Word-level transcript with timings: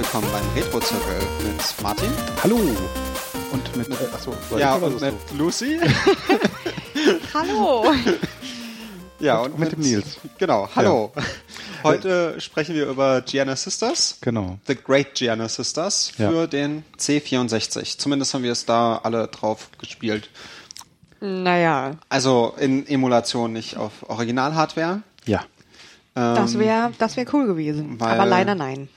Und 0.00 0.06
willkommen 0.06 0.32
beim 0.32 0.48
Retro-Zirkel 0.64 1.18
mit 1.44 1.82
Martin. 1.82 2.10
Hallo. 2.42 2.56
Und 3.52 3.76
mit, 3.76 3.86
äh, 3.90 3.92
achso, 4.14 4.34
Ja, 4.56 4.76
und 4.76 4.98
so? 4.98 5.04
mit 5.04 5.14
Lucy. 5.36 5.78
Hallo. 7.34 7.84
ja, 9.20 9.40
Und 9.40 9.58
mit 9.58 9.72
dem 9.72 9.80
Nils. 9.80 10.16
Genau, 10.38 10.66
hallo. 10.74 11.12
Heute 11.84 12.40
sprechen 12.40 12.74
wir 12.76 12.86
über 12.86 13.20
Gianna 13.20 13.54
Sisters. 13.56 14.16
Genau. 14.22 14.58
The 14.66 14.74
Great 14.74 15.12
Gianna 15.16 15.50
Sisters 15.50 16.12
Ja. 16.16 16.30
für 16.30 16.48
den 16.48 16.82
C64. 16.98 17.98
Zumindest 17.98 18.32
haben 18.32 18.42
wir 18.42 18.52
es 18.52 18.64
da 18.64 19.00
alle 19.02 19.28
drauf 19.28 19.68
gespielt. 19.78 20.30
Naja, 21.20 21.90
Also 22.08 22.54
in 22.58 22.86
Emulation, 22.86 23.52
nicht 23.52 23.76
auf 23.76 24.08
Original-Hardware. 24.08 25.02
Ja. 25.26 25.44
das 26.14 26.58
wäre 26.58 26.90
das 26.98 27.18
wär 27.18 27.26
cool 27.34 27.46
gewesen. 27.46 28.00
weil- 28.00 28.12
Aber 28.18 28.24
leider 28.24 28.54
nein. 28.54 28.88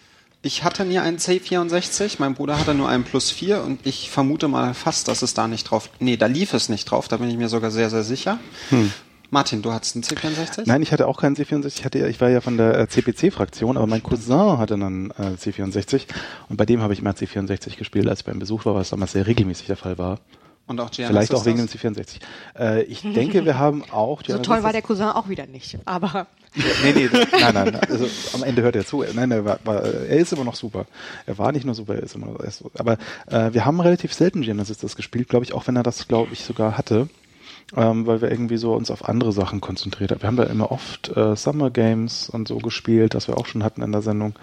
Ich 0.46 0.66
hatte 0.66 0.84
nie 0.84 1.00
einen 1.00 1.20
C64, 1.20 2.16
mein 2.20 2.34
Bruder 2.34 2.60
hatte 2.60 2.74
nur 2.74 2.90
einen 2.90 3.06
Plus 3.06 3.32
4 3.32 3.64
und 3.64 3.88
ich 3.88 4.10
vermute 4.10 4.50
mal 4.50 4.74
fast, 4.74 5.08
dass 5.08 5.22
es 5.22 5.34
da 5.34 5.48
nicht 5.48 5.64
drauf. 5.64 5.90
Nee, 6.00 6.18
da 6.18 6.26
lief 6.26 6.54
es 6.54 6.68
nicht 6.68 6.84
drauf, 6.84 7.08
da 7.08 7.16
bin 7.16 7.30
ich 7.30 7.38
mir 7.38 7.48
sogar 7.48 7.72
sehr, 7.72 7.90
sehr 7.90 8.04
sicher. 8.04 8.40
Martin, 9.30 9.62
du 9.62 9.72
hattest 9.72 9.96
einen 9.96 10.04
C64? 10.04 10.64
Nein, 10.66 10.82
ich 10.82 10.92
hatte 10.92 11.08
auch 11.08 11.22
keinen 11.22 11.38
C64. 11.38 11.80
Ich, 11.80 11.86
hatte, 11.86 12.10
ich 12.10 12.20
war 12.20 12.30
ja 12.30 12.42
von 12.42 12.58
der 12.58 12.78
äh, 12.78 12.88
CPC-Fraktion, 12.90 13.78
aber 13.78 13.88
mein 13.88 14.04
Cousin 14.04 14.58
hatte 14.58 14.74
einen 14.74 15.12
äh, 15.12 15.38
C64 15.42 16.08
und 16.50 16.58
bei 16.58 16.66
dem 16.66 16.82
habe 16.82 16.92
ich 16.92 17.00
immer 17.00 17.12
C64 17.12 17.78
gespielt, 17.78 18.10
als 18.10 18.20
ich 18.20 18.26
beim 18.26 18.40
Besuch 18.40 18.66
war, 18.66 18.76
was 18.76 18.90
damals 18.90 19.14
sehr 19.14 19.26
regelmäßig 19.26 19.68
der 19.68 19.78
Fall 19.78 19.98
war. 19.98 20.20
Und 20.66 20.80
auch 20.80 20.92
Gianna 20.92 21.10
Vielleicht 21.10 21.34
auch 21.34 21.46
wegen 21.46 21.58
dem 21.58 21.68
Sisters? 21.68 21.98
C64. 21.98 22.20
Äh, 22.58 22.84
ich 22.84 23.02
denke, 23.02 23.44
wir 23.46 23.58
haben 23.58 23.84
auch... 23.92 24.22
So 24.26 24.38
toll 24.40 24.64
war 24.64 24.72
der 24.72 24.82
Cousin 24.82 25.08
auch 25.08 25.28
wieder 25.28 25.46
nicht. 25.46 25.78
Aber 25.86 26.28
Nee, 26.56 26.94
nee, 26.94 27.10
nein, 27.32 27.54
nein. 27.54 27.76
Also 27.76 28.08
am 28.34 28.44
Ende 28.44 28.62
hört 28.62 28.76
er 28.76 28.86
zu. 28.86 29.04
Nein, 29.14 29.32
er, 29.32 29.44
war, 29.44 29.60
war, 29.64 29.84
er 29.84 30.18
ist 30.18 30.34
immer 30.34 30.44
noch 30.44 30.56
super. 30.56 30.86
Er 31.26 31.38
war 31.38 31.52
nicht 31.52 31.66
nur 31.66 31.74
super, 31.74 31.96
er 31.96 32.04
ist 32.04 32.16
immer 32.16 32.28
noch. 32.28 32.40
Er 32.40 32.46
ist 32.46 32.60
so. 32.60 32.70
Aber 32.78 32.98
äh, 33.28 33.54
wir 33.54 33.66
haben 33.66 33.80
relativ 33.80 34.14
selten 34.14 34.42
Genesis 34.42 34.78
das 34.78 34.96
gespielt, 34.96 35.30
glaube 35.30 35.46
ich, 35.46 35.54
auch 35.54 35.68
wenn 35.68 35.76
er 35.76 35.84
das, 35.84 36.08
glaube 36.08 36.34
ich, 36.34 36.44
sogar 36.44 36.78
hatte. 36.78 37.10
Ähm, 37.76 38.06
weil 38.06 38.22
wir 38.22 38.30
irgendwie 38.30 38.58
so 38.58 38.74
uns 38.76 38.92
auf 38.92 39.08
andere 39.08 39.32
Sachen 39.32 39.62
konzentriert 39.62 40.12
haben. 40.12 40.22
Wir 40.22 40.28
haben 40.28 40.38
da 40.38 40.44
immer 40.44 40.72
oft 40.72 41.16
äh, 41.16 41.36
Summer 41.36 41.72
Games 41.72 42.30
und 42.30 42.48
so 42.48 42.58
gespielt, 42.58 43.16
das 43.16 43.28
wir 43.28 43.38
auch 43.38 43.48
schon 43.48 43.64
hatten 43.64 43.82
in 43.82 43.92
der 43.92 44.02
Sendung. 44.02 44.36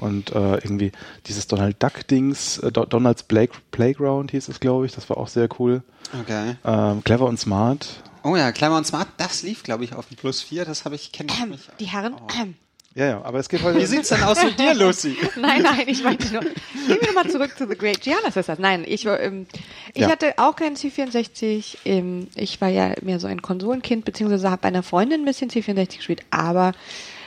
Und 0.00 0.30
äh, 0.32 0.54
irgendwie 0.56 0.92
dieses 1.26 1.46
Donald 1.46 1.82
Duck 1.82 2.06
Dings, 2.08 2.58
äh, 2.58 2.72
Do- 2.72 2.86
Donalds 2.86 3.22
Play 3.22 3.48
Playground 3.70 4.30
hieß 4.32 4.48
es, 4.48 4.58
glaube 4.60 4.86
ich, 4.86 4.92
das 4.92 5.08
war 5.10 5.16
auch 5.18 5.28
sehr 5.28 5.48
cool. 5.58 5.82
Okay. 6.22 6.56
Ähm, 6.64 7.04
clever 7.04 7.26
und 7.26 7.38
smart. 7.38 8.02
Oh 8.22 8.36
ja, 8.36 8.52
Clever 8.52 8.76
und 8.76 8.86
Smart, 8.86 9.08
das 9.16 9.42
lief, 9.42 9.62
glaube 9.62 9.84
ich, 9.84 9.94
auf 9.94 10.06
dem 10.08 10.16
Plus 10.18 10.42
4. 10.42 10.66
Das 10.66 10.84
habe 10.84 10.94
ich, 10.94 11.10
kenne 11.12 11.30
ich 11.32 11.40
ähm, 11.42 11.50
nicht. 11.50 11.70
die 11.80 11.86
Herren. 11.86 12.16
Ähm, 12.38 12.54
Ja, 12.94 13.06
ja, 13.06 13.22
aber 13.22 13.38
es 13.38 13.48
geht 13.48 13.62
heute. 13.62 13.78
Wie 13.80 13.86
sieht's 13.86 14.10
denn 14.10 14.22
aus 14.24 14.42
mit 14.44 14.58
dir, 14.58 14.74
Lucy? 14.74 15.16
nein, 15.40 15.62
nein, 15.62 15.84
ich 15.86 16.02
meinte 16.04 16.30
nur. 16.30 16.42
Gehen 16.42 16.98
wir 17.00 17.06
nochmal 17.06 17.30
zurück 17.30 17.56
zu 17.56 17.66
The 17.66 17.76
Great 17.78 18.02
Gianna 18.02 18.30
Sisters. 18.30 18.58
Nein, 18.58 18.84
ich, 18.86 19.06
war, 19.06 19.18
ähm, 19.20 19.46
ich 19.94 20.02
Ja. 20.02 20.10
hatte 20.10 20.34
auch 20.36 20.54
keinen 20.54 20.76
C64. 20.76 21.78
Ähm, 21.86 22.26
ich 22.34 22.60
war 22.60 22.68
ja 22.68 22.94
mehr 23.00 23.20
so 23.20 23.26
ein 23.26 23.40
Konsolenkind, 23.40 24.04
beziehungsweise 24.04 24.50
habe 24.50 24.60
bei 24.62 24.68
einer 24.68 24.82
Freundin 24.82 25.22
ein 25.22 25.24
bisschen 25.24 25.48
C64 25.50 25.96
gespielt, 25.96 26.20
aber 26.30 26.72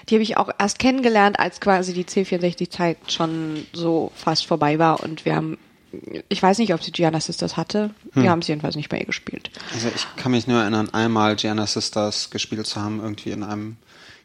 die 0.10 0.16
habe 0.16 0.24
ich 0.24 0.38
auch 0.38 0.50
erst 0.60 0.80
kennengelernt, 0.80 1.40
als 1.40 1.60
quasi 1.60 1.94
die 1.94 2.06
C64-Zeit 2.06 2.98
schon 3.12 3.66
so 3.74 4.12
fast 4.16 4.46
vorbei 4.46 4.80
war 4.80 5.04
und 5.04 5.26
wir 5.26 5.36
haben 5.36 5.58
ich 6.28 6.42
weiß 6.42 6.58
nicht, 6.58 6.74
ob 6.74 6.82
sie 6.82 6.92
Gianna 6.92 7.20
Sisters 7.20 7.56
hatte. 7.56 7.92
Wir 8.14 8.32
haben 8.32 8.40
es 8.40 8.48
jedenfalls 8.48 8.76
nicht 8.76 8.90
bei 8.90 8.98
ihr 9.00 9.06
gespielt. 9.06 9.52
Also 9.74 9.90
ich 9.96 10.08
kann 10.16 10.32
mich 10.32 10.48
nur 10.48 10.60
erinnern, 10.60 10.90
einmal 10.92 11.36
Gianna 11.36 11.68
Sisters 11.68 12.32
gespielt 12.32 12.66
zu 12.66 12.82
haben, 12.82 13.00
irgendwie 13.00 13.30
in 13.30 13.44
einem 13.44 13.78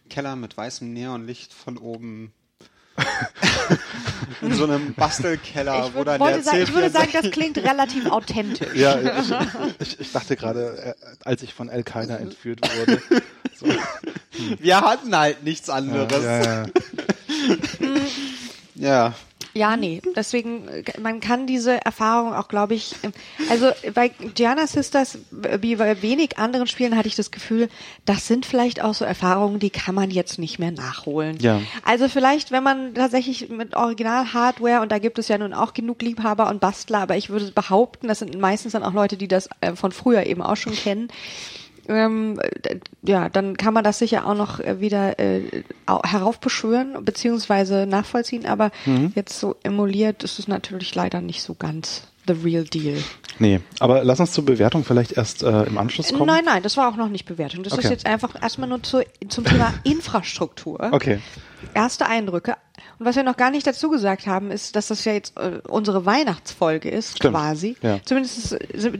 Keller 0.08 0.36
mit 0.36 0.56
weißem 0.56 0.90
Neonlicht 0.90 1.52
von 1.52 1.76
oben. 1.76 2.32
in 4.42 4.54
so 4.54 4.64
einem 4.64 4.94
Bastelkeller, 4.94 5.86
Ich, 5.88 5.94
wo 5.94 6.04
dann 6.04 6.20
der 6.20 6.42
sagen, 6.42 6.62
ich 6.62 6.72
würde 6.72 6.90
sagen, 6.90 7.08
C64 7.10 7.22
das 7.22 7.30
klingt 7.30 7.58
relativ 7.58 8.06
authentisch. 8.10 8.74
Ja, 8.74 8.98
ich, 9.00 9.32
ich, 9.80 10.00
ich 10.00 10.12
dachte 10.12 10.36
gerade, 10.36 10.94
äh, 11.00 11.14
als 11.24 11.42
ich 11.42 11.54
von 11.54 11.68
Al-Qaida 11.70 12.16
entführt 12.16 12.60
wurde. 12.62 13.00
So, 13.58 13.66
Wir 14.60 14.80
hatten 14.80 15.16
halt 15.16 15.42
nichts 15.42 15.68
anderes. 15.68 16.22
ja, 16.22 16.42
ja. 16.42 16.62
Ja. 16.62 16.66
Ja, 18.74 19.14
nee. 19.76 20.00
Deswegen, 20.16 20.68
äh, 20.68 20.84
man 21.00 21.20
kann 21.20 21.46
diese 21.46 21.84
Erfahrung 21.84 22.34
auch, 22.34 22.48
glaube 22.48 22.74
ich, 22.74 22.94
ähm, 23.02 23.12
also 23.50 23.70
bei 23.94 24.08
Gianna 24.08 24.66
Sisters, 24.66 25.18
wie 25.30 25.76
bei 25.76 26.00
wenig 26.02 26.38
anderen 26.38 26.66
Spielen, 26.66 26.96
hatte 26.96 27.08
ich 27.08 27.16
das 27.16 27.30
Gefühl, 27.30 27.68
das 28.04 28.26
sind 28.26 28.46
vielleicht 28.46 28.82
auch 28.82 28.94
so 28.94 29.04
Erfahrungen, 29.04 29.58
die 29.58 29.70
kann 29.70 29.94
man 29.94 30.10
jetzt 30.10 30.38
nicht 30.38 30.58
mehr 30.58 30.72
nachholen. 30.72 31.38
Ja. 31.40 31.60
Also 31.84 32.08
vielleicht, 32.08 32.50
wenn 32.52 32.62
man 32.62 32.94
tatsächlich 32.94 33.48
mit 33.48 33.74
Original-Hardware, 33.74 34.80
und 34.80 34.92
da 34.92 34.98
gibt 34.98 35.18
es 35.18 35.28
ja 35.28 35.38
nun 35.38 35.52
auch 35.52 35.74
genug 35.74 36.02
Liebhaber 36.02 36.48
und 36.48 36.60
Bastler, 36.60 37.00
aber 37.00 37.16
ich 37.16 37.30
würde 37.30 37.50
behaupten, 37.52 38.08
das 38.08 38.20
sind 38.20 38.38
meistens 38.38 38.72
dann 38.72 38.82
auch 38.82 38.92
Leute, 38.92 39.16
die 39.16 39.28
das 39.28 39.48
äh, 39.60 39.74
von 39.74 39.92
früher 39.92 40.26
eben 40.26 40.42
auch 40.42 40.56
schon 40.56 40.74
kennen, 40.74 41.08
ähm, 41.88 42.38
ja, 43.02 43.28
dann 43.28 43.56
kann 43.56 43.74
man 43.74 43.84
das 43.84 43.98
sicher 43.98 44.26
auch 44.26 44.34
noch 44.34 44.60
äh, 44.60 44.80
wieder 44.80 45.18
äh, 45.18 45.62
au- 45.86 46.02
heraufbeschwören 46.04 47.04
beziehungsweise 47.04 47.86
nachvollziehen, 47.86 48.46
aber 48.46 48.70
Mhm. 48.86 49.12
jetzt 49.14 49.38
so 49.40 49.56
emuliert 49.62 50.22
ist 50.24 50.38
es 50.38 50.48
natürlich 50.48 50.94
leider 50.94 51.20
nicht 51.20 51.42
so 51.42 51.54
ganz 51.54 52.02
the 52.26 52.34
real 52.34 52.64
deal. 52.64 52.96
Nee, 53.38 53.60
aber 53.80 54.04
lass 54.04 54.20
uns 54.20 54.32
zur 54.32 54.44
Bewertung 54.44 54.84
vielleicht 54.84 55.12
erst 55.12 55.42
äh, 55.42 55.62
im 55.64 55.78
Anschluss 55.78 56.12
kommen. 56.12 56.26
Nein, 56.26 56.44
nein, 56.44 56.62
das 56.62 56.76
war 56.76 56.88
auch 56.92 56.96
noch 56.96 57.08
nicht 57.08 57.24
Bewertung. 57.24 57.62
Das 57.62 57.72
ist 57.72 57.78
Okay. 57.80 57.88
jetzt 57.88 58.04
einfach 58.06 58.40
erstmal 58.42 58.68
nur 58.68 58.82
zu, 58.82 59.02
zum 59.28 59.44
Thema 59.44 59.72
Infrastruktur. 59.84 60.88
Okay. 60.92 61.20
Erste 61.74 62.06
Eindrücke. 62.06 62.56
Und 62.98 63.06
was 63.06 63.16
wir 63.16 63.22
noch 63.22 63.36
gar 63.36 63.50
nicht 63.50 63.66
dazu 63.66 63.90
gesagt 63.90 64.26
haben, 64.26 64.50
ist, 64.50 64.74
dass 64.74 64.88
das 64.88 65.04
ja 65.04 65.12
jetzt 65.12 65.36
äh, 65.38 65.60
unsere 65.68 66.04
Weihnachtsfolge 66.04 66.88
ist, 66.90 67.16
Stimmt. 67.18 67.34
quasi. 67.34 67.76
Ja. 67.82 68.00
Zumindest 68.04 68.56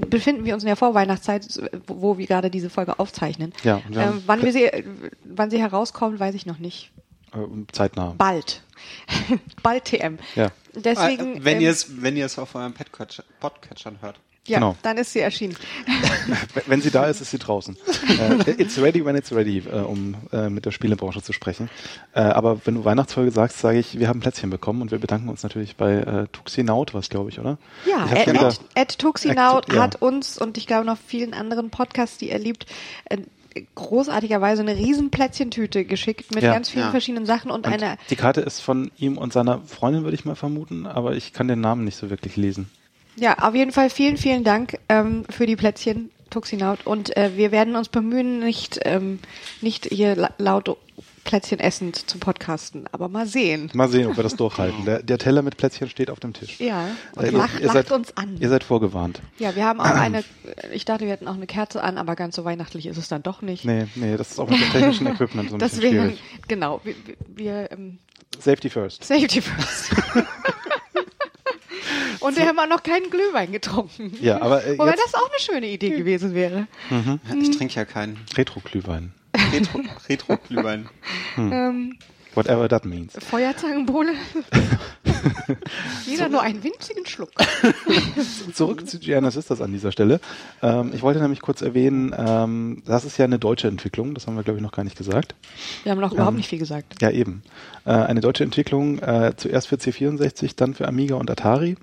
befinden 0.08 0.44
wir 0.44 0.54
uns 0.54 0.62
in 0.62 0.68
der 0.68 0.76
Vorweihnachtszeit, 0.76 1.46
wo 1.86 2.16
wir 2.18 2.26
gerade 2.26 2.50
diese 2.50 2.70
Folge 2.70 2.98
aufzeichnen. 2.98 3.52
Ja, 3.64 3.80
ähm, 3.92 4.22
wann 4.26 4.42
wir 4.42 4.52
sie, 4.52 4.64
äh, 4.64 4.84
wann 5.24 5.50
sie 5.50 5.58
herauskommt, 5.58 6.20
weiß 6.20 6.34
ich 6.34 6.46
noch 6.46 6.58
nicht. 6.58 6.92
Äh, 7.32 7.38
zeitnah. 7.72 8.14
Bald. 8.16 8.62
Bald 9.62 9.84
TM. 9.86 10.18
Ja. 10.36 10.48
Deswegen, 10.74 11.36
Äh, 11.38 11.44
wenn 11.44 11.56
ähm, 11.56 11.62
ihr 11.62 11.70
es, 11.70 12.02
wenn 12.02 12.16
ihr 12.16 12.26
es 12.26 12.38
auf 12.38 12.54
eurem 12.54 12.72
Podcatcher- 12.74 13.24
Podcatchern 13.40 13.98
hört. 14.00 14.20
Ja, 14.48 14.58
genau. 14.58 14.76
dann 14.82 14.96
ist 14.98 15.12
sie 15.12 15.20
erschienen. 15.20 15.56
Wenn 16.66 16.80
sie 16.80 16.90
da 16.90 17.06
ist, 17.06 17.20
ist 17.20 17.30
sie 17.30 17.38
draußen. 17.38 17.76
äh, 18.46 18.50
it's 18.52 18.78
ready 18.80 19.04
when 19.04 19.14
it's 19.16 19.32
ready, 19.32 19.58
äh, 19.58 19.78
um 19.80 20.14
äh, 20.32 20.48
mit 20.50 20.64
der 20.66 20.70
Spielebranche 20.70 21.22
zu 21.22 21.32
sprechen. 21.32 21.68
Aber 22.12 22.60
wenn 22.64 22.74
du 22.74 22.84
Weihnachtsfolge 22.84 23.30
sagst, 23.30 23.58
sage 23.58 23.78
ich, 23.78 23.98
wir 23.98 24.08
haben 24.08 24.20
Plätzchen 24.20 24.50
bekommen 24.50 24.82
und 24.82 24.90
wir 24.90 24.98
bedanken 24.98 25.28
uns 25.28 25.42
natürlich 25.42 25.76
bei 25.76 25.94
äh, 25.94 26.26
Tuxinaut, 26.32 26.94
was 26.94 27.08
glaube 27.08 27.30
ich, 27.30 27.38
oder? 27.38 27.58
Ja, 27.86 28.06
Ich 28.06 28.12
Ed, 28.12 28.26
wieder- 28.34 28.48
Ed, 28.48 28.60
Ed 28.74 28.98
Tuxinaut 28.98 29.72
ja. 29.72 29.82
hat 29.82 30.02
uns 30.02 30.38
und 30.38 30.58
ich 30.58 30.66
glaube 30.66 30.84
noch 30.86 30.98
vielen 30.98 31.34
anderen 31.34 31.70
Podcasts, 31.70 32.18
die 32.18 32.30
er 32.30 32.38
liebt, 32.38 32.66
großartigerweise 33.74 34.62
eine 34.62 34.76
riesen 34.76 35.10
Plätzchentüte 35.10 35.84
geschickt 35.84 36.34
mit 36.34 36.42
Ja. 36.44 36.52
ganz 36.52 36.68
vielen 36.70 36.86
Ja. 36.86 36.90
verschiedenen 36.90 37.26
Sachen 37.26 37.50
und, 37.50 37.66
Und 37.66 37.72
eine 37.72 37.96
die 38.10 38.16
Karte 38.16 38.40
ist 38.40 38.60
von 38.60 38.90
ihm 38.98 39.18
und 39.18 39.32
seiner 39.32 39.60
Freundin, 39.62 40.04
würde 40.04 40.14
ich 40.14 40.24
mal 40.24 40.36
vermuten, 40.36 40.86
aber 40.86 41.14
ich 41.16 41.32
kann 41.32 41.48
den 41.48 41.60
Namen 41.60 41.84
nicht 41.84 41.96
so 41.96 42.10
wirklich 42.10 42.36
lesen. 42.36 42.70
Ja, 43.18 43.38
auf 43.40 43.54
jeden 43.54 43.72
Fall 43.72 43.90
vielen, 43.90 44.16
vielen 44.16 44.44
Dank 44.44 44.78
ähm, 44.88 45.24
für 45.30 45.46
die 45.46 45.56
Plätzchen, 45.56 46.10
Tuxinaut. 46.30 46.86
Und 46.86 47.16
äh, 47.16 47.32
wir 47.36 47.50
werden 47.52 47.74
uns 47.76 47.88
bemühen, 47.88 48.40
nicht, 48.40 48.80
ähm, 48.84 49.18
nicht 49.60 49.86
hier 49.86 50.14
la 50.16 50.30
laut 50.38 50.76
Plätzchen 51.24 51.58
essend 51.60 52.08
zu 52.08 52.18
podcasten, 52.18 52.86
aber 52.90 53.08
mal 53.08 53.26
sehen. 53.26 53.70
Mal 53.74 53.88
sehen, 53.90 54.06
ob 54.06 54.16
wir 54.16 54.22
das 54.22 54.36
durchhalten. 54.36 54.86
Der, 54.86 55.02
der 55.02 55.18
Teller 55.18 55.42
mit 55.42 55.58
Plätzchen 55.58 55.90
steht 55.90 56.08
auf 56.10 56.20
dem 56.20 56.32
Tisch. 56.32 56.58
Ja, 56.58 56.88
und 57.16 57.24
Äh, 57.24 57.30
lacht, 57.30 57.54
ihr 57.60 57.66
lacht 57.66 57.74
seid, 57.74 57.92
uns 57.92 58.16
an. 58.16 58.38
Ihr 58.40 58.48
seid 58.48 58.64
vorgewarnt. 58.64 59.20
Ja, 59.38 59.54
wir 59.54 59.66
haben 59.66 59.78
auch 59.78 59.84
eine, 59.84 60.24
ich 60.72 60.86
dachte, 60.86 61.04
wir 61.04 61.12
hätten 61.12 61.28
auch 61.28 61.34
eine 61.34 61.46
Kerze 61.46 61.82
an, 61.82 61.98
aber 61.98 62.16
ganz 62.16 62.34
so 62.34 62.46
weihnachtlich 62.46 62.86
ist 62.86 62.96
es 62.96 63.08
dann 63.08 63.22
doch 63.22 63.42
nicht. 63.42 63.66
Nee, 63.66 63.88
nee, 63.96 64.16
das 64.16 64.30
ist 64.30 64.38
auch 64.38 64.48
mit 64.48 64.58
dem 64.58 64.70
technischen 64.70 65.06
Equipment 65.06 65.50
so 65.50 65.56
ein 65.56 65.58
bisschen 65.58 65.80
Deswegen, 65.82 66.02
schwierig. 66.04 66.22
genau, 66.48 66.80
wir, 66.84 66.94
wir- 67.04 67.16
wir 67.36 67.72
ähm, 67.72 67.98
Safety 68.38 68.70
first. 68.70 69.04
Safety 69.04 69.42
first. 69.42 69.90
Und 72.20 72.36
wir 72.36 72.46
haben 72.46 72.58
auch 72.58 72.68
noch 72.68 72.82
keinen 72.82 73.10
Glühwein 73.10 73.52
getrunken. 73.52 74.16
Ja, 74.20 74.40
aber 74.42 74.64
äh, 74.64 74.78
Wobei 74.78 74.90
jetzt 74.90 75.04
das 75.04 75.14
auch 75.14 75.28
eine 75.30 75.38
schöne 75.40 75.66
Idee 75.68 75.90
gewesen 75.90 76.34
wäre. 76.34 76.66
Mhm. 76.90 77.20
Ja, 77.28 77.34
Ich 77.40 77.56
trinke 77.56 77.74
ja 77.74 77.84
keinen 77.84 78.18
Retro-Glühwein. 78.36 79.12
Retro, 79.52 79.80
Retro-Glühwein. 80.08 80.88
Ähm, 81.38 81.96
Whatever 82.38 82.68
that 82.68 82.84
means. 82.84 83.14
Feuerzangenbowle. 83.18 84.12
Jeder 86.06 86.28
nur 86.28 86.40
einen 86.40 86.62
winzigen 86.62 87.04
Schluck. 87.04 87.32
Zurück 88.54 88.88
zu 88.88 89.00
Gianna 89.00 89.32
Sisters 89.32 89.60
an 89.60 89.72
dieser 89.72 89.90
Stelle. 89.90 90.20
Ähm, 90.62 90.92
ich 90.94 91.02
wollte 91.02 91.20
nämlich 91.20 91.40
kurz 91.40 91.62
erwähnen, 91.62 92.14
ähm, 92.16 92.84
das 92.86 93.04
ist 93.04 93.18
ja 93.18 93.24
eine 93.24 93.40
deutsche 93.40 93.66
Entwicklung, 93.66 94.14
das 94.14 94.28
haben 94.28 94.36
wir 94.36 94.44
glaube 94.44 94.58
ich 94.58 94.62
noch 94.62 94.70
gar 94.70 94.84
nicht 94.84 94.96
gesagt. 94.96 95.34
Wir 95.82 95.90
haben 95.90 95.98
noch 95.98 96.12
überhaupt 96.12 96.36
nicht 96.36 96.48
viel 96.48 96.60
gesagt. 96.60 97.02
Ja, 97.02 97.10
eben. 97.10 97.42
Äh, 97.84 97.90
eine 97.90 98.20
deutsche 98.20 98.44
Entwicklung, 98.44 99.00
äh, 99.00 99.32
zuerst 99.36 99.66
für 99.66 99.74
C64, 99.74 100.52
dann 100.54 100.74
für 100.74 100.86
Amiga 100.86 101.16
und 101.16 101.28
Atari, 101.28 101.76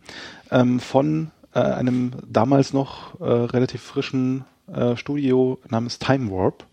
ähm, 0.52 0.80
von 0.80 1.32
äh, 1.54 1.60
einem 1.60 2.14
damals 2.26 2.72
noch 2.72 3.20
äh, 3.20 3.26
relativ 3.26 3.82
frischen 3.82 4.46
äh, 4.74 4.96
Studio 4.96 5.60
namens 5.68 6.00
Time 6.00 6.32
Warp. 6.32 6.66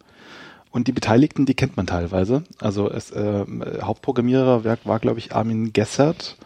Und 0.73 0.89
die 0.89 0.93
Beteiligten, 0.93 1.47
die 1.47 1.55
kennt 1.55 1.77
man 1.77 1.87
teilweise. 1.87 2.43
Also 2.59 2.91
es, 2.91 3.11
äh, 3.13 3.45
Hauptprogrammierer 3.83 4.65
war, 4.65 4.99
glaube 4.99 5.19
ich, 5.19 5.35
Armin 5.35 5.73
Gessert. 5.73 6.37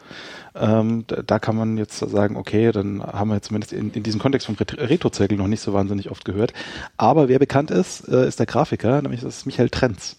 Ähm, 0.54 1.04
da, 1.06 1.22
da 1.22 1.38
kann 1.38 1.54
man 1.54 1.76
jetzt 1.78 1.98
sagen, 1.98 2.36
okay, 2.36 2.72
dann 2.72 3.02
haben 3.02 3.28
wir 3.30 3.36
jetzt 3.36 3.46
zumindest 3.48 3.72
in, 3.72 3.92
in 3.92 4.02
diesem 4.02 4.20
Kontext 4.20 4.46
vom 4.46 4.56
Ret- 4.56 4.76
Retro-Zirkel 4.78 5.36
noch 5.38 5.46
nicht 5.48 5.60
so 5.60 5.72
wahnsinnig 5.72 6.10
oft 6.10 6.24
gehört. 6.24 6.52
Aber 6.96 7.28
wer 7.28 7.38
bekannt 7.38 7.70
ist, 7.70 8.08
äh, 8.08 8.26
ist 8.26 8.38
der 8.38 8.46
Grafiker, 8.46 9.00
nämlich 9.02 9.20
das 9.20 9.38
ist 9.38 9.46
Michael 9.46 9.68
Trenz. 9.70 10.16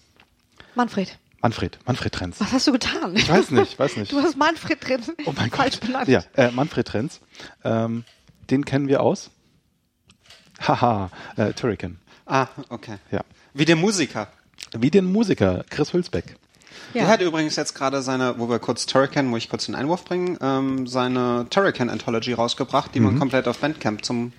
Manfred, 0.74 1.18
Manfred, 1.42 1.78
Manfred 1.86 2.12
Trenz. 2.14 2.40
was 2.40 2.52
hast 2.52 2.66
du 2.68 2.72
getan? 2.72 3.14
Ich 3.16 3.28
weiß 3.28 3.50
nicht, 3.50 3.78
weiß 3.78 3.96
nicht. 3.96 4.12
Du 4.12 4.18
hast 4.20 4.36
Manfred 4.36 4.78
drin. 4.88 5.00
Oh 5.26 5.32
mein 5.36 5.50
falsch 5.50 5.80
Gott. 5.80 5.88
benannt. 5.88 6.08
Ja, 6.08 6.22
äh, 6.36 6.50
Manfred 6.52 6.86
Trenz. 6.86 7.20
Ähm, 7.64 8.04
den 8.48 8.64
kennen 8.64 8.86
wir 8.88 9.02
aus. 9.02 9.30
Haha, 10.60 11.10
äh, 11.36 11.52
Turrican. 11.52 11.98
Ah, 12.26 12.46
okay. 12.68 12.96
Ja. 13.10 13.20
Wie 13.58 13.64
der 13.64 13.76
Musiker. 13.76 14.28
Wie 14.78 14.90
den 14.90 15.04
Musiker 15.04 15.64
Chris 15.68 15.92
Hülsbeck. 15.92 16.36
Ja. 16.94 17.02
Der 17.02 17.08
hat 17.08 17.20
übrigens 17.20 17.56
jetzt 17.56 17.74
gerade 17.74 18.00
seine, 18.02 18.38
wo 18.38 18.48
wir 18.48 18.60
kurz 18.60 18.86
Turrican, 18.86 19.26
muss 19.26 19.40
ich 19.40 19.50
kurz 19.50 19.66
den 19.66 19.74
Einwurf 19.74 20.04
bringen, 20.04 20.38
ähm, 20.40 20.86
seine 20.86 21.46
Turrican 21.50 21.90
Anthology 21.90 22.32
rausgebracht, 22.32 22.94
die 22.94 23.00
man 23.00 23.18
komplett 23.18 23.46
auf 23.48 23.58
Bandcamp 23.58 24.04
zum 24.04 24.26
Mhm. 24.26 24.32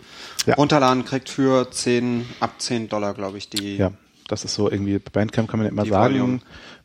Ja. 0.46 0.56
Runterladen 0.56 1.04
kriegt 1.06 1.30
für 1.30 1.70
10, 1.70 2.26
ab 2.40 2.54
10 2.60 2.88
Dollar, 2.88 3.14
glaube 3.14 3.38
ich, 3.38 3.50
die. 3.50 3.76
Ja, 3.76 3.92
das 4.30 4.46
ist 4.46 4.56
so 4.56 4.72
irgendwie, 4.72 4.98
bei 5.00 5.12
Bandcamp 5.12 5.50
kann 5.50 5.60
man 5.60 5.66
ja 5.68 5.72
immer 5.72 5.84
Die 5.84 5.90
sagen, 5.90 6.14
Volume. 6.14 6.40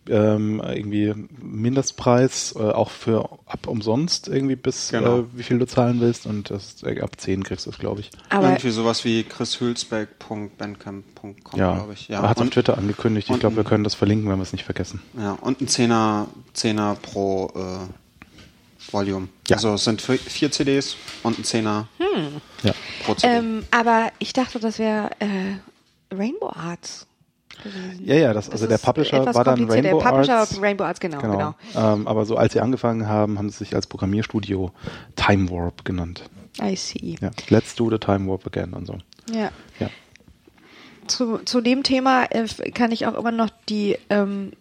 Ähm, 0.08 0.60
irgendwie 0.64 1.14
Mindestpreis, 1.40 2.54
äh, 2.56 2.60
auch 2.60 2.90
für 2.90 3.30
ab 3.46 3.66
umsonst 3.66 4.28
irgendwie 4.28 4.56
bis 4.56 4.90
Genau. 4.90 5.20
äh, 5.20 5.24
wie 5.32 5.42
viel 5.42 5.58
du 5.58 5.66
zahlen 5.66 6.00
willst 6.00 6.26
und 6.26 6.50
das 6.50 6.82
äh, 6.82 7.00
ab 7.00 7.12
10 7.18 7.44
kriegst 7.44 7.66
du 7.66 7.70
es, 7.70 7.78
glaube 7.78 8.00
ich. 8.00 8.10
Aber 8.28 8.48
Irgendwie 8.48 8.70
sowas 8.70 9.04
wie 9.04 9.24
chrishülsbeck.bandcamp.com, 9.24 11.58
Ja, 11.58 11.74
glaube 11.74 11.92
ich. 11.94 12.08
Ja. 12.08 12.22
er 12.22 12.28
hat 12.30 12.36
es 12.36 12.42
auf 12.42 12.50
Twitter 12.50 12.76
angekündigt. 12.78 13.28
Ich 13.30 13.40
glaube, 13.40 13.56
wir 13.56 13.64
können 13.64 13.84
das 13.84 13.94
verlinken, 13.94 14.28
wenn 14.30 14.38
wir 14.38 14.42
es 14.42 14.52
nicht 14.52 14.64
vergessen. 14.64 15.00
Ja, 15.18 15.32
und 15.40 15.60
ein 15.60 15.68
Zehner, 15.68 16.28
Zehner 16.52 16.96
pro 17.00 17.50
äh, 17.54 18.90
Volume. 18.92 19.28
Ja. 19.48 19.56
Also 19.56 19.74
es 19.74 19.84
sind 19.84 20.02
vi- 20.02 20.18
vier 20.18 20.50
CDs 20.50 20.96
und 21.22 21.38
ein 21.38 21.44
Zehner 21.44 21.88
Ja. 22.62 22.72
pro 23.04 23.14
CD. 23.14 23.32
ähm, 23.34 23.64
aber 23.70 24.12
ich 24.18 24.32
dachte, 24.32 24.58
das 24.60 24.78
wäre 24.78 25.10
äh, 25.20 25.56
Rainbow 26.14 26.50
Arts. 26.54 27.06
Gewesen. 27.62 28.02
Ja, 28.04 28.14
ja, 28.14 28.32
das, 28.32 28.50
also 28.50 28.66
der 28.66 28.78
Publisher 28.78 29.34
war 29.34 29.44
dann. 29.44 29.70
Rainbow 29.70 29.98
Der 29.98 30.10
Publisher 30.10 30.38
Arts. 30.38 30.60
Rainbow 30.60 30.84
Arts, 30.84 31.00
genau, 31.00 31.20
genau. 31.20 31.54
Ähm, 31.76 32.06
aber 32.06 32.24
so 32.24 32.36
als 32.36 32.52
sie 32.52 32.60
angefangen 32.60 33.08
haben, 33.08 33.38
haben 33.38 33.50
sie 33.50 33.58
sich 33.58 33.74
als 33.74 33.86
Programmierstudio 33.86 34.72
Time 35.16 35.50
Warp 35.50 35.84
genannt. 35.84 36.28
I 36.60 36.76
see. 36.76 37.16
Ja. 37.20 37.30
Let's 37.48 37.74
do 37.74 37.90
the 37.90 37.98
Time 37.98 38.28
Warp 38.28 38.46
again 38.46 38.72
und 38.72 38.86
so. 38.86 38.98
Ja. 39.32 39.50
Ja. 39.78 39.90
Zu, 41.06 41.38
zu 41.38 41.60
dem 41.60 41.82
Thema 41.82 42.24
äh, 42.30 42.46
kann 42.70 42.92
ich 42.92 43.06
auch 43.06 43.14
immer 43.14 43.32
noch 43.32 43.50
die 43.68 43.98
ähm, 44.08 44.52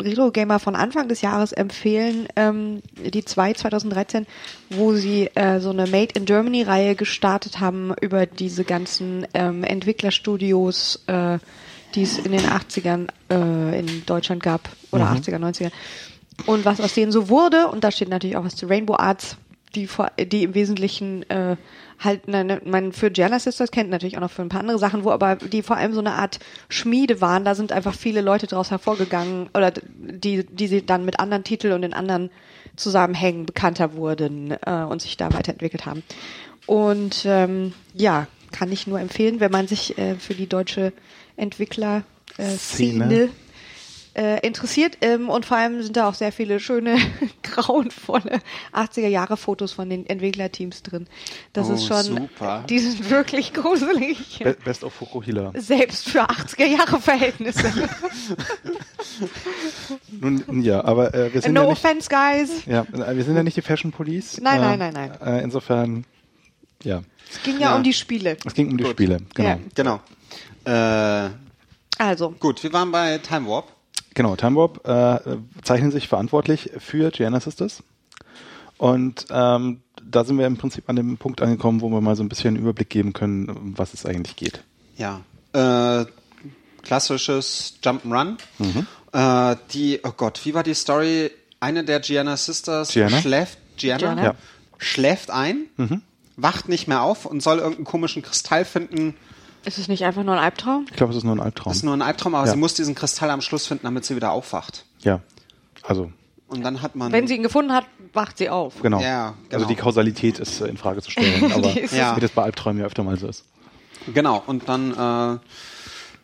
Retro 0.00 0.30
Gamer 0.30 0.58
von 0.58 0.74
Anfang 0.74 1.08
des 1.08 1.22
Jahres 1.22 1.52
empfehlen, 1.52 2.28
ähm, 2.36 2.82
die 2.96 3.24
zwei 3.24 3.52
2013, 3.52 4.26
wo 4.70 4.94
sie 4.94 5.30
äh, 5.34 5.60
so 5.60 5.70
eine 5.70 5.86
Made 5.86 6.14
in 6.14 6.24
Germany 6.24 6.62
Reihe 6.62 6.94
gestartet 6.96 7.60
haben 7.60 7.94
über 8.00 8.26
diese 8.26 8.64
ganzen 8.64 9.26
ähm, 9.34 9.62
Entwicklerstudios, 9.62 11.04
äh, 11.06 11.38
die 11.96 12.02
es 12.02 12.18
in 12.18 12.32
den 12.32 12.42
80ern 12.42 13.08
äh, 13.30 13.80
in 13.80 14.04
Deutschland 14.06 14.42
gab 14.42 14.68
oder 14.92 15.06
80er, 15.06 15.38
90er. 15.38 15.72
Und 16.44 16.64
was 16.64 16.80
aus 16.80 16.94
denen 16.94 17.10
so 17.10 17.28
wurde, 17.28 17.68
und 17.68 17.82
da 17.82 17.90
steht 17.90 18.10
natürlich 18.10 18.36
auch 18.36 18.44
was 18.44 18.54
zu 18.54 18.66
Rainbow 18.66 18.96
Arts, 18.96 19.38
die, 19.74 19.86
vor, 19.86 20.10
die 20.18 20.44
im 20.44 20.54
Wesentlichen 20.54 21.28
äh, 21.30 21.56
halt, 21.98 22.28
ne, 22.28 22.60
man 22.64 22.92
für 22.92 23.10
Gianna 23.10 23.38
Sisters 23.38 23.70
kennt 23.70 23.90
natürlich 23.90 24.16
auch 24.16 24.22
noch 24.22 24.30
für 24.30 24.42
ein 24.42 24.48
paar 24.48 24.60
andere 24.60 24.78
Sachen, 24.78 25.04
wo 25.04 25.10
aber 25.10 25.36
die 25.36 25.62
vor 25.62 25.76
allem 25.76 25.92
so 25.92 26.00
eine 26.00 26.12
Art 26.12 26.38
Schmiede 26.68 27.20
waren. 27.20 27.44
Da 27.44 27.54
sind 27.54 27.72
einfach 27.72 27.94
viele 27.94 28.20
Leute 28.20 28.46
draus 28.46 28.70
hervorgegangen 28.70 29.48
oder 29.54 29.72
die, 29.72 30.44
die 30.44 30.66
sie 30.66 30.84
dann 30.84 31.04
mit 31.04 31.18
anderen 31.18 31.44
Titeln 31.44 31.74
und 31.74 31.82
in 31.82 31.94
anderen 31.94 32.30
Zusammenhängen 32.76 33.46
bekannter 33.46 33.94
wurden 33.94 34.54
äh, 34.64 34.84
und 34.84 35.00
sich 35.00 35.16
da 35.16 35.32
weiterentwickelt 35.32 35.86
haben. 35.86 36.02
Und 36.66 37.24
ähm, 37.26 37.72
ja, 37.94 38.26
kann 38.52 38.72
ich 38.72 38.86
nur 38.86 39.00
empfehlen, 39.00 39.40
wenn 39.40 39.52
man 39.52 39.66
sich 39.66 39.96
äh, 39.98 40.16
für 40.16 40.34
die 40.34 40.48
deutsche 40.48 40.92
Entwickler 41.36 42.02
äh, 42.38 42.56
Szene. 42.56 43.06
Szene 43.06 43.28
äh, 44.18 44.46
interessiert 44.46 44.96
ähm, 45.02 45.28
und 45.28 45.44
vor 45.44 45.58
allem 45.58 45.82
sind 45.82 45.94
da 45.94 46.08
auch 46.08 46.14
sehr 46.14 46.32
viele 46.32 46.58
schöne 46.58 46.96
grauenvolle 47.42 48.40
80er 48.72 49.08
Jahre 49.08 49.36
Fotos 49.36 49.72
von 49.72 49.90
den 49.90 50.06
Entwicklerteams 50.06 50.82
drin. 50.82 51.06
Das 51.52 51.68
Oh, 51.68 51.74
ist 51.74 51.86
schon, 51.86 52.02
super. 52.02 52.64
die 52.66 52.78
sind 52.78 53.10
wirklich 53.10 53.52
gruselig. 53.52 54.38
Be 54.42 54.56
Best 54.64 54.84
of 54.84 54.94
Fukuhila. 54.94 55.52
Selbst 55.54 56.08
für 56.08 56.22
80er 56.30 56.64
Jahre 56.64 56.98
Verhältnisse. 56.98 57.70
Nun, 60.20 60.62
ja, 60.62 60.84
aber 60.84 61.14
äh, 61.14 61.32
wir 61.34 61.42
sind 61.42 61.52
no 61.54 61.62
ja 61.64 61.68
nicht, 61.70 61.84
offense, 61.84 62.08
guys. 62.08 62.64
ja, 62.66 62.86
wir 62.90 63.24
sind 63.24 63.36
ja 63.36 63.42
nicht 63.42 63.56
die 63.56 63.62
Fashion 63.62 63.92
Police. 63.92 64.40
Nein, 64.40 64.62
äh, 64.62 64.76
nein, 64.76 64.92
nein, 64.94 65.12
Äh, 65.20 65.42
insofern, 65.42 66.04
ja, 66.82 67.02
Es 67.30 67.42
ging 67.42 67.54
ja, 67.58 67.70
Ja. 67.70 67.76
um 67.76 67.82
die 67.82 67.92
Spiele. 67.92 68.36
es 68.44 68.54
ging 68.54 68.70
um 68.70 68.76
die 68.78 68.84
Gut. 68.84 68.92
Spiele, 68.92 69.18
genau. 69.34 69.48
Ja. 69.48 69.58
genau. 69.74 70.00
Äh, 70.66 71.30
Also, 71.98 72.30
gut, 72.32 72.62
wir 72.62 72.72
waren 72.72 72.90
bei 72.92 73.18
Time 73.18 73.48
Warp. 73.48 73.72
Genau, 74.14 74.36
Time 74.36 74.56
Warp 74.56 74.86
äh, 74.86 75.36
zeichnen 75.62 75.90
sich 75.90 76.08
verantwortlich 76.08 76.70
für 76.78 77.10
Gianna 77.10 77.40
Sisters. 77.40 77.82
Und 78.78 79.26
ähm, 79.30 79.80
da 80.02 80.24
sind 80.24 80.38
wir 80.38 80.46
im 80.46 80.56
Prinzip 80.58 80.88
an 80.88 80.96
dem 80.96 81.16
Punkt 81.16 81.40
angekommen, 81.40 81.80
wo 81.80 81.88
wir 81.88 82.00
mal 82.00 82.16
so 82.16 82.22
ein 82.22 82.28
bisschen 82.28 82.48
einen 82.48 82.56
Überblick 82.62 82.90
geben 82.90 83.12
können, 83.12 83.48
um 83.48 83.78
was 83.78 83.94
es 83.94 84.04
eigentlich 84.04 84.36
geht. 84.36 84.62
Ja. 84.96 85.20
Äh, 85.52 86.04
klassisches 86.82 87.74
Jump'n'Run. 87.82 88.36
Mhm. 88.58 88.86
Äh, 89.12 89.56
die, 89.72 90.00
oh 90.04 90.12
Gott, 90.16 90.40
wie 90.44 90.54
war 90.54 90.62
die 90.62 90.74
Story? 90.74 91.30
Eine 91.60 91.84
der 91.84 92.00
Gianna 92.00 92.36
Sisters 92.36 92.90
Gianna? 92.92 93.18
schläft, 93.20 93.58
Gianna, 93.78 93.98
Gianna. 93.98 94.22
Ja. 94.24 94.34
schläft 94.78 95.30
ein, 95.30 95.64
Mhm. 95.76 96.02
wacht 96.36 96.68
nicht 96.68 96.86
mehr 96.86 97.00
auf 97.02 97.24
und 97.24 97.42
soll 97.42 97.58
irgendeinen 97.58 97.86
komischen 97.86 98.22
Kristall 98.22 98.64
finden. 98.66 99.14
Ist 99.66 99.78
es 99.78 99.88
nicht 99.88 100.04
einfach 100.04 100.22
nur 100.22 100.34
ein 100.34 100.42
Albtraum? 100.42 100.86
Ich 100.90 100.96
glaube, 100.96 101.10
es 101.12 101.18
ist 101.18 101.24
nur 101.24 101.34
ein 101.36 101.40
Albtraum. 101.40 101.70
Das 101.70 101.78
ist 101.78 101.82
nur 101.82 101.94
ein 101.94 102.02
Albtraum, 102.02 102.34
aber 102.34 102.46
Ja. 102.46 102.52
sie 102.52 102.58
muss 102.58 102.74
diesen 102.74 102.94
Kristall 102.94 103.30
am 103.30 103.40
Schluss 103.40 103.66
finden, 103.66 103.84
damit 103.84 104.04
sie 104.04 104.16
wieder 104.16 104.30
aufwacht. 104.32 104.84
ja, 105.02 105.20
also 105.82 106.10
Und 106.48 106.62
dann 106.64 106.80
hat 106.82 106.94
man. 106.96 107.12
Wenn 107.12 107.26
sie 107.26 107.34
ihn 107.36 107.42
gefunden 107.42 107.72
hat, 107.72 107.86
wacht 108.12 108.38
sie 108.38 108.48
auf. 108.48 108.80
genau. 108.82 109.00
Ja, 109.00 109.34
genau. 109.48 109.54
Also 109.54 109.66
die 109.66 109.74
Kausalität 109.76 110.38
ist 110.38 110.60
äh, 110.60 110.66
in 110.68 110.76
Frage 110.76 111.02
zu 111.02 111.10
stellen, 111.10 111.52
aber 111.52 111.68
Ja. 111.94 112.16
wie 112.16 112.20
das 112.20 112.30
bei 112.30 112.42
Albträumen 112.44 112.80
ja 112.80 112.86
öfter 112.86 113.02
mal 113.02 113.18
so 113.18 113.26
ist. 113.28 113.44
Genau, 114.14 114.42
und 114.46 114.68
dann 114.68 114.92
äh, 114.92 115.38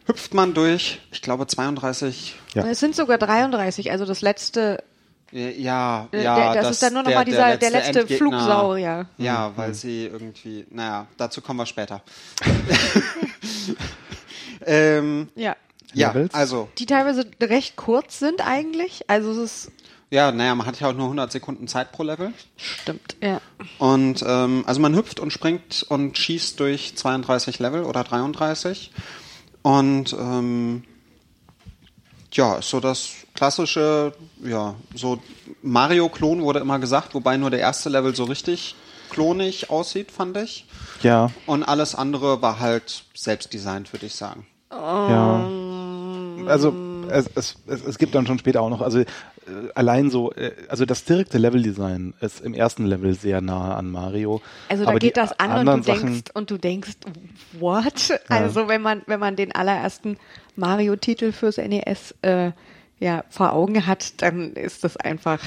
hüpft 0.09 0.35
man 0.35 0.55
durch, 0.55 1.01
ich 1.11 1.21
glaube, 1.23 1.47
32. 1.47 2.37
Ja. 2.55 2.65
Es 2.67 2.79
sind 2.81 2.95
sogar 2.95 3.19
33, 3.19 3.91
also 3.91 4.05
das 4.05 4.21
letzte, 4.21 4.83
Ja, 5.33 6.07
äh, 6.13 6.23
ja. 6.23 6.53
der, 6.53 6.63
das, 6.63 6.71
ist 6.73 6.83
dann 6.83 6.93
nur 6.93 7.03
noch 7.03 7.13
mal 7.13 7.25
dieser, 7.25 7.57
der 7.57 7.71
letzte 7.71 8.01
Endgegner. 8.01 8.17
Flugsaurier. 8.19 9.07
Ja, 9.19 9.49
Mhm. 9.49 9.53
weil 9.57 9.75
sie 9.75 10.07
irgendwie, 10.07 10.67
naja, 10.71 11.07
dazu 11.17 11.41
kommen 11.41 11.59
wir 11.59 11.67
später. 11.67 12.03
ähm, 14.67 15.29
Ja. 15.35 15.57
ja, 15.93 16.15
also, 16.33 16.69
Die 16.79 16.87
teilweise 16.87 17.25
recht 17.41 17.77
kurz 17.77 18.19
sind 18.19 18.47
eigentlich. 18.47 19.09
Also 19.09 19.33
es 19.33 19.39
ist, 19.39 19.73
ja, 20.13 20.31
naja, 20.31 20.55
man 20.55 20.67
hat 20.67 20.79
ja 20.79 20.89
auch 20.89 20.93
nur 20.93 21.05
100 21.07 21.33
Sekunden 21.33 21.69
Zeit 21.69 21.91
pro 21.91 22.03
Level. 22.03 22.35
stimmt, 22.59 23.17
ja. 23.23 23.41
Und 23.79 24.23
ähm, 24.27 24.63
also 24.67 24.79
man 24.79 24.95
hüpft 24.95 25.21
und 25.21 25.33
springt 25.33 25.87
und 25.89 26.19
schießt 26.19 26.61
durch 26.61 26.95
32 26.97 27.59
Level 27.59 27.85
oder 27.85 28.05
33. 28.05 28.93
Und 29.63 30.13
ähm, 30.13 30.85
ja, 32.35 32.57
ist 32.57 32.69
so 32.69 32.81
das 32.81 33.13
klassische, 33.35 34.13
ja, 34.45 34.75
so 34.95 35.23
Mario-Klon 35.63 36.43
wurde 36.43 36.61
immer 36.61 36.79
gesagt, 36.79 37.15
wobei 37.15 37.39
nur 37.39 37.49
der 37.51 37.61
erste 37.61 37.89
Level 37.89 38.15
so 38.15 38.25
richtig 38.25 38.75
klonig 39.13 39.71
aussieht, 39.71 40.11
fand 40.11 40.37
ich. 40.37 40.67
Ja, 41.03 41.31
Und 41.47 41.63
alles 41.63 41.95
andere 41.95 42.43
war 42.43 42.59
halt 42.61 43.05
selbst 43.15 43.53
designt, 43.53 43.93
würde 43.93 44.07
ich 44.07 44.15
sagen. 44.15 44.47
ja. 44.71 45.49
Also 46.47 46.75
es, 47.09 47.27
es, 47.35 47.57
es, 47.67 47.85
es 47.85 47.99
gibt 47.99 48.15
dann 48.15 48.27
schon 48.27 48.39
später 48.39 48.63
auch 48.63 48.71
noch, 48.71 48.81
also 48.81 49.01
äh, 49.01 49.07
allein 49.75 50.11
so, 50.11 50.33
äh, 50.33 50.53
also 50.69 50.85
das 50.85 51.05
direkte 51.05 51.39
Leveldesign 51.39 52.15
ist 52.21 52.41
im 52.41 52.55
ersten 52.55 52.87
Level 52.87 53.15
sehr 53.15 53.41
nah 53.41 53.77
an 53.77 53.91
Mario. 53.91 54.41
Also 54.69 54.85
da 54.85 54.91
aber 54.91 54.99
geht 54.99 55.17
das 55.17 55.39
an 55.39 55.69
und 55.69 55.79
du 55.79 55.83
Sachen, 55.83 56.13
denkst 56.13 56.31
und 56.35 56.51
du 56.51 56.59
denkst, 56.59 56.97
what? 57.59 58.19
Also 58.29 58.69
wenn 58.69 58.83
man 58.83 59.03
wenn 59.07 59.21
man 59.21 59.37
den 59.37 59.55
allerersten 59.55 60.17
Mario-Titel 60.57 61.33
fürs 61.33 61.59
NES 61.59 62.15
äh, 62.23 62.53
ja 62.99 63.25
vor 63.31 63.53
Augen 63.53 63.87
hat, 63.87 64.23
dann 64.23 64.53
ist 64.55 64.85
das 64.85 64.97
einfach 64.97 65.41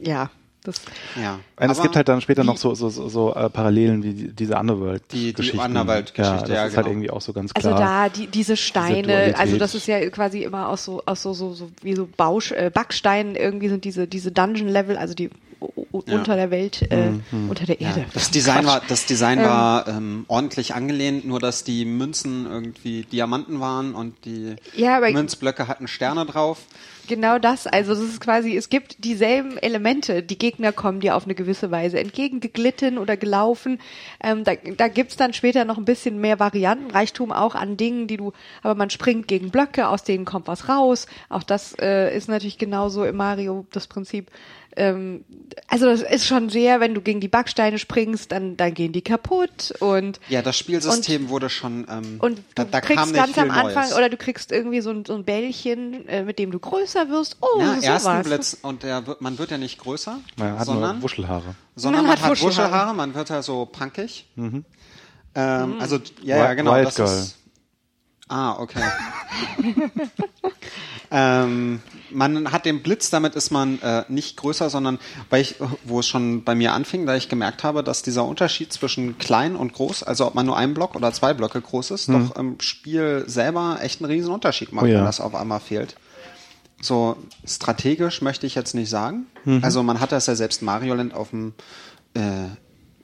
ja 0.00 0.30
das 0.64 0.76
Ja. 1.20 1.38
Und 1.58 1.70
es 1.70 1.80
gibt 1.80 1.96
halt 1.96 2.08
dann 2.08 2.20
später 2.20 2.42
die- 2.42 2.46
noch 2.48 2.56
so, 2.56 2.74
so, 2.74 2.88
so, 2.90 3.08
so 3.08 3.34
äh, 3.34 3.48
Parallelen 3.50 4.02
wie 4.02 4.12
die, 4.12 4.32
diese 4.32 4.56
Underworld-Geschichten. 4.56 5.42
Die- 5.42 5.50
die 5.52 5.58
Underworld-Geschichte, 5.58 6.22
ja, 6.22 6.40
das 6.40 6.48
ja, 6.50 6.66
ist 6.66 6.76
halt 6.76 6.86
genau. 6.86 6.88
irgendwie 6.96 7.10
auch 7.10 7.20
so 7.20 7.32
ganz 7.32 7.52
Also 7.54 7.68
klar. 7.70 7.80
da 7.80 8.08
die, 8.08 8.26
diese 8.26 8.56
Steine, 8.56 9.02
Dualität. 9.02 9.38
also 9.38 9.56
das 9.58 9.74
ist 9.74 9.86
ja 9.86 10.08
quasi 10.10 10.42
immer 10.42 10.68
aus 10.68 10.84
so 10.84 11.02
aus 11.06 11.22
so 11.22 11.32
so, 11.32 11.52
so 11.54 11.70
wie 11.82 11.94
so 11.94 12.08
Bausch, 12.16 12.52
äh, 12.52 12.70
Backsteinen 12.72 13.36
irgendwie 13.36 13.68
sind 13.68 13.84
diese 13.84 14.06
diese 14.06 14.32
Dungeon 14.32 14.68
Level, 14.68 14.96
also 14.96 15.14
die 15.14 15.30
u- 15.60 15.86
unter 15.92 16.36
der 16.36 16.50
Welt, 16.50 16.82
äh, 16.90 17.10
unter 17.48 17.66
der 17.66 17.80
Erde. 17.80 18.06
Das 18.14 18.30
Design 18.30 18.64
war, 18.66 18.80
das 18.88 19.04
Design 19.06 19.38
Ähm. 19.40 19.44
war 19.44 19.88
ähm, 19.88 20.24
ordentlich 20.28 20.74
angelehnt, 20.74 21.26
nur 21.26 21.38
dass 21.40 21.64
die 21.64 21.84
Münzen 21.84 22.46
irgendwie 22.46 23.02
Diamanten 23.04 23.60
waren 23.60 23.94
und 23.94 24.14
die 24.24 24.56
Ja, 24.74 25.00
Münzblöcke 25.00 25.68
hatten 25.68 25.86
Sterne 25.88 26.24
drauf. 26.26 26.58
Genau 27.10 27.40
das, 27.40 27.66
also 27.66 27.92
das 27.92 28.04
ist 28.04 28.20
quasi, 28.20 28.56
es 28.56 28.68
gibt 28.68 29.02
dieselben 29.02 29.58
Elemente. 29.58 30.22
Die 30.22 30.38
Gegner 30.38 30.70
kommen 30.70 31.00
dir 31.00 31.16
auf 31.16 31.24
eine 31.24 31.34
gewisse 31.34 31.72
Weise 31.72 31.98
entgegengeglitten 31.98 32.98
oder 32.98 33.16
gelaufen. 33.16 33.80
Ähm, 34.22 34.44
da 34.44 34.54
da 34.54 34.86
gibt's 34.86 35.16
dann 35.16 35.32
später 35.32 35.64
noch 35.64 35.76
ein 35.76 35.84
bisschen 35.84 36.20
mehr 36.20 36.38
Variantenreichtum 36.38 37.32
auch 37.32 37.56
an 37.56 37.76
Dingen, 37.76 38.06
die 38.06 38.16
du, 38.16 38.32
aber 38.62 38.76
man 38.76 38.90
springt 38.90 39.26
gegen 39.26 39.50
Blöcke, 39.50 39.88
aus 39.88 40.04
denen 40.04 40.24
kommt 40.24 40.46
was 40.46 40.68
raus. 40.68 41.08
Auch 41.28 41.42
das 41.42 41.74
äh, 41.80 42.16
ist 42.16 42.28
natürlich 42.28 42.58
genauso 42.58 43.04
im 43.04 43.16
Mario 43.16 43.66
das 43.72 43.88
Prinzip. 43.88 44.30
Ähm, 44.76 45.24
also 45.66 45.86
das 45.86 46.02
ist 46.02 46.26
schon 46.26 46.48
sehr, 46.48 46.78
wenn 46.80 46.94
du 46.94 47.00
gegen 47.00 47.20
die 47.20 47.28
Backsteine 47.28 47.78
springst, 47.78 48.30
dann, 48.30 48.56
dann 48.56 48.72
gehen 48.72 48.92
die 48.92 49.02
kaputt 49.02 49.74
und 49.80 50.20
Ja, 50.28 50.42
das 50.42 50.56
Spielsystem 50.56 51.28
wurde 51.28 51.48
schon, 51.50 51.86
ähm, 51.90 52.16
und 52.20 52.38
du 52.38 52.42
da, 52.54 52.64
da 52.64 52.80
kriegst 52.80 52.98
kam 52.98 53.08
nicht 53.10 53.16
ganz 53.18 53.32
viel 53.34 53.42
am 53.42 53.50
Anfang 53.50 53.82
Neues. 53.84 53.96
oder 53.96 54.08
du 54.08 54.16
kriegst 54.16 54.52
irgendwie 54.52 54.80
so 54.80 54.90
ein, 54.90 55.04
so 55.04 55.14
ein 55.14 55.24
Bällchen, 55.24 56.06
äh, 56.08 56.22
mit 56.22 56.38
dem 56.38 56.50
du 56.52 56.58
größer 56.60 57.08
wirst. 57.08 57.36
Oh, 57.40 57.60
ja, 57.60 57.66
sowas. 57.80 57.84
ersten 57.84 58.22
Blitz 58.22 58.56
und 58.62 58.82
der 58.84 59.06
wird, 59.06 59.20
man 59.20 59.38
wird 59.38 59.50
ja 59.50 59.58
nicht 59.58 59.78
größer, 59.80 60.20
Man 60.36 60.58
hat 60.58 60.66
sondern, 60.66 60.94
nur 60.96 61.02
Wuschelhaare. 61.02 61.54
sondern 61.74 62.02
Man 62.02 62.10
man, 62.10 62.18
hat 62.18 62.24
hat 62.24 62.30
Wuschelhaare. 62.30 62.70
Wuschelhaare, 62.70 62.94
man 62.94 63.14
wird 63.14 63.28
ja 63.30 63.42
so 63.42 63.66
punkig. 63.66 64.26
Mhm. 64.36 64.64
Ähm, 65.34 65.74
also 65.80 65.98
ja, 66.22 66.36
ja, 66.38 66.54
genau. 66.54 66.74
Wild 66.74 66.86
das 66.86 66.94
Girl. 66.96 67.06
ist, 67.08 67.38
ah, 68.30 68.58
okay. 68.58 68.82
ähm, 71.10 71.80
man 72.10 72.52
hat 72.52 72.64
den 72.64 72.82
Blitz, 72.82 73.10
damit 73.10 73.34
ist 73.34 73.50
man 73.50 73.80
äh, 73.82 74.04
nicht 74.08 74.36
größer, 74.36 74.70
sondern 74.70 74.98
weil 75.28 75.42
ich, 75.42 75.56
wo 75.84 76.00
es 76.00 76.08
schon 76.08 76.44
bei 76.44 76.54
mir 76.54 76.72
anfing, 76.72 77.06
da 77.06 77.16
ich 77.16 77.28
gemerkt 77.28 77.64
habe, 77.64 77.82
dass 77.82 78.02
dieser 78.02 78.24
Unterschied 78.24 78.72
zwischen 78.72 79.18
klein 79.18 79.56
und 79.56 79.72
groß, 79.72 80.02
also 80.02 80.26
ob 80.26 80.34
man 80.34 80.46
nur 80.46 80.56
einen 80.56 80.74
Block 80.74 80.94
oder 80.94 81.12
zwei 81.12 81.34
Blöcke 81.34 81.60
groß 81.60 81.90
ist, 81.92 82.08
doch 82.08 82.36
im 82.36 82.60
Spiel 82.60 83.24
selber 83.26 83.78
echt 83.82 84.00
einen 84.00 84.10
riesen 84.10 84.32
Unterschied 84.32 84.72
macht, 84.72 84.84
Oh 84.84 84.88
ja. 84.88 84.98
wenn 84.98 85.04
das 85.04 85.20
auf 85.20 85.34
einmal 85.34 85.60
fehlt. 85.60 85.96
So 86.80 87.16
strategisch 87.44 88.22
möchte 88.22 88.46
ich 88.46 88.54
jetzt 88.54 88.74
nicht 88.74 88.88
sagen. 88.88 89.26
Also 89.62 89.82
man 89.82 90.00
hat 90.00 90.12
das 90.12 90.26
ja 90.26 90.34
selbst 90.34 90.62
Mario 90.62 90.94
Land 90.94 91.12
auf 91.12 91.30
dem 91.30 91.52
äh, 92.14 92.20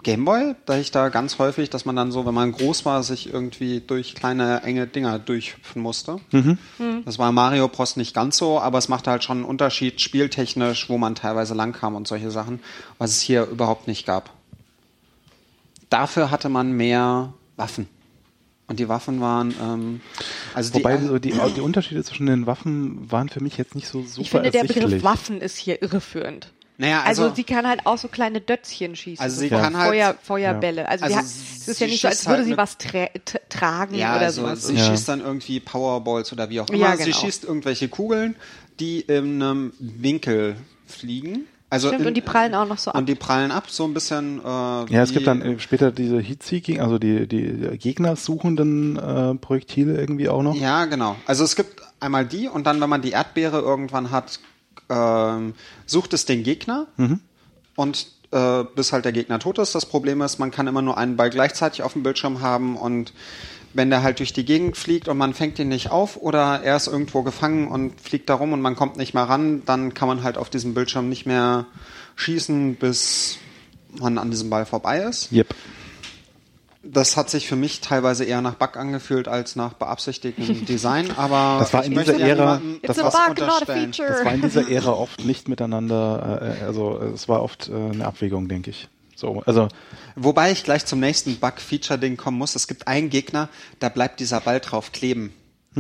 Gameboy, 0.03 0.55
da 0.67 0.79
ich 0.79 0.91
da 0.91 1.09
ganz 1.09 1.39
häufig, 1.39 1.69
dass 1.71 1.85
man 1.85 1.97
dann 1.97 2.13
so, 2.13 2.27
wenn 2.27 2.35
man 2.35 2.53
groß 2.53 2.85
war, 2.85 3.03
sich 3.03 3.33
irgendwie 3.33 3.81
durch 3.85 4.15
kleine 4.15 4.63
enge 4.63 4.87
Dinger 4.87 5.19
durchhüpfen 5.19 5.83
musste. 5.83 6.21
Das 7.05 7.19
war 7.19 7.33
Mario 7.33 7.67
Bros 7.69 7.97
nicht 7.97 8.15
ganz 8.15 8.37
so, 8.37 8.61
aber 8.61 8.79
es 8.79 8.89
machte 8.89 9.11
halt 9.11 9.25
schon 9.25 9.39
einen 9.39 9.47
Unterschied 9.47 10.01
spieltechnisch, 10.01 10.89
wo 10.89 10.97
man 10.99 11.15
teilweise 11.17 11.55
lang 11.55 11.73
kam 11.73 11.97
und 11.97 12.07
solche 12.07 12.31
Sachen, 12.31 12.61
was 12.99 13.11
es 13.11 13.21
hier 13.21 13.45
überhaupt 13.47 13.89
nicht 13.89 14.07
gab. 14.07 14.31
Dafür 15.91 16.31
hatte 16.31 16.49
man 16.49 16.73
mehr 16.73 17.33
Waffen. 17.57 17.89
Und 18.69 18.81
die 18.81 18.89
Waffen 18.89 19.21
waren, 19.21 19.55
ähm, 19.63 20.01
also 20.53 20.75
Wobei 20.75 20.97
die, 20.97 21.07
so 21.07 21.19
die, 21.19 21.33
die 21.55 21.61
Unterschiede 21.61 22.03
zwischen 22.03 22.27
den 22.27 22.47
Waffen 22.47 23.11
waren 23.11 23.29
für 23.29 23.41
mich 23.41 23.57
jetzt 23.57 23.77
nicht 23.77 23.87
so 23.87 24.03
super 24.03 24.21
Ich 24.23 24.31
finde, 24.31 24.51
der. 24.51 24.65
Begriff 24.65 25.05
Waffen 25.05 25.41
ist 25.41 25.57
hier 25.57 25.81
irreführend. 25.83 26.53
Naja, 26.79 27.03
Also, 27.05 27.23
also, 27.25 27.35
sie 27.35 27.45
kann 27.45 27.67
halt 27.67 27.81
auch 27.87 27.99
so 27.99 28.09
kleine 28.09 28.41
Dötzchen 28.41 28.95
schießen. 28.97 29.23
Also 29.23 29.37
so 29.37 29.41
sie 29.43 29.49
Feuer, 29.49 29.61
kann 29.61 29.77
halt- 29.77 29.89
Feuer, 29.89 30.15
Feuerbälle. 30.23 30.89
Also, 30.89 31.05
Also 31.05 31.15
die 31.15 31.19
hat, 31.21 31.27
sie 31.27 31.61
es 31.63 31.69
ist 31.69 31.81
ja 31.81 31.87
nicht 31.87 32.01
so, 32.03 32.09
als 32.09 32.17
schießt 32.19 32.29
würde 32.29 32.39
halt 32.43 32.49
sie 32.49 32.57
was 32.57 32.79
tra 32.79 33.07
tra 33.25 33.39
tragen 33.49 33.95
Ja, 33.95 34.17
oder 34.17 34.27
also 34.27 34.43
sowas. 34.43 34.67
sie 34.67 34.75
Ja. 34.75 34.85
schießt 34.87 35.09
dann 35.09 35.21
irgendwie 35.21 35.61
Powerballs 35.61 36.33
oder 36.33 36.49
wie 36.51 36.61
auch 36.61 36.69
immer. 36.69 36.79
Ja, 36.79 36.97
Sie 36.97 37.05
genau. 37.05 37.17
schießt 37.17 37.45
irgendwelche 37.45 37.89
Kugeln, 37.89 38.37
die 38.81 39.01
in 39.01 39.43
einem 39.43 39.73
Winkel 39.79 40.57
fliegen. 40.87 41.47
Also 41.69 41.89
Stimmt, 41.89 42.03
in, 42.03 42.09
und 42.09 42.15
die 42.15 42.21
prallen 42.21 42.55
auch 42.55 42.67
noch 42.69 42.79
so 42.79 42.93
ab. 42.93 42.97
Und 42.97 43.09
die 43.09 43.17
prallen 43.17 43.51
ab, 43.51 43.69
so 43.69 43.85
ein 43.85 43.93
bisschen. 43.93 44.39
Äh, 44.39 44.45
Ja, 44.45 45.03
es 45.03 45.13
gibt 45.13 45.27
dann 45.27 45.43
äh, 45.43 45.59
später 45.59 45.91
diese 45.91 46.21
Heat-Seeking, 46.21 46.81
also 46.81 46.99
die, 46.99 47.27
die 47.27 47.77
gegnersuchenden 47.77 48.97
äh, 48.97 49.35
Projektile 49.35 49.99
irgendwie 49.99 50.29
auch 50.29 50.43
noch. 50.43 50.55
Ja, 50.55 50.85
genau. 50.85 51.17
Also 51.27 51.43
es 51.45 51.57
gibt 51.57 51.83
einmal 52.01 52.25
die 52.25 52.49
und 52.49 52.67
dann, 52.67 52.81
wenn 52.81 52.89
man 52.89 53.03
die 53.03 53.11
Erdbeere 53.11 53.59
irgendwann 53.61 54.11
hat, 54.11 54.39
ähm, 54.89 55.55
sucht 55.87 56.13
es 56.15 56.25
den 56.25 56.43
Gegner 56.43 56.87
und 57.77 58.07
äh, 58.31 58.65
bis 58.75 58.93
halt 58.93 59.05
der 59.05 59.13
Gegner 59.13 59.39
tot 59.39 59.59
ist. 59.59 59.75
Das 59.75 59.87
Problem 59.87 60.21
ist, 60.23 60.39
man 60.39 60.51
kann 60.51 60.67
immer 60.67 60.83
nur 60.83 60.99
einen 60.99 61.17
Ball 61.17 61.31
gleichzeitig 61.31 61.83
auf 61.83 61.93
dem 61.93 62.03
Bildschirm 62.03 62.41
haben 62.41 62.77
und 62.77 63.13
wenn 63.75 63.91
der 63.91 64.03
halt 64.03 64.21
durch 64.21 64.33
die 64.33 64.45
Gegend 64.45 64.77
fliegt 64.77 65.09
und 65.09 65.19
man 65.19 65.35
fängt 65.35 65.59
ihn 65.59 65.69
nicht 65.69 65.91
auf 65.91 66.17
oder 66.17 66.63
er 66.63 66.77
ist 66.77 66.87
irgendwo 66.87 67.23
gefangen 67.23 67.69
und 67.69 68.01
fliegt 68.01 68.29
da 68.31 68.35
rum 68.35 68.53
und 68.53 68.63
man 68.63 68.75
kommt 68.75 68.97
nicht 68.97 69.13
mehr 69.13 69.25
ran, 69.25 69.63
dann 69.67 69.93
kann 69.93 70.09
man 70.09 70.23
halt 70.23 70.39
auf 70.39 70.49
diesem 70.49 70.73
Bildschirm 70.73 71.09
nicht 71.09 71.27
mehr 71.27 71.67
schießen, 72.17 72.77
bis 72.77 73.37
man 74.01 74.19
an 74.19 74.31
diesem 74.31 74.49
Ball 74.51 74.65
vorbei 74.65 75.01
ist. 75.01 75.31
Yep. 75.31 75.55
Das 76.89 77.17
hat 77.17 77.31
sich 77.31 77.49
für 77.49 77.57
mich 77.57 77.81
teilweise 77.81 78.25
eher 78.25 78.41
nach 78.41 78.55
Bug 78.55 78.77
angefühlt 78.77 79.29
als 79.29 79.57
nach 79.57 79.73
beabsichtigtem 79.75 80.65
Design, 80.67 81.11
aber 81.17 81.59
Das 81.61 81.73
war 81.73 81.85
in 81.85 81.93
dieser 81.93 82.17
Ära- 82.17 82.61
das 82.83 82.99
was 82.99 83.13
bug, 83.15 83.31
unterstellen. 83.31 83.93
Das 83.97 84.25
war 84.25 84.33
in 84.33 84.43
dieser 84.43 84.69
Ära 84.71 84.93
oft 84.93 85.25
nicht 85.25 85.49
miteinander, 85.49 86.57
äh, 86.61 86.65
also 86.65 86.99
äh, 87.01 87.07
es 87.07 87.29
war 87.29 87.43
oft 87.43 87.69
äh, 87.69 87.73
eine 87.73 88.07
Abwägung, 88.07 88.49
denke 88.49 88.71
ich. 88.71 88.89
So, 89.17 89.43
also 89.47 89.69
Wobei 90.15 90.53
ich 90.53 90.63
gleich 90.63 90.85
zum 90.87 91.01
nächsten 91.01 91.37
Bug-Feature-Ding 91.37 92.17
kommen 92.17 92.39
muss. 92.39 92.55
Es 92.55 92.69
gibt 92.69 92.87
einen 92.87 93.11
Gegner, 93.11 93.49
da 93.81 93.89
bleibt 93.89 94.21
dieser 94.21 94.41
Ball 94.41 94.61
drauf 94.61 94.93
kleben. 94.93 95.33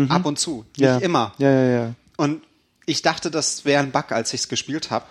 Ab 0.09 0.27
und 0.27 0.39
zu. 0.39 0.67
Nicht 0.77 0.81
ja, 0.81 0.99
immer. 0.99 1.33
Ja, 1.39 1.51
ja, 1.51 1.69
ja. 1.71 1.95
Und 2.19 2.43
ich 2.85 3.01
dachte, 3.01 3.31
das 3.31 3.65
wäre 3.65 3.83
ein 3.83 3.93
Bug, 3.93 4.13
als 4.13 4.35
ich 4.35 4.41
es 4.41 4.49
gespielt 4.49 4.91
habe. 4.91 5.07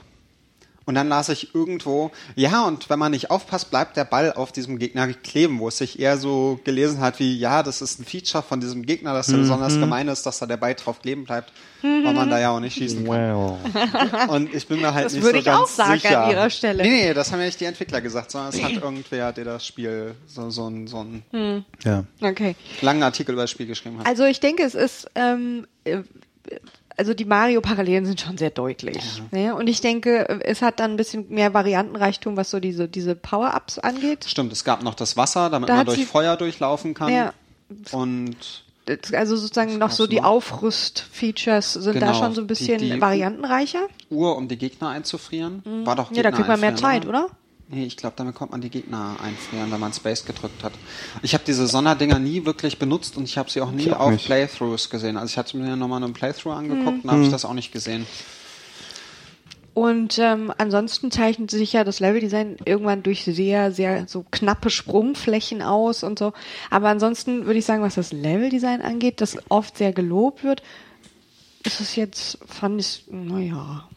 Und 0.88 0.94
dann 0.94 1.10
las 1.10 1.30
ich 1.30 1.56
irgendwo, 1.56 2.12
ja, 2.36 2.64
und 2.66 2.92
wenn 2.92 3.00
man 3.00 3.12
nicht 3.12 3.32
aufpasst, 3.32 3.72
bleibt 3.72 3.98
der 3.98 4.06
Ball 4.06 4.32
auf 4.34 4.52
diesem 4.52 4.78
Gegner 4.78 5.08
kleben, 5.14 5.60
wo 5.60 5.68
es 5.70 5.80
sich 5.80 5.98
eher 6.00 6.18
so 6.18 6.60
gelesen 6.64 7.00
hat 7.02 7.20
wie, 7.20 7.36
ja, 7.38 7.64
das 7.64 7.82
ist 7.82 8.00
ein 8.00 8.06
Feature 8.06 8.44
von 8.44 8.62
diesem 8.62 8.86
Gegner, 8.86 9.14
dass 9.14 9.30
er 9.30 9.40
besonders 9.40 9.80
gemein 9.80 10.08
ist, 10.08 10.28
dass 10.28 10.38
da 10.38 10.46
der 10.46 10.58
Ball 10.58 10.76
drauf 10.76 11.02
kleben 11.02 11.24
bleibt, 11.26 11.52
weil 11.82 12.14
man 12.14 12.30
da 12.30 12.40
ja 12.40 12.52
auch 12.52 12.60
nicht 12.60 12.76
schießen 12.78 13.04
kann. 13.04 13.14
Well. 13.74 14.28
Und 14.30 14.54
ich 14.54 14.68
bin 14.68 14.80
mir 14.80 14.94
halt 14.94 15.06
Das 15.08 15.14
nicht 15.14 15.24
würde 15.24 15.38
so 15.38 15.40
ich 15.40 15.46
ganz 15.46 15.60
auch 15.62 15.68
sagen 15.68 15.94
sicher. 16.00 16.24
an 16.26 16.30
ihrer 16.32 16.50
Stelle. 16.52 16.84
Nee, 16.84 16.90
nee, 17.08 17.14
das 17.16 17.32
haben 17.32 17.40
ja 17.40 17.46
nicht 17.48 17.60
die 17.60 17.66
Entwickler 17.66 18.02
gesagt, 18.02 18.30
sondern 18.30 18.54
es 18.54 18.62
hat 18.62 18.72
irgendwer, 18.84 19.34
der 19.34 19.44
das 19.46 19.66
Spiel 19.66 20.14
so, 20.28 20.52
so, 20.52 20.68
ein- 20.70 20.86
so 20.86 21.00
einen 21.00 21.66
Ja. 21.84 22.04
Okay. 22.22 22.56
langen 22.82 23.02
Artikel 23.02 23.32
über 23.34 23.42
das 23.42 23.50
Spiel 23.52 23.66
geschrieben 23.66 23.98
hat. 24.00 24.06
Also 24.06 24.24
ich 24.26 24.40
denke, 24.40 24.62
es 24.62 24.76
ist, 24.76 25.08
ähm, 25.16 25.66
äh, 25.84 26.04
also 26.98 27.14
die 27.14 27.26
Mario-Parallelen 27.26 28.06
sind 28.06 28.22
schon 28.22 28.38
sehr 28.38 28.50
deutlich. 28.52 29.22
Ne? 29.32 29.54
Und 29.56 29.68
ich 29.68 29.82
denke, 29.82 30.28
es 30.44 30.62
hat 30.62 30.80
dann 30.80 30.92
ein 30.92 30.98
bisschen 30.98 31.28
mehr 31.30 31.54
Variantenreichtum, 31.54 32.38
was 32.38 32.50
so 32.52 32.60
diese, 32.60 32.88
diese 32.88 33.16
Power-Ups 33.16 33.80
angeht. 33.80 34.26
Stimmt, 34.28 34.52
es 34.54 34.64
gab 34.64 34.84
noch 34.84 34.96
das 34.96 35.18
Wasser, 35.18 35.50
damit 35.50 35.70
Da 35.70 35.76
man 35.78 35.86
durch 35.86 36.06
Feuer 36.06 36.38
durchlaufen 36.38 36.94
kann. 36.94 37.12
Ja. 37.14 37.34
Und 37.92 38.64
Also 39.14 39.36
sozusagen 39.36 39.78
noch 39.80 39.90
so 39.92 40.06
die? 40.08 40.22
Aufrüst-Features 40.22 41.74
sind 41.74 41.96
da 41.96 42.00
Genau, 42.08 42.14
schon 42.14 42.36
so 42.36 42.42
ein 42.42 42.48
bisschen 42.48 42.78
die- 42.78 42.92
die- 42.92 43.02
variantenreicher. 43.02 43.88
Uhr, 44.12 44.36
um 44.38 44.48
die 44.48 44.58
Gegner 44.58 44.90
einzufrieren. 44.90 45.64
War 45.86 45.96
doch 45.96 46.12
Mhm. 46.12 46.18
Ja, 46.18 46.24
da 46.24 46.30
Gegner 46.30 46.46
kriegt 46.46 46.48
man 46.50 46.60
mehr 46.60 46.76
Zeit, 46.76 47.06
oder? 47.08 47.28
Nee, 47.68 47.86
ich 47.86 47.98
glaube, 47.98 48.14
damit 48.16 48.36
kommt 48.36 48.52
man 48.52 48.62
die 48.62 48.70
Gegner 48.70 49.16
einfrieren, 49.24 49.72
wenn 49.72 49.80
man 49.80 49.92
Space 49.92 50.24
gedrückt 50.26 50.64
hat. 50.64 50.74
Ich 51.24 51.34
habe 51.34 51.44
diese 51.48 51.66
Sonderdinger 51.66 52.20
nie 52.20 52.46
wirklich 52.46 52.78
benutzt 52.78 53.18
und 53.18 53.24
ich 53.24 53.40
habe 53.40 53.50
sie 53.50 53.60
auch 53.62 53.72
nie 53.72 53.92
auf 53.92 54.12
nicht. 54.12 54.26
Playthroughs 54.26 54.90
gesehen. 54.92 55.18
Also 55.18 55.32
ich 55.32 55.38
hatte 55.38 55.58
mir 55.58 55.76
nochmal 55.76 56.04
einen 56.04 56.14
Playthrough 56.14 56.52
Mhm. 56.54 56.58
angeguckt 56.72 57.04
und 57.04 57.12
habe 57.12 57.24
ich 57.24 57.30
das 57.30 57.44
auch 57.44 57.54
nicht 57.54 57.72
gesehen. 57.72 58.06
Und 59.74 60.20
ähm, 60.20 60.54
ansonsten 60.58 61.12
zeichnet 61.12 61.52
sich 61.52 61.74
ja 61.74 61.84
das 61.84 62.00
Leveldesign 62.00 62.56
irgendwann 62.64 63.04
durch 63.04 63.26
sehr, 63.26 63.74
sehr 63.74 64.08
so 64.08 64.24
knappe 64.32 64.70
Sprungflächen 64.70 65.62
aus 65.62 66.04
und 66.04 66.18
so. 66.18 66.32
Aber 66.70 66.88
ansonsten 66.88 67.46
würde 67.46 67.60
ich 67.60 67.66
sagen, 67.66 67.82
was 67.82 67.96
das 67.96 68.14
Leveldesign 68.14 68.82
angeht, 68.82 69.20
das 69.20 69.38
oft 69.50 69.78
sehr 69.78 69.92
gelobt 69.92 70.46
wird, 70.46 70.64
ist 71.64 71.82
es 71.82 71.98
jetzt, 71.98 72.38
fand 72.46 72.80
ich, 72.80 73.04
naja. 73.10 73.90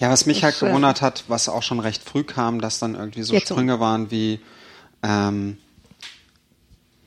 Ja, 0.00 0.10
was 0.10 0.26
mich 0.26 0.44
halt 0.44 0.54
Das, 0.54 0.68
gewundert 0.68 1.02
hat, 1.02 1.24
was 1.28 1.48
auch 1.48 1.62
schon 1.62 1.80
recht 1.80 2.02
früh 2.02 2.24
kam, 2.24 2.60
dass 2.60 2.78
dann 2.78 2.94
irgendwie 2.94 3.22
so 3.22 3.34
Jetzt 3.34 3.48
so. 3.48 3.54
Sprünge 3.54 3.80
waren 3.80 4.10
wie, 4.10 4.40
ähm, 5.02 5.58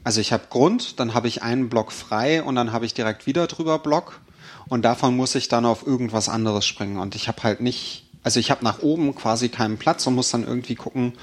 also 0.04 0.22
ich 0.22 0.34
habe 0.34 0.44
Grund, 0.50 1.00
dann 1.00 1.14
habe 1.14 1.28
ich 1.28 1.44
einen 1.44 1.70
Block 1.70 1.92
frei 1.92 2.42
und 2.42 2.56
dann 2.56 2.72
habe 2.72 2.86
ich 2.86 2.94
direkt 2.94 3.28
wieder 3.28 3.48
drüber 3.48 3.80
Block 3.80 4.22
und 4.68 4.84
davon 4.84 5.16
muss 5.16 5.36
ich 5.36 5.48
dann 5.48 5.66
auf 5.66 5.86
irgendwas 5.86 6.30
anderes 6.30 6.66
springen 6.66 6.98
und 6.98 7.16
ich 7.16 7.28
habe 7.28 7.44
halt 7.44 7.62
nicht, 7.62 8.06
also 8.24 8.40
ich 8.40 8.52
habe 8.52 8.64
nach 8.64 8.80
oben 8.80 9.14
quasi 9.16 9.50
keinen 9.50 9.78
Platz 9.78 10.08
und 10.08 10.16
muss 10.16 10.32
dann 10.32 10.46
irgendwie 10.46 10.76
gucken, 10.76 11.14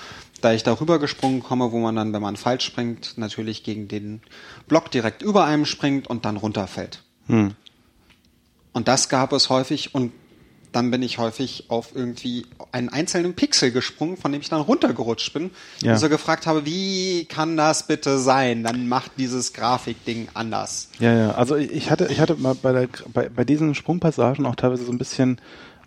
da 0.40 0.52
ich 0.52 0.62
darüber 0.62 0.98
gesprungen 0.98 1.42
komme, 1.42 1.72
wo 1.72 1.78
man 1.78 1.96
dann, 1.96 2.12
wenn 2.12 2.22
man 2.22 2.36
falsch 2.36 2.64
springt, 2.64 3.14
natürlich 3.16 3.64
gegen 3.64 3.88
den 3.88 4.20
Block 4.68 4.90
direkt 4.90 5.22
über 5.22 5.44
einem 5.44 5.64
springt 5.64 6.06
und 6.06 6.24
dann 6.24 6.36
runterfällt. 6.36 7.02
Und 8.72 8.88
das 8.88 9.08
gab 9.08 9.32
es 9.32 9.48
häufig 9.48 9.94
und 9.94 10.12
dann 10.76 10.90
bin 10.90 11.02
ich 11.02 11.16
häufig 11.16 11.64
auf 11.68 11.96
irgendwie 11.96 12.44
einen 12.70 12.90
einzelnen 12.90 13.34
Pixel 13.34 13.70
gesprungen, 13.70 14.18
von 14.18 14.30
dem 14.30 14.42
ich 14.42 14.50
dann 14.50 14.60
runtergerutscht 14.60 15.32
bin. 15.32 15.50
Ja. 15.80 15.94
Und 15.94 15.98
so 15.98 16.10
gefragt 16.10 16.46
habe, 16.46 16.66
wie 16.66 17.24
kann 17.24 17.56
das 17.56 17.86
bitte 17.86 18.18
sein? 18.18 18.62
Dann 18.62 18.86
macht 18.86 19.12
dieses 19.16 19.54
Grafikding 19.54 20.28
anders. 20.34 20.90
Ja, 20.98 21.14
ja. 21.14 21.30
Also 21.30 21.56
ich 21.56 21.90
hatte, 21.90 22.08
ich 22.10 22.20
hatte 22.20 22.34
mal 22.34 22.54
bei, 22.54 22.72
der, 22.72 22.88
bei, 23.12 23.30
bei 23.30 23.44
diesen 23.44 23.74
Sprungpassagen 23.74 24.44
auch 24.44 24.54
teilweise 24.54 24.84
so 24.84 24.92
ein 24.92 24.98
bisschen 24.98 25.40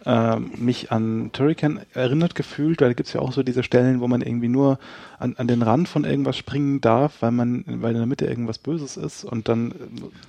ähm, 0.06 0.52
mich 0.58 0.92
an 0.92 1.32
Turrican 1.34 1.82
erinnert 1.94 2.36
gefühlt, 2.36 2.80
weil 2.82 2.90
da 2.90 2.94
gibt's 2.94 3.14
ja 3.14 3.22
auch 3.22 3.34
so 3.34 3.44
diese 3.44 3.64
Stellen, 3.64 4.00
wo 4.00 4.08
man 4.08 4.22
irgendwie 4.22 4.48
nur 4.48 4.80
an, 5.18 5.36
an 5.38 5.48
den 5.48 5.62
Rand 5.62 5.90
von 5.90 6.06
irgendwas 6.06 6.38
springen 6.38 6.80
darf, 6.80 7.22
weil 7.22 7.32
man, 7.32 7.64
weil 7.68 7.92
in 7.92 7.98
der 7.98 8.06
Mitte 8.06 8.26
irgendwas 8.26 8.60
Böses 8.60 8.96
ist 8.98 9.26
und 9.26 9.50
dann 9.50 9.72
äh, 9.72 9.74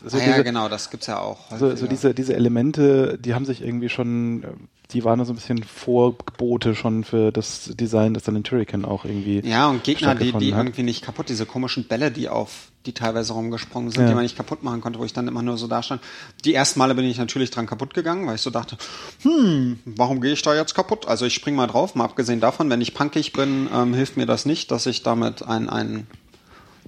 so 0.08 0.16
ah, 0.16 0.20
diese, 0.20 0.36
ja, 0.36 0.42
genau, 0.42 0.68
das 0.68 0.90
gibt's 0.90 1.06
ja 1.06 1.20
auch. 1.20 1.56
so, 1.56 1.74
so 1.76 1.86
diese, 1.86 2.14
diese 2.14 2.34
Elemente, 2.34 3.18
die 3.18 3.34
haben 3.34 3.44
sich 3.44 3.62
irgendwie 3.62 3.88
schon, 3.88 4.42
äh, 4.42 4.46
die 4.92 5.04
waren 5.04 5.24
so 5.24 5.32
ein 5.32 5.36
bisschen 5.36 5.62
Vorgebote 5.62 6.74
schon 6.74 7.04
für 7.04 7.30
das 7.30 7.70
Design, 7.74 8.14
das 8.14 8.24
dann 8.24 8.36
in 8.36 8.42
Turrican 8.42 8.84
auch 8.84 9.04
irgendwie. 9.04 9.40
Ja, 9.48 9.68
und 9.68 9.84
Gegner, 9.84 10.16
die, 10.16 10.32
die 10.32 10.54
hat. 10.54 10.64
irgendwie 10.64 10.82
nicht 10.82 11.04
kaputt, 11.04 11.28
diese 11.28 11.46
komischen 11.46 11.86
Bälle, 11.86 12.10
die 12.10 12.28
auf, 12.28 12.69
die 12.86 12.92
teilweise 12.94 13.34
rumgesprungen 13.34 13.90
sind, 13.90 14.02
Ja. 14.02 14.08
die 14.08 14.14
man 14.14 14.22
nicht 14.22 14.36
kaputt 14.36 14.62
machen 14.62 14.80
konnte, 14.80 14.98
wo 14.98 15.04
ich 15.04 15.12
dann 15.12 15.28
immer 15.28 15.42
nur 15.42 15.58
so 15.58 15.66
da 15.66 15.82
stand. 15.82 16.00
Die 16.44 16.54
ersten 16.54 16.78
Male 16.78 16.94
bin 16.94 17.04
ich 17.04 17.18
natürlich 17.18 17.50
dran 17.50 17.66
kaputt 17.66 17.92
gegangen, 17.92 18.26
weil 18.26 18.36
ich 18.36 18.40
so 18.40 18.48
dachte, 18.50 18.78
hm, 19.22 19.78
warum 19.84 20.20
gehe 20.22 20.32
ich 20.32 20.40
da 20.42 20.54
jetzt 20.54 20.74
kaputt? 20.74 21.06
Also 21.06 21.26
ich 21.26 21.34
spring 21.34 21.54
mal 21.54 21.66
drauf, 21.66 21.94
mal 21.94 22.04
abgesehen 22.04 22.40
davon, 22.40 22.70
wenn 22.70 22.80
ich 22.80 22.94
punkig 22.94 23.32
bin, 23.34 23.68
ähm, 23.72 23.92
hilft 23.92 24.16
mir 24.16 24.24
das 24.26 24.46
nicht, 24.46 24.70
dass 24.70 24.86
ich 24.86 25.02
damit 25.02 25.42
einen, 25.42 25.68
einen 25.68 26.06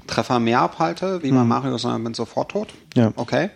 Treffer 0.06 0.40
mehr 0.40 0.60
abhalte, 0.60 1.22
wie 1.22 1.30
bei 1.30 1.44
Mario, 1.44 1.76
sondern 1.78 2.02
bin 2.04 2.14
sofort 2.14 2.50
tot. 2.52 2.68
Mhm. 2.96 3.00
Ja. 3.02 3.12
Okay. 3.16 3.50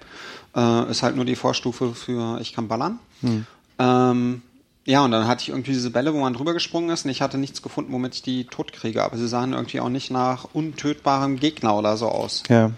Äh, 0.54 0.90
ist 0.90 1.02
halt 1.02 1.16
nur 1.16 1.24
die 1.24 1.36
Vorstufe 1.36 1.94
für 1.94 2.38
ich 2.40 2.52
kann 2.52 2.68
ballern. 2.68 2.98
Mhm. 3.22 3.46
Ähm, 3.78 4.42
ja, 4.86 5.04
und 5.04 5.10
dann 5.10 5.26
hatte 5.26 5.42
ich 5.42 5.48
irgendwie 5.50 5.72
diese 5.72 5.90
Bälle, 5.90 6.14
wo 6.14 6.20
man 6.20 6.32
drüber 6.32 6.54
gesprungen 6.54 6.90
ist 6.90 7.04
und 7.04 7.10
ich 7.10 7.20
hatte 7.20 7.36
nichts 7.38 7.60
gefunden, 7.60 7.92
womit 7.92 8.14
ich 8.14 8.22
die 8.22 8.44
tot 8.44 8.72
kriege. 8.72 9.02
Aber 9.04 9.18
sie 9.18 9.28
sahen 9.28 9.52
irgendwie 9.52 9.80
auch 9.80 9.88
nicht 9.88 10.10
nach 10.10 10.46
untötbarem 10.54 11.38
Gegner 11.38 11.74
oder 11.76 11.96
so 11.96 12.08
aus. 12.08 12.44
Ja. 12.48 12.70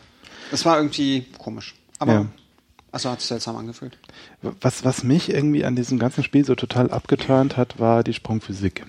Es 0.50 0.64
war 0.64 0.78
irgendwie 0.78 1.26
komisch. 1.38 1.74
Aber, 1.98 2.12
Ja. 2.12 2.26
also 2.92 3.10
hat 3.10 3.20
sich 3.20 3.28
seltsam 3.28 3.56
angefühlt. 3.56 3.98
Was, 4.60 4.84
was 4.84 5.04
mich 5.04 5.28
irgendwie 5.28 5.64
an 5.64 5.76
diesem 5.76 5.98
ganzen 5.98 6.24
Spiel 6.24 6.44
so 6.44 6.54
total 6.54 6.90
abgeturnt 6.90 7.56
hat, 7.56 7.78
war 7.78 8.02
die 8.02 8.14
Sprungphysik. 8.14 8.86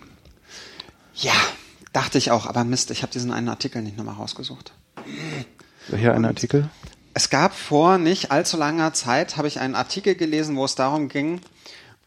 Ja, 1.15 1.33
dachte 1.91 2.17
ich 2.17 2.31
auch. 2.31 2.45
Aber 2.45 2.63
Mist, 2.63 2.91
ich 2.91 3.01
habe 3.01 3.11
diesen 3.11 3.31
einen 3.31 3.49
Artikel 3.49 3.81
nicht 3.81 3.97
nochmal 3.97 4.15
rausgesucht. 4.15 4.71
Hier 5.93 6.13
ein 6.13 6.23
Artikel. 6.25 6.69
Es 7.13 7.29
gab 7.29 7.53
vor 7.53 7.97
nicht 7.97 8.31
allzu 8.31 8.55
langer 8.55 8.93
Zeit, 8.93 9.35
habe 9.35 9.47
ich 9.49 9.59
einen 9.59 9.75
Artikel 9.75 10.15
gelesen, 10.15 10.55
wo 10.55 10.63
es 10.63 10.75
darum 10.75 11.09
ging, 11.09 11.41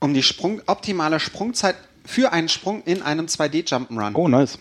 um 0.02 0.14
die 0.14 0.23
Sprung, 0.23 0.61
optimale 0.66 1.21
Sprungzeit 1.21 1.76
für 2.04 2.32
einen 2.32 2.49
Sprung 2.49 2.82
in 2.85 3.02
einem 3.02 3.26
2D-Jump'n'Run. 3.26 4.14
Oh, 4.14 4.28
nice. 4.28 4.59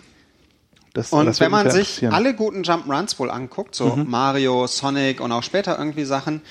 Das, 0.93 1.11
Und 1.11 1.25
das 1.25 1.39
wenn 1.39 1.51
man 1.51 1.71
sich 1.71 2.05
alle 2.11 2.33
guten 2.33 2.63
Jump'n'Runs 2.63 3.17
wohl 3.17 3.31
anguckt, 3.31 3.75
so 3.75 3.95
Mhm. 3.95 4.09
Mario, 4.09 4.67
Sonic 4.67 5.21
und 5.21 5.31
auch 5.31 5.43
später 5.43 5.77
irgendwie 5.77 6.03
Sachen, 6.03 6.41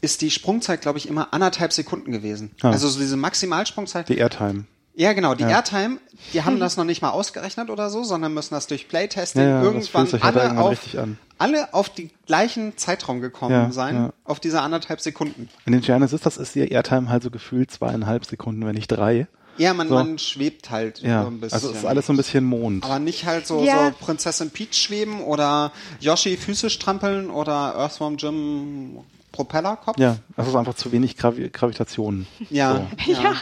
ist 0.00 0.20
die 0.20 0.30
Sprungzeit, 0.30 0.82
glaube 0.82 0.98
ich, 0.98 1.08
immer 1.08 1.32
anderthalb 1.32 1.72
Sekunden 1.72 2.12
gewesen. 2.12 2.50
Ah. 2.60 2.70
Also 2.70 2.88
so 2.88 2.98
diese 3.00 3.16
Maximalsprungzeit. 3.16 4.08
Die 4.08 4.18
Airtime. 4.18 4.64
Ja, 4.96 5.12
genau, 5.12 5.34
die 5.34 5.44
Airtime, 5.44 5.98
die 6.32 6.42
haben 6.44 6.58
das 6.60 6.76
noch 6.76 6.84
nicht 6.84 7.02
mal 7.02 7.10
ausgerechnet 7.10 7.70
oder 7.70 7.90
so, 7.90 8.04
sondern 8.04 8.32
müssen 8.34 8.54
das 8.54 8.66
durch 8.66 8.88
Playtesting 8.88 9.42
Ja, 9.42 9.48
ja, 9.48 9.56
das 9.58 9.64
irgendwann 9.64 10.12
halt 10.12 10.22
alle 10.24 10.40
irgendwann 10.42 10.58
auf, 10.64 10.70
richtig 10.70 10.98
an. 10.98 11.18
alle 11.38 11.74
auf 11.74 11.88
die 11.88 12.10
gleichen 12.26 12.76
Zeitraum 12.76 13.20
gekommen 13.20 13.52
Ja, 13.54 13.72
sein, 13.72 13.94
ja. 13.96 14.12
auf 14.24 14.40
diese 14.40 14.60
anderthalb 14.60 15.00
Sekunden. 15.00 15.48
In 15.66 15.72
den 15.72 15.80
Genesis, 15.82 16.20
das 16.20 16.36
ist 16.36 16.54
die 16.54 16.68
Airtime 16.68 17.08
halt 17.08 17.22
so 17.22 17.30
gefühlt 17.30 17.70
zweieinhalb 17.70 18.24
Sekunden, 18.24 18.64
wenn 18.66 18.74
nicht 18.74 18.88
drei. 18.88 19.26
Ja, 19.56 19.72
man, 19.72 19.88
So. 19.88 19.94
man 19.94 20.18
schwebt 20.18 20.70
halt 20.70 20.98
Ja, 21.00 21.22
so 21.22 21.28
ein 21.28 21.38
bisschen. 21.40 21.54
also 21.54 21.70
es 21.70 21.76
ist 21.78 21.84
alles 21.84 22.06
so 22.06 22.12
ein 22.12 22.16
bisschen 22.16 22.44
Mond. 22.44 22.84
Aber 22.84 22.98
nicht 22.98 23.24
halt 23.24 23.46
so, 23.46 23.62
Ja. 23.62 23.86
so 23.86 24.04
Prinzessin 24.04 24.50
Peach 24.50 24.74
schweben 24.74 25.20
oder 25.22 25.70
Yoshi 26.00 26.36
Füße 26.36 26.70
strampeln 26.70 27.30
oder 27.30 27.74
Earthworm 27.76 28.16
Jim 28.16 28.98
Propellerkopf. 29.30 29.98
Ja, 29.98 30.16
also 30.36 30.42
es 30.42 30.48
ist 30.48 30.54
einfach 30.56 30.74
zu 30.74 30.90
wenig 30.92 31.16
Gravi 31.16 31.50
Gravitation. 31.50 32.26
Ja, 32.50 32.86
So. 33.04 33.12
ja. 33.12 33.18
Ja, 33.22 33.34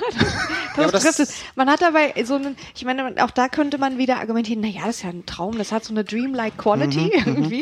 es. 0.76 1.42
Man 1.54 1.68
hat 1.68 1.82
dabei 1.82 2.14
so 2.24 2.34
einen, 2.34 2.56
ich 2.74 2.84
meine, 2.84 3.14
auch 3.22 3.30
da 3.30 3.48
könnte 3.48 3.78
man 3.78 3.98
wieder 3.98 4.18
argumentieren, 4.18 4.60
na 4.62 4.68
ja, 4.68 4.86
das 4.86 4.96
ist 4.96 5.02
ja 5.02 5.10
ein 5.10 5.26
Traum, 5.26 5.58
das 5.58 5.72
hat 5.72 5.84
so 5.84 5.92
eine 5.92 6.04
dreamlike 6.04 6.56
Quality 6.56 7.12
Mhm, 7.14 7.22
irgendwie. 7.26 7.60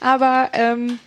Aber, 0.00 0.50
ähm, 0.52 0.98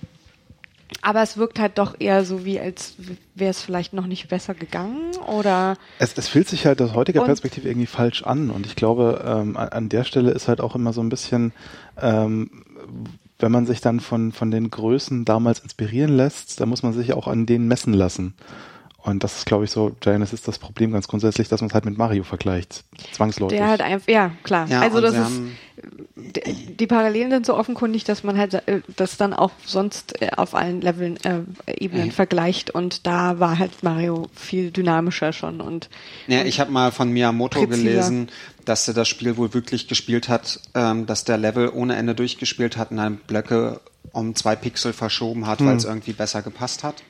aber 1.01 1.21
es 1.21 1.37
wirkt 1.37 1.59
halt 1.59 1.77
doch 1.77 1.95
eher 1.99 2.25
so 2.25 2.45
wie, 2.45 2.59
als 2.59 2.95
wäre 3.33 3.51
es 3.51 3.61
vielleicht 3.61 3.93
noch 3.93 4.07
nicht 4.07 4.27
besser 4.27 4.53
gegangen 4.53 5.15
oder 5.27 5.77
Es, 5.99 6.17
es 6.17 6.27
fühlt 6.27 6.47
sich 6.49 6.65
halt 6.65 6.81
aus 6.81 6.93
heutiger 6.93 7.23
Perspektive 7.23 7.67
irgendwie 7.69 7.87
falsch 7.87 8.23
an 8.23 8.49
und 8.49 8.65
ich 8.65 8.75
glaube, 8.75 9.23
ähm, 9.25 9.55
an, 9.57 9.69
an 9.69 9.89
der 9.89 10.03
Stelle 10.03 10.31
ist 10.31 10.47
halt 10.47 10.61
auch 10.61 10.75
immer 10.75 10.93
so 10.93 11.01
ein 11.01 11.09
bisschen, 11.09 11.53
ähm, 11.99 12.49
wenn 13.39 13.51
man 13.51 13.65
sich 13.65 13.81
dann 13.81 13.99
von, 13.99 14.31
von 14.31 14.51
den 14.51 14.69
Größen 14.69 15.25
damals 15.25 15.59
inspirieren 15.59 16.15
lässt, 16.15 16.59
dann 16.59 16.69
muss 16.69 16.83
man 16.83 16.93
sich 16.93 17.13
auch 17.13 17.27
an 17.27 17.45
denen 17.45 17.67
messen 17.67 17.93
lassen. 17.93 18.35
Und 19.03 19.23
das 19.23 19.37
ist, 19.39 19.45
glaube 19.47 19.63
ich, 19.63 19.71
so, 19.71 19.91
Giannis 19.99 20.31
ist 20.31 20.47
das 20.47 20.59
Problem 20.59 20.91
ganz 20.91 21.07
grundsätzlich, 21.07 21.47
dass 21.49 21.61
man 21.61 21.69
es 21.69 21.73
halt 21.73 21.85
mit 21.85 21.97
Mario 21.97 22.23
vergleicht. 22.23 22.83
Zwangsläufig. 23.13 23.57
der 23.57 23.67
halt 23.69 23.81
einfach, 23.81 24.07
ja, 24.07 24.31
klar. 24.43 24.67
Ja, 24.67 24.81
also 24.81 24.97
und 24.97 25.03
das 25.03 25.13
ist, 25.13 25.19
haben- 25.19 25.57
die, 26.15 26.85
Parallelen 26.87 27.31
sind 27.31 27.45
so 27.45 27.55
offenkundig, 27.55 28.03
dass 28.03 28.23
man 28.23 28.37
halt 28.37 28.53
äh, 28.67 28.81
das 28.95 29.17
dann 29.17 29.33
auch 29.33 29.51
sonst 29.65 30.21
äh, 30.21 30.29
auf 30.37 30.53
allen 30.53 30.81
Leveln, 30.81 31.17
äh, 31.23 31.39
Ebenen 31.79 32.07
Mhm. 32.07 32.11
vergleicht 32.11 32.69
und 32.69 33.07
da 33.07 33.39
war 33.39 33.57
halt 33.57 33.81
Mario 33.83 34.27
viel 34.35 34.71
dynamischer 34.71 35.33
schon 35.33 35.61
und 35.61 35.89
Ja, 36.27 36.43
ich 36.43 36.59
habe 36.59 36.71
mal 36.71 36.91
von 36.91 37.09
Miyamoto 37.11 37.59
Präziser. 37.61 37.83
gelesen, 37.83 38.29
dass 38.65 38.87
er 38.87 38.93
das 38.93 39.07
Spiel 39.07 39.37
wohl 39.37 39.53
wirklich 39.53 39.87
gespielt 39.87 40.29
hat, 40.29 40.59
ähm, 40.75 41.05
dass 41.07 41.23
der 41.23 41.37
Level 41.37 41.69
ohne 41.73 41.95
Ende 41.95 42.13
durchgespielt 42.13 42.77
hat 42.77 42.91
und 42.91 42.97
dann 42.97 43.15
Blöcke 43.17 43.79
um 44.11 44.35
zwei 44.35 44.55
Pixel 44.55 44.93
verschoben 44.93 45.47
hat, 45.47 45.59
Hm. 45.59 45.65
weil 45.67 45.75
es 45.77 45.85
irgendwie 45.85 46.13
besser 46.13 46.41
gepasst 46.41 46.83
hat. 46.83 47.01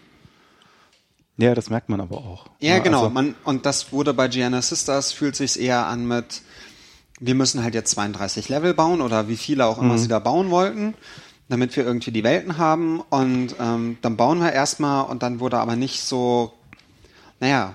Ja, 1.41 1.53
das 1.55 1.69
merkt 1.69 1.89
man 1.89 1.99
aber 2.01 2.17
auch. 2.17 2.45
Ja, 2.59 2.79
genau. 2.79 2.99
also- 2.99 3.09
man, 3.09 3.35
und 3.43 3.65
das 3.65 3.91
wurde 3.91 4.13
bei 4.13 4.27
Gianna 4.27 4.61
Sisters, 4.61 5.11
fühlt 5.11 5.35
sich's 5.35 5.55
eher 5.57 5.85
an 5.87 6.07
mit, 6.07 6.41
wir 7.19 7.35
müssen 7.35 7.63
halt 7.63 7.73
jetzt 7.75 7.91
32 7.91 8.47
Level 8.49 8.73
bauen 8.73 9.01
oder 9.01 9.27
wie 9.27 9.37
viele 9.37 9.65
auch 9.65 9.77
Mhm. 9.77 9.83
immer 9.85 9.97
sie 9.97 10.07
da 10.07 10.19
bauen 10.19 10.49
wollten, 10.51 10.93
damit 11.49 11.75
wir 11.75 11.85
irgendwie 11.85 12.11
die 12.11 12.23
Welten 12.23 12.57
haben. 12.57 13.01
Und 13.01 13.55
ähm, 13.59 13.97
dann 14.01 14.15
bauen 14.17 14.39
wir 14.39 14.53
erstmal 14.53 15.05
und 15.05 15.21
dann 15.23 15.39
wurde 15.39 15.57
aber 15.59 15.75
nicht 15.75 16.01
so, 16.01 16.53
naja, 17.39 17.73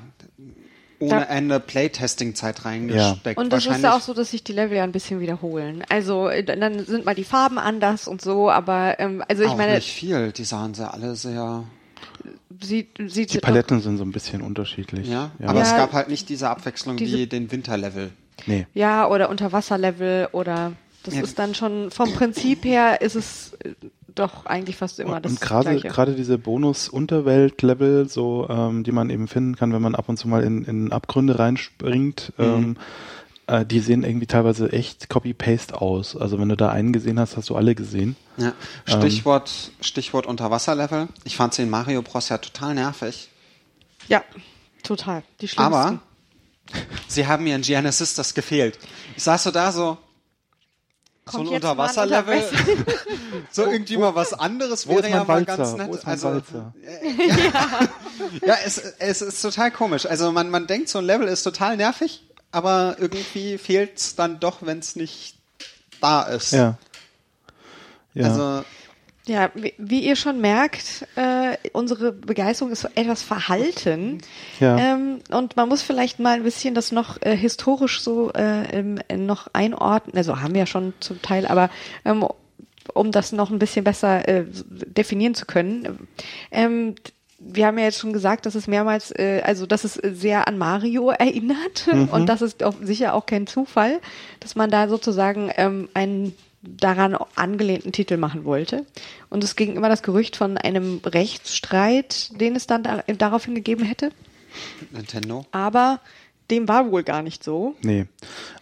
ohne 0.98 1.10
Da- 1.10 1.22
Ende 1.24 1.60
Playtesting-Zeit 1.60 2.64
reingesteckt. 2.64 3.38
Und 3.38 3.52
das 3.52 3.66
ist 3.66 3.82
ja 3.82 3.94
auch 3.94 4.00
so, 4.00 4.14
dass 4.14 4.30
sich 4.30 4.42
die 4.42 4.52
Level 4.54 4.78
ja 4.78 4.82
ein 4.84 4.92
bisschen 4.92 5.20
wiederholen. 5.20 5.84
Also 5.90 6.28
äh, 6.30 6.42
dann 6.42 6.86
sind 6.86 7.04
mal 7.04 7.14
die 7.14 7.24
Farben 7.24 7.58
anders 7.58 8.08
und 8.08 8.22
so, 8.22 8.50
aber 8.50 8.98
ähm, 8.98 9.22
also 9.28 9.42
ich 9.42 9.50
auch 9.50 9.56
meine, 9.58 9.74
nicht 9.74 9.92
viel. 9.92 10.32
Die 10.32 10.44
sahen 10.44 10.72
sie 10.72 10.90
alle 10.90 11.14
sehr, 11.14 11.64
sieht 12.60 12.88
sieht 13.06 13.32
Die 13.34 13.38
Paletten 13.38 13.80
sind 13.80 13.96
so 13.98 14.04
ein 14.04 14.12
bisschen 14.12 14.42
unterschiedlich. 14.42 15.08
ja. 15.08 15.30
ja. 15.38 15.48
Aber 15.48 15.58
Ja. 15.60 15.64
es 15.64 15.76
gab 15.76 15.92
halt 15.92 16.08
nicht 16.08 16.28
diese 16.28 16.48
Abwechslung 16.50 16.96
Diese- 16.96 17.16
wie 17.16 17.26
den 17.26 17.50
Winterlevel. 17.52 18.10
nee. 18.46 18.66
ja 18.74 19.08
oder 19.08 19.28
Unterwasserlevel 19.30 20.28
oder 20.32 20.72
das 21.04 21.14
Ja. 21.14 21.22
ist 21.22 21.38
dann 21.38 21.54
schon 21.54 21.90
vom 21.90 22.12
Prinzip 22.12 22.64
her 22.64 23.00
ist 23.00 23.14
es 23.14 23.52
äh, 23.64 23.74
doch 24.14 24.46
eigentlich 24.46 24.76
fast 24.76 24.98
immer 24.98 25.20
das 25.20 25.32
und 25.32 25.40
gerade 25.40 25.70
gleiche. 25.70 25.88
gerade 25.88 26.14
diese 26.14 26.38
Bonus-Unterwelt-Level, 26.38 28.08
so 28.08 28.46
ähm, 28.48 28.82
die 28.82 28.92
man 28.92 29.10
eben 29.10 29.28
finden 29.28 29.56
kann, 29.56 29.72
wenn 29.72 29.82
man 29.82 29.94
ab 29.94 30.08
und 30.08 30.16
zu 30.16 30.26
mal 30.28 30.42
in, 30.42 30.64
in 30.64 30.92
Abgründe 30.92 31.38
reinspringt, 31.38 32.32
Mhm. 32.38 32.44
ähm, 32.44 32.76
äh, 33.48 33.64
die 33.64 33.80
sehen 33.80 34.02
irgendwie 34.04 34.26
teilweise 34.26 34.72
echt 34.72 35.08
Copy-Paste 35.08 35.80
aus. 35.80 36.16
Also 36.16 36.38
wenn 36.38 36.48
du 36.48 36.56
da 36.56 36.70
einen 36.70 36.92
gesehen 36.92 37.18
hast, 37.20 37.36
hast 37.36 37.48
du 37.50 37.56
alle 37.56 37.74
gesehen. 37.74 38.16
Ja. 38.36 38.52
Stichwort, 38.86 39.50
Stichwort 39.80 40.26
Unterwasserlevel. 40.26 41.08
Ich 41.24 41.36
fand 41.36 41.54
sie 41.54 41.62
in 41.62 41.70
Mario 41.70 42.02
Bros. 42.02 42.28
ja 42.28 42.38
total 42.38 42.74
nervig. 42.74 43.28
ja, 44.08 44.22
total. 44.82 45.22
Die 45.40 45.48
schlimmsten. 45.48 45.74
Aber 45.74 45.98
sie 47.08 47.26
haben 47.26 47.44
mir 47.44 47.54
in 47.56 47.62
Gianna 47.62 47.92
Sisters 47.92 48.34
gefehlt. 48.34 48.78
Ich 49.16 49.22
saß 49.22 49.44
so 49.44 49.50
da 49.52 49.70
so, 49.72 49.96
so 51.28 51.38
Kommt 51.38 51.48
ein 51.50 51.54
Unterwasserlevel. 51.54 52.38
Unterwasser- 52.38 52.92
so 53.52 53.66
irgendwie 53.66 53.96
mal 53.96 54.14
was 54.14 54.32
anderes 54.32 54.86
wäre 54.88 55.08
ja 55.08 55.24
mal 55.24 55.46
Walzer? 55.46 55.56
ganz 55.56 55.72
Wo 55.72 55.76
nett. 55.76 55.94
ist 55.94 56.04
mein 56.04 56.12
also, 56.12 56.28
Walzer? 56.28 56.74
ja, 58.46 58.54
es, 58.64 58.78
es 58.78 59.22
ist 59.22 59.42
total 59.42 59.70
komisch. 59.70 60.06
Also 60.06 60.32
man, 60.32 60.50
man 60.50 60.66
denkt, 60.66 60.88
so 60.88 60.98
ein 60.98 61.04
Level 61.04 61.26
ist 61.28 61.42
total 61.42 61.76
nervig, 61.76 62.22
aber 62.56 62.96
irgendwie 62.98 63.58
fehlt 63.58 63.98
es 63.98 64.16
dann 64.16 64.40
doch, 64.40 64.58
wenn 64.62 64.78
es 64.78 64.96
nicht 64.96 65.36
da 66.00 66.22
ist. 66.22 66.52
Ja. 66.52 66.78
Ja. 68.14 68.24
Also 68.24 68.64
Ja, 69.26 69.50
wie, 69.54 69.74
wie 69.76 70.00
ihr 70.00 70.16
schon 70.16 70.40
merkt, 70.40 71.06
äh, 71.16 71.58
unsere 71.72 72.12
Begeisterung 72.12 72.72
ist 72.72 72.80
so 72.80 72.88
etwas 72.94 73.22
verhalten. 73.22 74.22
Ja. 74.58 74.78
Ähm, 74.78 75.18
und 75.30 75.56
man 75.56 75.68
muss 75.68 75.82
vielleicht 75.82 76.18
mal 76.18 76.36
ein 76.36 76.44
bisschen 76.44 76.74
das 76.74 76.92
noch 76.92 77.20
äh, 77.20 77.36
historisch 77.36 78.00
so 78.00 78.32
äh, 78.32 78.78
im, 78.78 79.00
noch 79.26 79.48
einordnen. 79.52 80.16
Also 80.16 80.40
haben 80.40 80.54
wir 80.54 80.60
ja 80.60 80.66
schon 80.66 80.94
zum 81.00 81.20
Teil, 81.20 81.46
aber 81.46 81.68
ähm, 82.06 82.26
um 82.94 83.12
das 83.12 83.32
noch 83.32 83.50
ein 83.50 83.58
bisschen 83.58 83.84
besser 83.84 84.26
äh, 84.28 84.46
definieren 84.46 85.34
zu 85.34 85.44
können. 85.44 86.08
Ähm, 86.50 86.94
wir 87.38 87.66
haben 87.66 87.78
ja 87.78 87.84
jetzt 87.84 87.98
schon 87.98 88.12
gesagt, 88.12 88.46
dass 88.46 88.54
es 88.54 88.66
mehrmals, 88.66 89.10
äh, 89.10 89.42
also 89.44 89.66
dass 89.66 89.84
es 89.84 89.94
sehr 89.94 90.48
an 90.48 90.58
Mario 90.58 91.10
erinnert 91.10 91.88
und 92.10 92.26
das 92.28 92.42
ist 92.42 92.62
auch 92.62 92.74
sicher 92.80 93.14
auch 93.14 93.26
kein 93.26 93.46
Zufall, 93.46 94.00
dass 94.40 94.54
man 94.54 94.70
da 94.70 94.88
sozusagen 94.88 95.50
ähm, 95.56 95.88
einen 95.94 96.34
daran 96.62 97.16
angelehnten 97.34 97.92
Titel 97.92 98.16
machen 98.16 98.44
wollte. 98.44 98.86
Und 99.30 99.44
es 99.44 99.56
ging 99.56 99.76
immer 99.76 99.88
das 99.88 100.02
Gerücht 100.02 100.36
von 100.36 100.58
einem 100.58 101.00
Rechtsstreit, 101.04 102.40
den 102.40 102.56
es 102.56 102.66
dann 102.66 102.82
da, 102.82 103.04
daraufhin 103.06 103.54
gegeben 103.54 103.84
hätte. 103.84 104.10
Nintendo. 104.90 105.44
Aber 105.52 106.00
dem 106.50 106.68
war 106.68 106.90
wohl 106.90 107.02
gar 107.02 107.22
nicht 107.22 107.42
so. 107.42 107.74
Nee. 107.82 108.06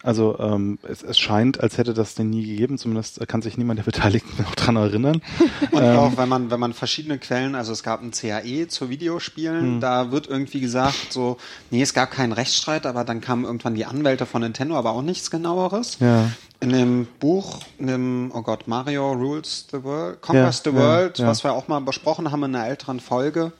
Also 0.01 0.37
ähm, 0.39 0.79
es, 0.83 1.03
es 1.03 1.17
scheint, 1.17 1.59
als 1.59 1.77
hätte 1.77 1.93
das 1.93 2.15
denn 2.15 2.29
nie 2.29 2.45
gegeben, 2.45 2.77
zumindest 2.77 3.25
kann 3.27 3.41
sich 3.41 3.57
niemand 3.57 3.79
der 3.79 3.83
Beteiligten 3.83 4.41
noch 4.41 4.55
dran 4.55 4.75
erinnern. 4.75 5.21
Und 5.71 5.83
auch 5.83 6.17
wenn 6.17 6.29
man, 6.29 6.51
wenn 6.51 6.59
man 6.59 6.73
verschiedene 6.73 7.17
Quellen, 7.17 7.55
also 7.55 7.71
es 7.71 7.83
gab 7.83 8.01
ein 8.01 8.11
CAE 8.11 8.67
zu 8.67 8.89
Videospielen, 8.89 9.79
da 9.79 10.11
wird 10.11 10.27
irgendwie 10.27 10.59
gesagt, 10.59 11.11
so, 11.11 11.37
nee, 11.71 11.81
es 11.81 11.93
gab 11.93 12.11
keinen 12.11 12.31
Rechtsstreit, 12.31 12.85
aber 12.85 13.03
dann 13.03 13.21
kamen 13.21 13.45
irgendwann 13.45 13.75
die 13.75 13.85
Anwälte 13.85 14.25
von 14.25 14.41
Nintendo, 14.41 14.75
aber 14.75 14.91
auch 14.91 15.01
nichts 15.01 15.31
genaueres. 15.31 15.97
Ja. 15.99 16.29
In 16.61 16.69
dem 16.69 17.07
Buch, 17.19 17.59
in 17.77 17.87
dem, 17.87 18.31
oh 18.33 18.41
Gott, 18.41 18.67
Mario 18.67 19.11
Rules 19.11 19.67
the 19.71 19.83
World, 19.83 20.21
Conquers 20.21 20.63
Ja, 20.65 20.71
the 20.71 20.77
ja, 20.77 20.83
World, 20.83 21.19
ja. 21.19 21.27
was 21.27 21.43
wir 21.43 21.53
auch 21.53 21.67
mal 21.67 21.81
besprochen 21.81 22.31
haben 22.31 22.43
in 22.43 22.55
einer 22.55 22.67
älteren 22.67 22.99
Folge, 22.99 23.51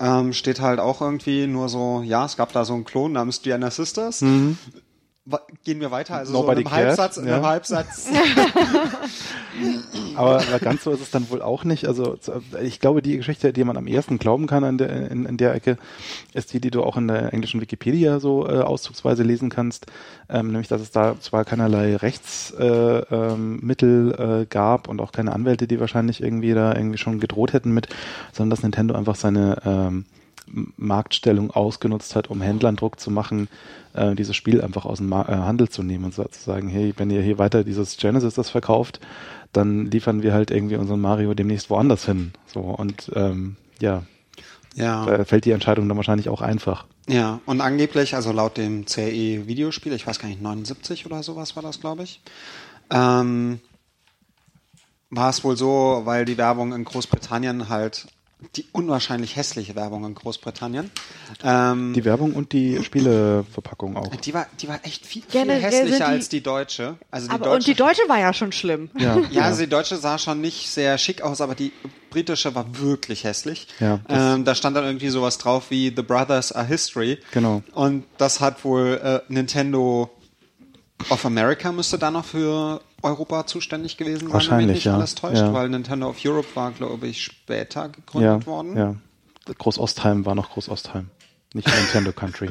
ähm, 0.00 0.32
steht 0.32 0.60
halt 0.60 0.80
auch 0.80 1.00
irgendwie 1.00 1.46
nur 1.46 1.68
so, 1.68 2.02
ja, 2.02 2.24
es 2.24 2.36
gab 2.36 2.52
da 2.52 2.64
so 2.64 2.72
einen 2.74 2.84
Klon 2.84 3.12
namens 3.12 3.42
Diana 3.42 3.70
Sisters. 3.70 4.22
Wa- 4.22 4.56
Gehen 5.64 5.80
wir 5.80 5.90
weiter, 5.90 6.16
also. 6.16 6.32
Nobody 6.32 6.62
so 6.62 6.68
in 6.68 6.74
einem 6.74 6.74
cared, 6.74 6.98
Halbsatz, 6.98 7.16
in 7.16 7.26
ja. 7.26 7.34
einem 7.34 7.46
Halbsatz. 7.46 8.08
Aber, 10.16 10.36
aber 10.36 10.58
ganz 10.58 10.84
so 10.84 10.90
ist 10.90 11.00
es 11.00 11.10
dann 11.10 11.30
wohl 11.30 11.42
auch 11.42 11.64
nicht. 11.64 11.86
Also 11.86 12.16
ich 12.62 12.80
glaube, 12.80 13.02
die 13.02 13.16
Geschichte, 13.16 13.52
die 13.52 13.64
man 13.64 13.76
am 13.76 13.86
ersten 13.86 14.18
glauben 14.18 14.46
kann 14.46 14.64
an 14.64 14.78
der, 14.78 15.10
in, 15.10 15.26
in 15.26 15.36
der 15.36 15.54
Ecke, 15.54 15.76
ist 16.34 16.52
die, 16.52 16.60
die 16.60 16.70
du 16.70 16.82
auch 16.82 16.96
in 16.96 17.08
der 17.08 17.32
englischen 17.32 17.60
Wikipedia 17.60 18.20
so 18.20 18.46
äh, 18.46 18.60
auszugsweise 18.60 19.22
lesen 19.22 19.50
kannst. 19.50 19.86
Ähm, 20.28 20.48
nämlich, 20.48 20.68
dass 20.68 20.80
es 20.80 20.90
da 20.90 21.18
zwar 21.20 21.44
keinerlei 21.44 21.96
Rechtsmittel 21.96 23.06
äh, 23.10 23.14
ähm, 23.14 23.60
Mittel, 23.62 24.42
äh, 24.42 24.46
gab 24.46 24.88
und 24.88 25.00
auch 25.00 25.12
keine 25.12 25.32
Anwälte, 25.32 25.66
die 25.66 25.80
wahrscheinlich 25.80 26.22
irgendwie 26.22 26.54
da 26.54 26.74
irgendwie 26.74 26.98
schon 26.98 27.20
gedroht 27.20 27.52
hätten 27.52 27.72
mit, 27.72 27.88
sondern 28.32 28.50
dass 28.50 28.62
Nintendo 28.62 28.94
einfach 28.94 29.16
seine 29.16 29.58
ähm, 29.64 30.04
Marktstellung 30.76 31.50
ausgenutzt 31.50 32.16
hat, 32.16 32.28
um 32.28 32.40
Händlern 32.40 32.76
Druck 32.76 33.00
zu 33.00 33.10
machen, 33.10 33.48
äh, 33.94 34.14
dieses 34.14 34.36
Spiel 34.36 34.60
einfach 34.60 34.84
aus 34.84 34.98
dem 34.98 35.08
Ma 35.08 35.22
äh, 35.22 35.32
Handel 35.32 35.68
zu 35.68 35.82
nehmen 35.82 36.04
und 36.04 36.14
so 36.14 36.24
zu 36.24 36.40
sagen, 36.40 36.68
hey, 36.68 36.92
wenn 36.96 37.10
ihr 37.10 37.22
hier 37.22 37.38
weiter 37.38 37.64
dieses 37.64 37.96
Genesis 37.96 38.34
das 38.34 38.50
verkauft, 38.50 39.00
dann 39.52 39.86
liefern 39.86 40.22
wir 40.22 40.32
halt 40.32 40.50
irgendwie 40.50 40.76
unseren 40.76 41.00
Mario 41.00 41.34
demnächst 41.34 41.70
woanders 41.70 42.04
hin. 42.04 42.32
So 42.46 42.60
und 42.60 43.10
ähm, 43.14 43.56
ja, 43.80 44.04
ja. 44.74 45.04
da 45.04 45.24
fällt 45.24 45.44
die 45.44 45.50
Entscheidung 45.50 45.88
dann 45.88 45.96
wahrscheinlich 45.96 46.28
auch 46.28 46.42
einfach. 46.42 46.86
Ja, 47.08 47.40
und 47.46 47.60
angeblich, 47.60 48.14
also 48.14 48.30
laut 48.30 48.56
dem 48.56 48.86
CE 48.86 49.46
Videospiel, 49.46 49.92
ich 49.92 50.06
weiß 50.06 50.20
gar 50.20 50.28
nicht, 50.28 50.40
79 50.40 51.06
oder 51.06 51.22
sowas 51.22 51.56
war 51.56 51.62
das, 51.62 51.80
glaube 51.80 52.04
ich, 52.04 52.20
ähm, 52.90 53.60
war 55.10 55.30
es 55.30 55.42
wohl 55.42 55.56
so, 55.56 56.02
weil 56.04 56.24
die 56.24 56.38
Werbung 56.38 56.72
in 56.72 56.84
Großbritannien 56.84 57.68
halt 57.68 58.06
die 58.56 58.66
unwahrscheinlich 58.72 59.36
hässliche 59.36 59.74
Werbung 59.74 60.04
in 60.04 60.14
Großbritannien. 60.14 60.90
Ähm, 61.44 61.92
Die 61.94 62.04
Werbung 62.04 62.32
und 62.34 62.52
die 62.52 62.82
Spieleverpackung 62.82 63.96
auch. 63.96 64.14
die 64.16 64.34
war, 64.34 64.46
die 64.60 64.68
war 64.68 64.80
echt 64.84 65.04
viel, 65.06 65.22
viel 65.22 65.30
Generell 65.30 65.60
hässlicher 65.62 65.96
die- 65.98 66.02
als 66.04 66.28
die 66.28 66.42
deutsche. 66.42 66.96
Also 67.10 67.28
die 67.28 67.34
Aber 67.34 67.44
deutsche, 67.44 67.56
und 67.56 67.66
die 67.66 67.74
deutsche 67.74 68.02
war 68.08 68.18
ja 68.18 68.32
schon 68.32 68.52
schlimm. 68.52 68.90
Ja, 68.98 69.18
ja, 69.30 69.42
also 69.42 69.60
die 69.62 69.68
deutsche 69.68 69.96
sah 69.96 70.18
schon 70.18 70.40
nicht 70.40 70.68
sehr 70.70 70.96
schick 70.98 71.22
aus, 71.22 71.40
aber 71.40 71.54
die 71.54 71.72
britische 72.10 72.54
war 72.54 72.66
wirklich 72.78 73.24
hässlich. 73.24 73.68
Ja, 73.78 74.00
ähm, 74.08 74.44
da 74.44 74.54
stand 74.54 74.76
dann 74.76 74.84
irgendwie 74.84 75.10
sowas 75.10 75.38
drauf 75.38 75.70
wie 75.70 75.92
The 75.94 76.02
Brothers 76.02 76.52
are 76.52 76.66
History. 76.66 77.18
Genau. 77.32 77.62
Und 77.72 78.04
das 78.18 78.40
hat 78.40 78.64
wohl 78.64 79.00
äh, 79.02 79.20
Nintendo 79.32 80.10
of 81.08 81.24
America 81.24 81.72
müsste 81.72 81.98
da 81.98 82.10
noch 82.10 82.24
für 82.26 82.80
Europa 83.02 83.46
zuständig 83.46 83.96
gewesen 83.96 84.20
sein, 84.20 84.20
wenn 84.20 84.26
mich 84.28 84.34
Wahrscheinlich, 84.34 84.74
nicht 84.76 84.84
ja. 84.84 84.94
alles 84.94 85.14
täuscht, 85.14 85.36
Ja. 85.42 85.52
weil 85.52 85.68
Nintendo 85.68 86.08
of 86.08 86.18
Europe 86.24 86.48
war, 86.54 86.72
glaube 86.72 87.06
ich, 87.06 87.22
später 87.22 87.82
ja, 87.82 87.86
gegründet 87.88 88.46
worden. 88.46 88.76
ja. 88.76 88.94
Groß-Ostheim 89.58 90.26
war 90.26 90.34
noch 90.34 90.50
Groß-Ostheim. 90.50 91.08
Nicht 91.54 91.66
Nintendo 91.74 92.12
Country. 92.12 92.50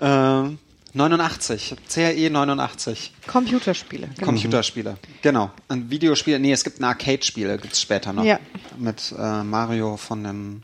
Ähm, 0.00 0.58
89, 0.94 1.76
CRE 1.92 2.30
89. 2.30 3.12
Computerspiele. 3.26 4.08
Genau. 4.14 4.26
Computerspiele. 4.26 4.96
Genau. 5.22 5.50
Ein 5.68 5.90
Videospiel, 5.90 6.38
nee, 6.38 6.52
es 6.52 6.64
gibt 6.64 6.80
ein 6.80 6.84
Arcade-Spiel, 6.84 7.58
gibt's 7.58 7.80
später 7.82 8.12
noch. 8.12 8.24
Ja. 8.24 8.38
Mit 8.78 9.12
äh, 9.18 9.42
Mario 9.44 9.96
von 9.96 10.24
dem 10.24 10.62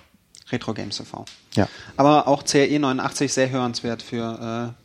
Retro 0.50 0.72
Games 0.72 0.96
TV. 0.96 1.24
Ja. 1.54 1.68
Aber 1.96 2.26
auch 2.28 2.44
CRE 2.44 2.78
89 2.78 3.32
sehr 3.32 3.50
hörenswert 3.50 4.02
für 4.02 4.74
äh, 4.74 4.84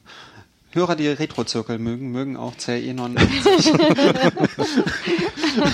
Hörer, 0.71 0.95
die 0.95 1.07
Retro-Zirkel 1.07 1.79
mögen, 1.79 2.11
mögen 2.11 2.37
auch 2.37 2.55
CRE 2.55 2.93
89. 2.93 3.73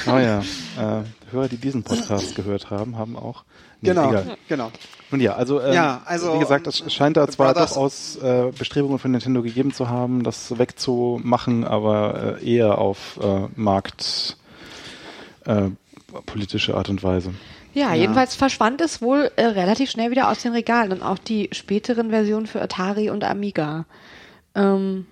Oh 0.08 0.17
ja. 0.17 0.39
Äh, 0.39 1.03
Hörer, 1.31 1.49
die 1.49 1.58
diesen 1.58 1.84
Podcast 1.84 2.36
gehört 2.36 2.69
haben, 2.69 2.97
haben 2.97 3.17
auch. 3.17 3.43
Nee, 3.81 3.89
genau, 3.89 4.10
egal. 4.10 4.38
genau. 4.47 4.71
Nun 5.12 5.19
ja, 5.19 5.36
also, 5.36 5.62
ähm, 5.62 5.73
Ja, 5.73 6.01
also, 6.05 6.34
wie 6.36 6.39
gesagt, 6.39 6.67
es 6.67 6.93
scheint 6.93 7.17
da 7.17 7.25
The 7.25 7.34
zwar 7.34 7.53
durchaus 7.53 8.15
äh, 8.17 8.51
Bestrebungen 8.58 8.99
von 8.99 9.12
Nintendo 9.12 9.41
gegeben 9.41 9.73
zu 9.73 9.89
haben, 9.89 10.23
das 10.23 10.58
wegzumachen, 10.58 11.65
aber 11.65 12.38
äh, 12.41 12.55
eher 12.55 12.77
auf 12.77 13.19
äh, 13.21 13.47
Markt 13.55 14.38
äh, 15.45 15.69
Art 16.73 16.89
und 16.89 17.03
Weise. 17.03 17.34
Ja, 17.73 17.93
jedenfalls 17.93 18.36
verschwand 18.36 18.79
es 18.79 19.01
wohl 19.01 19.29
äh, 19.36 19.47
relativ 19.47 19.91
schnell 19.91 20.10
wieder 20.10 20.29
aus 20.29 20.41
den 20.41 20.53
Regalen 20.53 20.93
und 20.93 21.01
auch 21.01 21.17
die 21.17 21.49
späteren 21.51 22.10
Versionen 22.10 22.47
für 22.47 22.62
Atari 22.62 23.10
und 23.10 23.25
Amiga. 23.25 23.86
Ähm, 24.56 25.06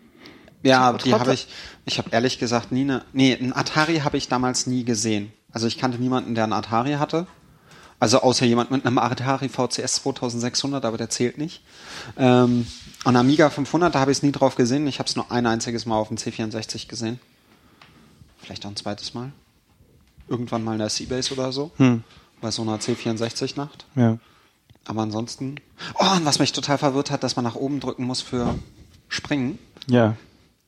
Ja, 0.64 0.94
die 0.94 1.14
habe 1.14 1.34
ich, 1.34 1.48
ich 1.86 1.98
habe 1.98 2.10
ehrlich 2.12 2.40
gesagt 2.40 2.72
nie 2.72 2.82
eine, 2.82 3.04
nee, 3.14 3.34
ein 3.34 3.54
Atari 3.54 4.00
habe 4.00 4.18
ich 4.18 4.28
damals 4.30 4.66
nie 4.68 4.84
gesehen. 4.86 5.34
Also 5.52 5.68
ich 5.68 5.78
kannte 5.78 6.00
niemanden, 6.00 6.36
der 6.36 6.46
einen 6.46 6.54
Atari 6.54 6.94
hatte. 6.94 7.28
Also 8.00 8.22
außer 8.22 8.46
jemand 8.46 8.72
mit 8.72 8.86
einem 8.86 8.98
Atari 8.98 9.50
VCS 9.50 9.96
2600, 10.04 10.84
aber 10.84 10.98
der 10.98 11.10
zählt 11.10 11.38
nicht. 11.38 11.62
Ähm, 12.18 12.66
und 13.06 13.16
Amiga 13.16 13.50
500, 13.50 13.94
da 13.94 14.00
habe 14.00 14.12
ich 14.12 14.18
es 14.18 14.24
nie 14.24 14.32
drauf 14.32 14.56
gesehen. 14.56 14.88
Ich 14.88 15.00
habe 15.00 15.08
es 15.08 15.16
nur 15.16 15.32
ein 15.32 15.46
einziges 15.46 15.86
Mal 15.86 15.96
auf 15.96 16.08
dem 16.10 16.18
C64 16.18 16.88
gesehen. 16.88 17.20
Vielleicht 18.40 18.66
auch 18.66 18.70
ein 18.72 18.76
zweites 18.76 19.14
Mal. 19.14 19.32
Irgendwann 20.28 20.64
mal 20.64 20.74
in 20.74 20.80
der 20.80 20.90
Seabase 20.90 21.34
oder 21.34 21.52
so. 21.52 21.72
Bei 22.42 22.52
so 22.52 22.62
einer 22.62 22.78
C64-Nacht. 22.78 23.86
Ja. 23.96 24.18
Aber 24.86 25.02
ansonsten. 25.02 25.56
Oh, 25.96 26.06
und 26.18 26.26
was 26.26 26.40
mich 26.40 26.52
total 26.52 26.78
verwirrt 26.78 27.10
hat, 27.12 27.24
dass 27.24 27.36
man 27.38 27.46
nach 27.46 27.56
oben 27.56 27.80
drücken 27.80 28.04
muss 28.06 28.22
für 28.22 28.56
Springen. 29.13 29.60
Ja. 29.88 30.15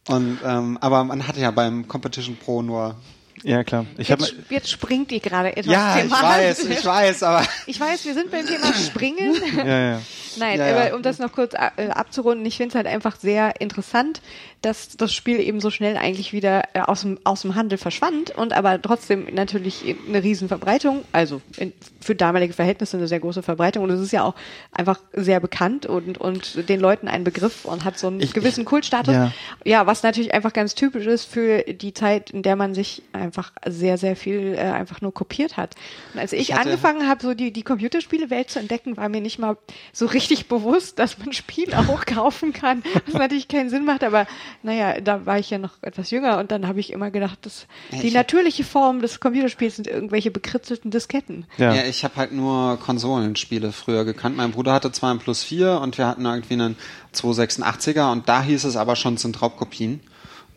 Und 0.07 0.37
ähm, 0.45 0.77
aber 0.81 1.03
man 1.03 1.27
hatte 1.27 1.39
ja 1.39 1.49
beim 1.51 1.87
Competition 1.87 2.37
Pro 2.37 2.61
nur. 2.61 2.95
Ja, 3.43 3.63
klar. 3.63 3.85
Ich 3.97 4.11
habe 4.11 4.23
jetzt, 4.23 4.33
jetzt 4.49 4.69
springt 4.71 5.11
ihr 5.11 5.19
gerade 5.19 5.55
etwas 5.55 5.71
Ja, 5.71 5.97
ich 5.97 6.03
thematisch. 6.03 6.23
weiß, 6.23 6.63
ich 6.65 6.85
weiß, 6.85 7.23
aber 7.23 7.45
Ich 7.67 7.79
weiß, 7.79 8.05
wir 8.05 8.13
sind 8.13 8.31
beim 8.31 8.45
Thema 8.45 8.73
Springen. 8.73 9.35
ja, 9.57 9.65
ja. 9.91 10.01
Nein, 10.37 10.59
Ja, 10.59 10.67
ja. 10.67 10.75
aber 10.87 10.95
um 10.95 11.01
das 11.03 11.19
noch 11.19 11.31
kurz 11.31 11.53
äh, 11.53 11.89
abzurunden, 11.89 12.45
ich 12.45 12.57
finde 12.57 12.69
es 12.69 12.75
halt 12.75 12.87
einfach 12.87 13.17
sehr 13.17 13.59
interessant, 13.61 14.21
dass 14.65 14.97
das 14.97 15.13
Spiel 15.13 15.39
eben 15.39 15.61
so 15.61 15.69
schnell 15.69 15.95
eigentlich 15.97 16.33
wieder 16.33 16.63
äh, 16.73 16.79
aus, 16.81 17.01
dem, 17.01 17.19
aus 17.23 17.43
dem 17.43 17.55
Handel 17.55 17.77
verschwand 17.77 18.31
und 18.31 18.51
aber 18.53 18.81
trotzdem 18.81 19.27
natürlich 19.33 19.95
eine 20.07 20.23
riesen 20.23 20.47
Verbreitung, 20.47 21.03
also 21.11 21.41
in, 21.57 21.71
für 22.01 22.15
damalige 22.15 22.53
Verhältnisse 22.53 22.97
eine 22.97 23.07
sehr 23.07 23.19
große 23.19 23.43
Verbreitung 23.43 23.83
und 23.83 23.89
es 23.91 23.99
ist 24.01 24.11
ja 24.11 24.23
auch 24.23 24.33
einfach 24.71 24.99
sehr 25.13 25.39
bekannt 25.39 25.85
und, 25.85 26.17
und 26.17 26.67
den 26.67 26.79
Leuten 26.79 27.07
ein 27.07 27.23
Begriff 27.23 27.65
und 27.65 27.83
hat 27.85 27.97
so 27.99 28.07
einen 28.07 28.19
Ich- 28.19 28.33
gewissen 28.33 28.61
ich- 28.61 28.65
Kultstatus. 28.67 29.13
ja. 29.13 29.31
Ja. 29.63 29.85
was 29.87 30.03
natürlich 30.03 30.33
einfach 30.33 30.53
ganz 30.53 30.75
typisch 30.75 31.05
ist 31.05 31.25
für 31.25 31.63
die 31.63 31.93
Zeit, 31.93 32.31
in 32.31 32.41
der 32.41 32.55
man 32.55 32.73
sich 32.73 33.03
einfach 33.13 33.51
sehr, 33.67 33.97
sehr 33.97 34.15
viel 34.15 34.53
äh, 34.55 34.59
einfach 34.61 35.01
nur 35.01 35.13
kopiert 35.13 35.57
hat. 35.57 35.75
Und 36.13 36.19
als 36.19 36.33
ich, 36.33 36.49
Ich 36.49 36.53
hatte- 36.53 36.69
angefangen 36.71 37.07
habe, 37.07 37.21
so 37.21 37.33
die, 37.33 37.51
die 37.51 37.63
Computerspielewelt 37.63 38.49
zu 38.49 38.59
entdecken, 38.59 38.97
war 38.97 39.09
mir 39.09 39.21
nicht 39.21 39.37
mal 39.39 39.57
so 39.93 40.05
richtig 40.07 40.47
bewusst, 40.47 40.97
dass 40.99 41.17
man 41.19 41.33
Spiele 41.33 41.77
auch 41.89 42.05
kaufen 42.05 42.53
kann, 42.53 42.83
was 43.05 43.13
natürlich 43.15 43.47
keinen 43.47 43.69
Sinn 43.69 43.85
macht, 43.85 44.03
aber 44.03 44.25
naja, 44.63 44.99
da 45.01 45.25
war 45.25 45.39
ich 45.39 45.49
ja 45.49 45.57
noch 45.57 45.71
etwas 45.81 46.11
jünger 46.11 46.39
und 46.39 46.51
dann 46.51 46.67
habe 46.67 46.79
ich 46.79 46.91
immer 46.91 47.11
gedacht, 47.11 47.39
dass 47.45 47.67
Ja, 47.91 47.99
die 47.99 48.11
natürliche 48.11 48.63
Form 48.63 49.01
des 49.01 49.19
Computerspiels 49.19 49.75
sind 49.75 49.87
irgendwelche 49.87 50.31
bekritzelten 50.31 50.91
Disketten. 50.91 51.45
Ja. 51.57 51.73
ja, 51.73 51.83
ich 51.83 52.03
habe 52.03 52.15
halt 52.15 52.31
nur 52.31 52.77
Konsolenspiele 52.79 53.71
früher 53.71 54.05
gekannt. 54.05 54.37
Mein 54.37 54.51
Bruder 54.51 54.73
hatte 54.73 54.91
zwar 54.91 55.13
ein 55.13 55.19
Plus 55.19 55.43
4 55.43 55.79
und 55.81 55.97
wir 55.97 56.07
hatten 56.07 56.25
irgendwie 56.25 56.53
einen 56.53 56.75
286er 57.13 58.11
und 58.11 58.27
da 58.29 58.41
hieß 58.41 58.63
es 58.65 58.75
aber 58.75 58.95
schon, 58.95 59.15
es 59.15 59.21
sind 59.21 59.41
Raubkopien, 59.41 59.99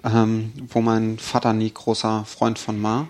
ähm, 0.05 0.53
wo 0.69 0.81
mein 0.81 1.19
Vater 1.19 1.53
nie 1.53 1.71
großer 1.73 2.25
Freund 2.25 2.59
von 2.59 2.83
war. 2.83 3.09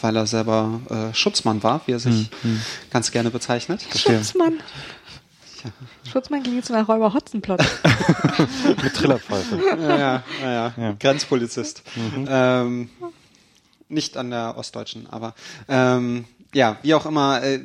Weil 0.00 0.16
er 0.16 0.26
selber 0.26 0.80
äh, 0.88 1.14
Schutzmann 1.14 1.62
war, 1.62 1.82
wie 1.84 1.92
er 1.92 1.98
sich 1.98 2.30
ganz 2.90 3.10
gerne 3.12 3.30
bezeichnet. 3.30 3.84
Schutzmann. 3.94 4.54
Schutzmann 6.10 6.42
ging 6.42 6.56
jetzt 6.56 6.70
nach 6.70 6.88
Räuber 6.88 7.12
Hotzenplotz. 7.14 7.64
Mit 8.82 8.94
Trillerpfeife. 8.94 9.58
ja, 9.80 10.22
ja, 10.42 10.74
ja. 10.76 10.96
Grenzpolizist. 10.98 11.82
Ähm, 12.26 12.90
nicht 13.88 14.16
an 14.16 14.30
der 14.30 14.56
Ostdeutschen, 14.56 15.06
aber 15.10 15.34
ähm, 15.68 16.24
ja, 16.52 16.78
wie 16.82 16.94
auch 16.94 17.06
immer, 17.06 17.42
äh, 17.42 17.60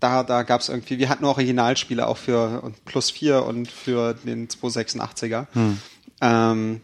da, 0.00 0.22
da 0.22 0.42
gab 0.42 0.60
es 0.60 0.68
irgendwie, 0.68 0.98
wir 0.98 1.08
hatten 1.08 1.24
Originalspiele 1.24 2.06
auch 2.06 2.16
für 2.16 2.62
und 2.62 2.84
Plus 2.84 3.10
4 3.10 3.44
und 3.44 3.70
für 3.70 4.14
den 4.14 4.48
286er. 4.48 5.46
Ähm, 6.20 6.80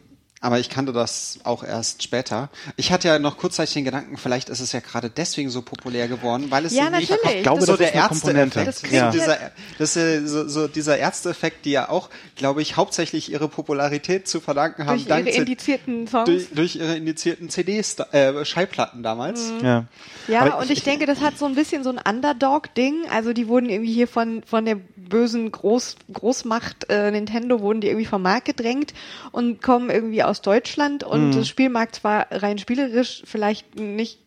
aber 0.46 0.60
ich 0.60 0.70
kannte 0.70 0.92
das 0.92 1.40
auch 1.42 1.64
erst 1.64 2.04
später. 2.04 2.50
Ich 2.76 2.92
hatte 2.92 3.08
ja 3.08 3.18
noch 3.18 3.36
kurzzeitig 3.36 3.74
den 3.74 3.84
Gedanken, 3.84 4.16
vielleicht 4.16 4.48
ist 4.48 4.60
es 4.60 4.70
ja 4.70 4.78
gerade 4.78 5.10
deswegen 5.10 5.50
so 5.50 5.60
populär 5.60 6.06
geworden, 6.06 6.46
weil 6.50 6.64
es 6.64 6.72
Ja, 6.72 6.84
irgendwie 6.84 7.10
natürlich. 7.10 7.36
Ich 7.38 7.42
glaube, 7.42 7.62
so 7.62 7.72
das 7.72 7.78
der 7.78 7.88
ist 7.88 7.94
eine 7.96 8.08
Komponente. 8.08 8.60
Ärzte-Effekt. 8.60 8.78
So 8.78 8.86
klingt 8.86 9.14
dieser, 9.14 9.38
das 9.80 9.96
ist 9.96 10.28
so, 10.28 10.48
so 10.48 10.68
dieser 10.68 10.98
Ärzte-Effekt, 10.98 11.64
die 11.64 11.72
ja 11.72 11.88
auch, 11.88 12.10
glaube 12.36 12.62
ich, 12.62 12.76
hauptsächlich 12.76 13.32
ihre 13.32 13.48
Popularität 13.48 14.28
zu 14.28 14.40
verdanken 14.40 14.86
haben, 14.86 14.98
Durch 14.98 15.08
dank 15.08 15.26
ihre 15.26 15.36
indizierten 15.38 16.06
Songs. 16.06 16.26
durch, 16.26 16.46
durch 16.54 16.76
ihre 16.76 16.96
indizierten 16.96 17.50
CDs, 17.50 17.96
äh, 18.12 18.44
Schallplatten 18.44 19.02
damals. 19.02 19.50
Ja, 19.64 19.86
Ja, 20.28 20.42
Aber 20.42 20.58
und 20.58 20.70
ich, 20.70 20.84
denke, 20.84 21.06
das 21.06 21.20
hat 21.22 21.38
so 21.38 21.46
ein 21.46 21.56
bisschen 21.56 21.82
so 21.82 21.90
ein 21.90 21.98
Underdog-Ding. 21.98 23.06
Also 23.10 23.32
die 23.32 23.48
wurden 23.48 23.68
irgendwie 23.68 23.92
hier 23.92 24.06
von, 24.06 24.44
von 24.46 24.64
der 24.64 24.76
bösen 24.76 25.50
Groß, 25.50 25.96
Großmacht 26.12 26.88
äh, 26.88 27.10
Nintendo 27.10 27.60
wurden 27.60 27.80
die 27.80 27.88
irgendwie 27.88 28.06
vom 28.06 28.22
Markt 28.22 28.44
gedrängt 28.46 28.92
und 29.32 29.62
kommen 29.62 29.90
irgendwie 29.90 30.22
aus 30.22 30.35
Deutschland 30.40 31.04
und 31.04 31.32
das 31.32 31.48
Spiel 31.48 31.68
mag 31.68 31.94
zwar 31.94 32.26
rein 32.30 32.58
spielerisch 32.58 33.22
vielleicht 33.24 33.76
nicht 33.76 34.20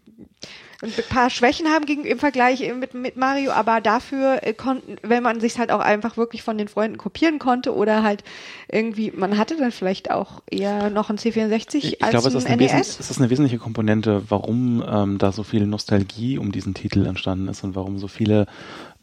ein 0.82 0.94
paar 1.10 1.30
Schwächen 1.30 1.68
haben 1.68 1.86
gegen, 1.86 2.06
im 2.06 2.20
Vergleich 2.20 2.62
mit, 2.74 2.94
mit 2.94 3.18
Mario, 3.18 3.52
aber 3.52 3.82
dafür 3.82 4.39
äh, 4.44 4.54
konnten, 4.54 4.96
wenn 5.02 5.22
man 5.22 5.42
sich 5.42 5.60
halt 5.60 5.72
auch 5.72 5.80
einfach 5.82 6.15
wirklich 6.15 6.42
von 6.42 6.58
den 6.58 6.68
Freunden 6.70 6.98
kopieren 6.98 7.38
konnte 7.38 7.76
oder 7.76 8.02
halt 8.04 8.24
irgendwie, 8.72 9.12
man 9.12 9.38
hatte 9.38 9.58
dann 9.58 9.72
vielleicht 9.72 10.10
auch 10.12 10.42
eher 10.50 10.89
noch 10.89 11.10
ein 11.10 11.18
C64 11.18 11.76
Ich, 11.76 11.94
ich 11.94 12.02
als 12.04 12.12
glaube, 12.12 12.30
es 12.30 12.34
ist, 12.36 12.46
ein 12.46 12.54
eine 12.54 12.62
NES. 12.63 12.72
wesentlich- 12.74 13.00
es 13.00 13.12
ist 13.12 13.20
eine 13.20 13.30
wesentliche 13.30 13.58
Komponente, 13.58 14.24
warum 14.30 14.84
ähm, 14.88 15.18
da 15.18 15.32
so 15.34 15.44
viel 15.44 15.68
Nostalgie 15.68 16.38
um 16.38 16.52
diesen 16.52 16.74
Titel 16.74 17.06
entstanden 17.06 17.50
ist 17.50 17.63
und 17.63 17.76
warum 17.76 18.00
so 18.00 18.08
viele 18.08 18.48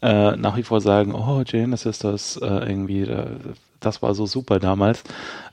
äh, 0.01 0.35
nach 0.35 0.57
wie 0.57 0.63
vor 0.63 0.81
sagen, 0.81 1.13
oh, 1.13 1.43
Genesis, 1.45 1.99
das 1.99 2.37
äh, 2.37 2.45
irgendwie, 2.45 3.01
äh, 3.01 3.25
das 3.79 4.01
war 4.01 4.15
so 4.15 4.25
super 4.25 4.59
damals. 4.59 5.03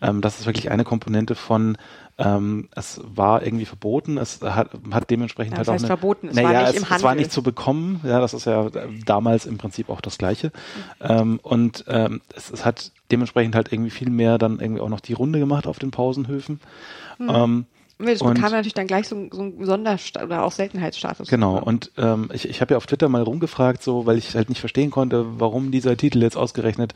Ähm, 0.02 0.20
das 0.22 0.38
ist 0.40 0.46
wirklich 0.46 0.70
eine 0.70 0.84
Komponente 0.84 1.34
von 1.34 1.76
ähm, 2.16 2.68
es 2.76 3.00
war 3.04 3.42
irgendwie 3.44 3.64
verboten, 3.64 4.18
es 4.18 4.40
hat, 4.40 4.70
hat 4.92 5.10
dementsprechend 5.10 5.52
Ja, 5.54 5.58
halt 5.58 5.68
auch 5.68 5.72
heißt 5.72 5.84
eine, 5.84 5.88
verboten, 5.88 6.28
es 6.28 6.36
naja, 6.36 6.48
war 6.52 6.60
nicht 6.60 6.70
es, 6.70 6.76
im 6.76 6.82
es 6.84 6.90
war 6.90 6.98
Handel. 7.10 7.16
nicht 7.16 7.32
zu 7.32 7.42
bekommen, 7.42 8.00
ja, 8.04 8.20
das 8.20 8.34
ist 8.34 8.44
ja 8.44 8.68
damals 9.04 9.46
im 9.46 9.58
Prinzip 9.58 9.88
auch 9.90 10.00
das 10.00 10.16
Gleiche. 10.18 10.52
Ähm, 11.00 11.40
und 11.42 11.84
ähm, 11.88 12.20
es, 12.36 12.50
es 12.50 12.64
hat 12.64 12.92
dementsprechend 13.10 13.54
halt 13.56 13.72
irgendwie 13.72 13.90
viel 13.90 14.10
mehr 14.10 14.38
dann 14.38 14.60
irgendwie 14.60 14.80
auch 14.80 14.88
noch 14.88 15.00
die 15.00 15.12
Runde 15.12 15.38
gemacht 15.40 15.66
auf 15.66 15.78
den 15.78 15.90
Pausenhöfen. 15.90 16.60
Ähm, 17.20 17.66
Das 17.98 18.20
Und- 18.22 18.34
bekam 18.34 18.50
natürlich 18.52 18.74
dann 18.74 18.86
gleich 18.88 19.06
so, 19.08 19.28
so 19.32 19.40
einen 19.42 19.64
Sonderstatus 19.64 20.26
oder 20.26 20.44
auch 20.44 20.50
Seltenheitsstatus. 20.52 21.28
Genau, 21.28 21.58
und 21.58 21.92
ähm, 21.96 22.28
ich, 22.32 22.48
ich 22.48 22.60
habe 22.60 22.74
ja 22.74 22.76
auf 22.76 22.86
Twitter 22.86 23.08
mal 23.08 23.22
rumgefragt, 23.22 23.82
so, 23.82 24.04
weil 24.04 24.18
ich 24.18 24.34
halt 24.34 24.48
nicht 24.48 24.58
verstehen 24.60 24.90
konnte, 24.90 25.24
warum 25.40 25.70
dieser 25.70 25.96
Titel 25.96 26.20
jetzt 26.22 26.36
ausgerechnet 26.36 26.92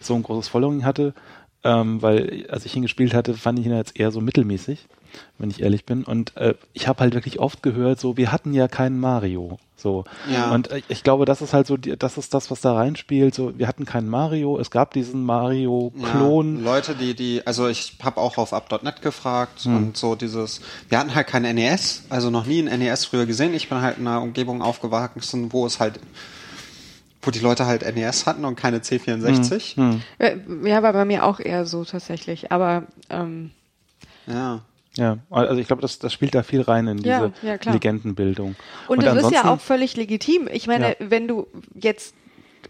so 0.00 0.14
ein 0.14 0.22
großes 0.22 0.48
Following 0.48 0.84
hatte. 0.84 1.14
Ähm, 1.64 2.02
weil, 2.02 2.46
als 2.50 2.66
ich 2.66 2.74
ihn 2.74 2.82
gespielt 2.82 3.14
hatte, 3.14 3.34
fand 3.34 3.58
ich 3.58 3.66
ihn 3.66 3.76
jetzt 3.76 3.98
eher 3.98 4.10
so 4.10 4.20
mittelmäßig, 4.20 4.88
wenn 5.38 5.48
ich 5.48 5.62
ehrlich 5.62 5.84
bin. 5.86 6.02
Und 6.02 6.36
äh, 6.36 6.54
ich 6.72 6.88
habe 6.88 7.00
halt 7.00 7.14
wirklich 7.14 7.38
oft 7.38 7.62
gehört, 7.62 8.00
so, 8.00 8.16
wir 8.16 8.32
hatten 8.32 8.52
ja 8.52 8.66
keinen 8.66 8.98
Mario. 8.98 9.58
So. 9.76 10.04
Ja. 10.32 10.52
Und 10.52 10.70
äh, 10.72 10.82
ich 10.88 11.04
glaube, 11.04 11.24
das 11.24 11.40
ist 11.40 11.52
halt 11.52 11.66
so, 11.68 11.76
die, 11.76 11.96
das 11.96 12.18
ist 12.18 12.34
das, 12.34 12.50
was 12.50 12.60
da 12.60 12.74
reinspielt. 12.74 13.34
So, 13.34 13.56
wir 13.58 13.68
hatten 13.68 13.84
keinen 13.84 14.08
Mario, 14.08 14.58
es 14.58 14.70
gab 14.72 14.92
diesen 14.92 15.24
Mario-Klon. 15.24 16.58
Ja, 16.58 16.64
Leute, 16.64 16.94
die, 16.94 17.14
die, 17.14 17.46
also 17.46 17.68
ich 17.68 17.96
habe 18.02 18.20
auch 18.20 18.38
auf 18.38 18.52
up.net 18.52 19.02
gefragt 19.02 19.60
Hm. 19.64 19.76
und 19.76 19.96
so 19.96 20.14
dieses, 20.14 20.60
wir 20.88 20.98
hatten 20.98 21.14
halt 21.14 21.26
kein 21.26 21.42
NES, 21.42 22.04
also 22.08 22.30
noch 22.30 22.46
nie 22.46 22.60
ein 22.60 22.78
NES 22.80 23.04
früher 23.04 23.26
gesehen. 23.26 23.54
Ich 23.54 23.68
bin 23.68 23.80
halt 23.80 23.98
in 23.98 24.06
einer 24.06 24.22
Umgebung 24.22 24.62
aufgewachsen, 24.62 25.52
wo 25.52 25.66
es 25.66 25.78
halt, 25.80 26.00
wo 27.22 27.30
die 27.30 27.38
Leute 27.38 27.66
halt 27.66 27.82
NES 27.94 28.26
hatten 28.26 28.44
und 28.44 28.56
keine 28.56 28.78
C64. 28.80 29.76
Hm. 29.76 30.02
Äh, 30.18 30.36
Ja, 30.64 30.82
war 30.82 30.92
bei 30.92 31.04
mir 31.04 31.24
auch 31.24 31.40
eher 31.40 31.64
so 31.66 31.84
tatsächlich. 31.84 32.50
Aber 32.52 32.84
ähm, 33.10 33.50
Ja. 34.26 34.60
Ja, 34.94 35.16
also 35.30 35.58
ich 35.58 35.66
glaube, 35.66 35.80
das, 35.80 35.98
das 36.00 36.12
spielt 36.12 36.34
da 36.34 36.42
viel 36.42 36.60
rein 36.60 36.86
in 36.86 36.98
diese 36.98 37.08
Ja, 37.08 37.32
ja. 37.64 37.72
Legendenbildung. 37.72 38.56
und, 38.88 39.02
das 39.02 39.22
ist 39.24 39.32
ja 39.32 39.46
auch 39.50 39.58
völlig 39.58 39.96
legitim. 39.96 40.48
Ich 40.52 40.66
meine, 40.66 40.90
Ja. 40.90 40.94
wenn 40.98 41.26
du 41.26 41.46
jetzt 41.74 42.14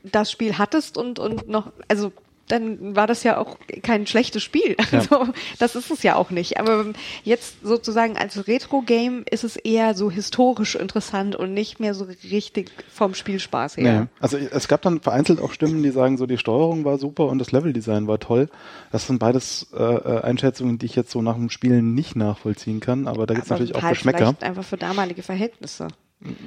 das 0.04 0.30
Spiel 0.30 0.56
hattest 0.56 0.96
und, 0.96 1.18
und 1.18 1.48
noch, 1.48 1.72
also 1.88 2.12
dann 2.48 2.94
war 2.96 3.06
das 3.06 3.22
ja 3.22 3.38
auch 3.38 3.56
kein 3.82 4.06
schlechtes 4.06 4.42
Spiel. 4.42 4.76
Also 4.92 5.28
das 5.58 5.74
ist 5.76 5.90
es 5.90 6.02
ja 6.02 6.16
auch 6.16 6.30
nicht. 6.30 6.58
Aber 6.60 6.86
jetzt 7.24 7.56
sozusagen 7.62 8.16
als 8.16 8.46
Retro-Game 8.46 9.24
ist 9.30 9.44
es 9.44 9.56
eher 9.56 9.94
so 9.94 10.10
historisch 10.10 10.74
interessant 10.74 11.34
und 11.36 11.54
nicht 11.54 11.80
mehr 11.80 11.94
so 11.94 12.06
richtig 12.30 12.70
vom 12.92 13.14
Spielspaß 13.14 13.76
her. 13.78 14.00
Nee. 14.02 14.06
Also 14.20 14.36
es 14.36 14.68
gab 14.68 14.82
dann 14.82 15.00
vereinzelt 15.00 15.40
auch 15.40 15.52
Stimmen, 15.52 15.82
die 15.82 15.90
sagen, 15.90 16.18
so 16.18 16.26
die 16.26 16.38
Steuerung 16.38 16.84
war 16.84 16.98
super 16.98 17.26
und 17.26 17.38
das 17.38 17.52
Leveldesign 17.52 18.06
war 18.06 18.18
toll. 18.18 18.48
Das 18.90 19.06
sind 19.06 19.18
beides 19.18 19.68
äh, 19.72 19.82
äh, 19.82 20.20
Einschätzungen, 20.22 20.78
die 20.78 20.86
ich 20.86 20.96
jetzt 20.96 21.10
so 21.10 21.22
nach 21.22 21.34
dem 21.36 21.48
Spielen 21.50 21.94
nicht 21.94 22.16
nachvollziehen 22.16 22.80
kann, 22.80 23.06
aber 23.08 23.26
da 23.26 23.34
gibt 23.34 23.44
es 23.46 23.50
natürlich 23.50 23.74
auch 23.74 23.82
halt 23.82 23.94
Geschmäcker. 23.94 24.18
vielleicht 24.18 24.42
einfach 24.42 24.64
für 24.64 24.76
damalige 24.76 25.22
Verhältnisse. 25.22 25.88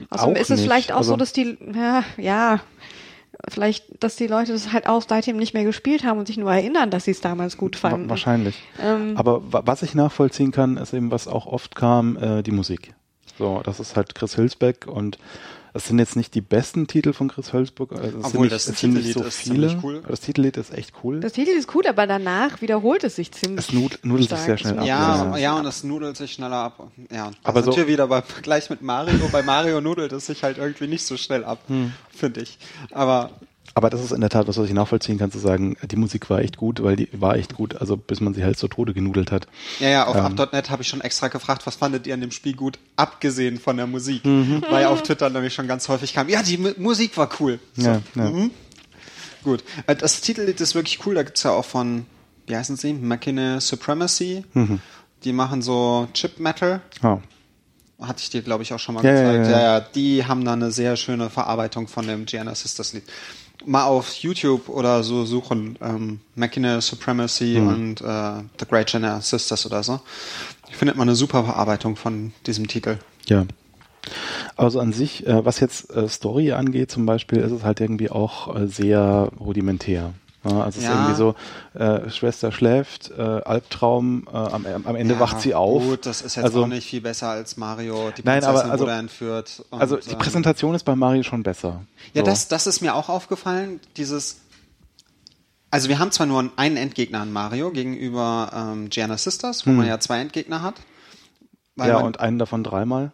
Außerdem 0.10 0.36
Auch 0.36 0.39
ist 0.39 0.49
es 0.51 0.60
nicht. 0.60 0.62
vielleicht 0.67 0.91
auch 0.93 0.97
Also- 0.97 1.12
so, 1.13 1.17
dass 1.17 1.34
die, 1.34 1.58
ja, 1.75 2.03
ja, 2.17 2.62
vielleicht, 3.48 4.04
dass 4.04 4.15
die 4.15 4.28
Leute 4.28 4.54
das 4.54 4.71
halt 4.71 4.88
auch 4.88 5.04
seitdem 5.08 5.38
nicht 5.38 5.54
mehr 5.54 5.63
gespielt 5.63 6.04
haben 6.04 6.19
und 6.19 6.28
sich 6.28 6.38
nur 6.38 6.52
erinnern, 6.52 6.89
dass 6.91 7.06
sie 7.06 7.12
es 7.12 7.21
damals 7.21 7.58
gut 7.58 7.76
fanden. 7.76 8.10
Wahrscheinlich. 8.10 8.62
Ähm, 8.82 9.17
aber 9.17 9.52
wa 9.52 9.63
was 9.65 9.82
ich 9.82 9.95
nachvollziehen 9.95 10.52
kann, 10.52 10.78
ist 10.78 10.93
eben, 10.93 11.12
was 11.12 11.28
auch 11.28 11.45
oft 11.45 11.76
kam, 11.76 12.17
äh, 12.17 12.43
die 12.43 12.52
Musik. 12.52 12.93
So, 13.38 13.62
das 13.63 13.80
ist 13.80 13.95
halt 13.95 14.15
Chris 14.15 14.38
Hülsbeck 14.38 14.88
und 14.88 15.17
es 15.75 15.88
sind 15.88 15.99
jetzt 15.99 16.15
nicht 16.15 16.33
die 16.33 16.41
besten 16.41 16.88
Titel 16.88 17.11
von 17.13 17.27
Chris 17.27 17.51
Hülsbeck. 17.53 17.91
Also 17.91 18.03
es 18.05 18.11
sind 18.13 18.25
Obwohl 18.25 18.41
nicht, 18.43 18.53
das 18.55 18.67
es 18.67 18.79
sind 18.79 18.93
nicht 18.93 19.07
Titellied 19.07 19.17
so 19.23 19.23
ist 19.27 19.35
viele. 19.38 19.67
ziemlich 19.67 19.83
cool. 19.83 20.03
Das 20.07 20.21
Titellied 20.21 20.57
ist 20.57 20.73
echt 20.73 20.93
cool. 21.03 21.19
Das 21.19 21.33
Titel 21.33 21.49
ist 21.51 21.67
gut, 21.67 21.85
aber 21.85 22.07
danach 22.07 22.61
wiederholt 22.61 23.03
es 23.03 23.17
sich 23.17 23.31
ziemlich. 23.31 23.67
es 23.67 23.73
nud 23.73 23.99
nudelt 24.03 24.29
sich 24.29 24.39
stark. 24.39 24.45
sehr 24.45 24.57
schnell 24.57 24.79
ab. 24.79 24.85
Ja, 24.85 25.25
ja. 25.31 25.38
ja, 25.38 25.53
und 25.59 25.65
es 25.65 25.83
nudelt 25.83 26.15
sich 26.17 26.31
schneller 26.33 26.55
ab. 26.57 26.91
Ja, 27.11 27.25
Aber 27.25 27.35
aber 27.43 27.63
so- 27.63 27.71
sind 27.73 27.81
wir 27.83 27.88
wieder 27.91 28.07
beim 28.07 28.23
Vergleich 28.23 28.69
mit 28.69 28.81
Mario. 28.81 29.27
Bei 29.31 29.43
Mario 29.43 29.81
nudelt 29.81 30.11
es 30.13 30.25
sich 30.27 30.43
halt 30.43 30.57
irgendwie 30.57 30.88
nicht 30.88 31.05
so 31.05 31.17
schnell 31.17 31.43
ab, 31.43 31.59
Hm. 31.67 31.91
finde 32.09 32.41
ich. 32.41 32.57
Aber 32.91 33.31
Aber 33.77 33.89
das 33.89 34.01
ist 34.01 34.13
in 34.13 34.21
der 34.21 34.29
Tat 34.29 34.47
was, 34.47 34.57
was 34.57 34.67
ich 34.67 34.73
nachvollziehen 34.73 35.17
kann, 35.17 35.31
zu 35.33 35.38
sagen, 35.38 35.75
die 35.83 35.97
Musik 35.97 36.29
war 36.29 36.39
echt 36.39 36.55
gut, 36.55 36.81
weil 36.81 36.95
die 36.95 37.09
war 37.11 37.35
echt 37.35 37.55
gut, 37.55 37.75
also 37.75 37.97
bis 37.97 38.21
man 38.21 38.33
sie 38.33 38.41
halt 38.43 38.57
zu 38.57 38.69
Tode 38.69 38.93
genudelt 38.93 39.31
hat. 39.33 39.47
Ja, 39.81 39.89
ja, 39.89 40.07
auf 40.07 40.15
Ähm. 40.15 40.23
up.net 40.39 40.69
habe 40.69 40.81
ich 40.81 40.88
schon 40.88 41.01
extra 41.01 41.27
gefragt, 41.27 41.67
was 41.67 41.75
fandet 41.75 42.07
ihr 42.07 42.13
an 42.13 42.21
dem 42.21 42.31
Spiel 42.31 42.55
gut, 42.55 42.79
abgesehen 42.95 43.59
von 43.59 43.75
der 43.75 43.85
Musik. 43.85 44.23
Mhm. 44.23 44.63
Weil 44.69 44.85
auf 44.85 45.03
Twitter 45.03 45.29
nämlich 45.29 45.53
schon 45.53 45.67
ganz 45.67 45.89
häufig 45.89 46.13
kam, 46.13 46.29
ja, 46.29 46.41
die 46.41 46.55
M 46.55 46.73
Musik 46.77 47.17
war 47.17 47.29
cool. 47.41 47.59
So, 47.75 47.85
Ja, 47.89 48.01
ja. 48.15 48.29
Mhm. 48.29 48.51
Gut. 49.43 49.61
Äh, 49.88 49.95
Das 49.97 50.21
Titellied 50.21 50.61
ist 50.61 50.73
wirklich 50.73 51.05
cool, 51.05 51.15
da 51.15 51.23
gibt's 51.23 51.43
ja 51.43 51.51
auch 51.51 51.65
von, 51.65 52.05
wie 52.47 52.55
heißen 52.55 52.77
sie? 52.77 52.93
Machine 52.93 53.59
Supremacy. 53.59 54.45
Mhm. 54.53 54.79
Die 55.25 55.33
machen 55.33 55.61
so 55.61 56.07
Chip 56.13 56.39
Metal. 56.39 56.79
Ah. 57.01 57.17
Hatte 57.99 58.21
ich 58.21 58.29
dir, 58.29 58.41
glaube 58.41 58.63
ich, 58.63 58.73
auch 58.73 58.79
schon 58.79 58.95
mal 58.95 59.03
Ja, 59.03 59.11
gezeigt. 59.11 59.45
ja, 59.47 59.51
Ja, 59.51 59.59
ja. 59.59 59.73
ja, 59.79 59.79
die 59.81 60.25
haben 60.25 60.45
da 60.45 60.53
eine 60.53 60.71
sehr 60.71 60.95
schöne 60.95 61.29
Verarbeitung 61.29 61.89
von 61.89 62.07
dem 62.07 62.25
Gianna 62.25 62.55
Sisters 62.55 62.93
Lied. 62.93 63.03
Mal 63.65 63.83
auf 63.85 64.13
YouTube 64.15 64.69
oder 64.69 65.03
so 65.03 65.25
suchen, 65.25 65.77
ähm, 65.81 66.19
Machina 66.35 66.81
Supremacy 66.81 67.59
Mhm. 67.59 67.67
und 67.67 68.01
äh, 68.01 68.43
The 68.59 68.65
Great 68.69 68.87
Gianna 68.87 69.21
Sisters 69.21 69.65
oder 69.65 69.81
so. 69.83 69.99
Findet 70.71 70.97
man 70.97 71.07
eine 71.07 71.15
super 71.15 71.43
Verarbeitung 71.43 71.95
von 71.95 72.33
diesem 72.45 72.67
Titel. 72.67 72.97
Ja. 73.27 73.45
Also 74.55 74.79
an 74.79 74.93
sich, 74.93 75.25
äh, 75.25 75.43
was 75.45 75.59
jetzt 75.59 75.89
äh, 75.95 76.07
Story 76.07 76.51
angeht 76.51 76.91
zum 76.91 77.05
Beispiel, 77.05 77.39
ist 77.39 77.51
es 77.51 77.63
halt 77.63 77.79
irgendwie 77.81 78.09
auch 78.11 78.55
äh, 78.55 78.67
sehr 78.67 79.29
rudimentär. 79.39 80.13
Ja, 80.47 80.51
also 80.62 80.67
es 80.69 80.77
ist 80.77 80.84
Ja. 80.84 80.93
irgendwie 80.93 81.15
so, 81.15 81.36
äh, 81.73 82.10
Schwester 82.12 82.51
schläft, 82.51 83.12
äh, 83.17 83.21
Albtraum, 83.21 84.27
äh, 84.31 84.36
am, 84.38 84.65
am 84.86 84.95
Ende 84.95 85.15
Ja, 85.15 85.19
wacht 85.19 85.41
sie 85.41 85.55
auf. 85.55 85.81
Gut, 85.84 86.05
das 86.05 86.21
ist 86.21 86.36
jetzt 86.36 86.45
also, 86.45 86.63
auch 86.63 86.67
nicht 86.67 86.88
viel 86.89 87.01
besser 87.01 87.29
als 87.29 87.58
Mario. 87.58 88.12
Die 88.17 88.21
Nein, 88.23 88.41
Prinzessin 88.41 88.60
aber 88.62 88.71
also- 88.71 88.84
wurde 88.86 88.93
entführt. 88.93 89.65
Und, 89.71 89.81
Also 89.81 89.97
die 89.97 90.12
ähm, 90.12 90.17
Präsentation 90.19 90.75
ist 90.75 90.84
bei 90.84 90.95
Mario 90.95 91.23
schon 91.23 91.43
besser. 91.43 91.81
Ja, 92.13 92.21
So. 92.21 92.25
das, 92.27 92.47
das 92.47 92.67
ist 92.67 92.81
mir 92.81 92.95
auch 92.95 93.10
aufgefallen. 93.10 93.79
Dieses. 93.97 94.38
Also 95.71 95.89
wir 95.89 95.99
haben 95.99 96.12
zwar 96.12 96.25
nur 96.27 96.49
einen 96.55 96.77
Endgegner 96.77 97.19
an 97.21 97.34
Mario 97.34 97.71
gegenüber 97.71 98.49
ähm, 98.55 98.89
Gianna 98.89 99.17
Sisters, 99.17 99.65
wo 99.67 99.71
man 99.71 99.88
ja 99.88 99.99
zwei 99.99 100.19
Endgegner 100.21 100.62
hat. 100.62 100.75
Hm. 101.77 101.88
ja, 101.88 101.97
und 101.97 102.19
einen 102.21 102.39
davon 102.39 102.63
dreimal. 102.63 103.12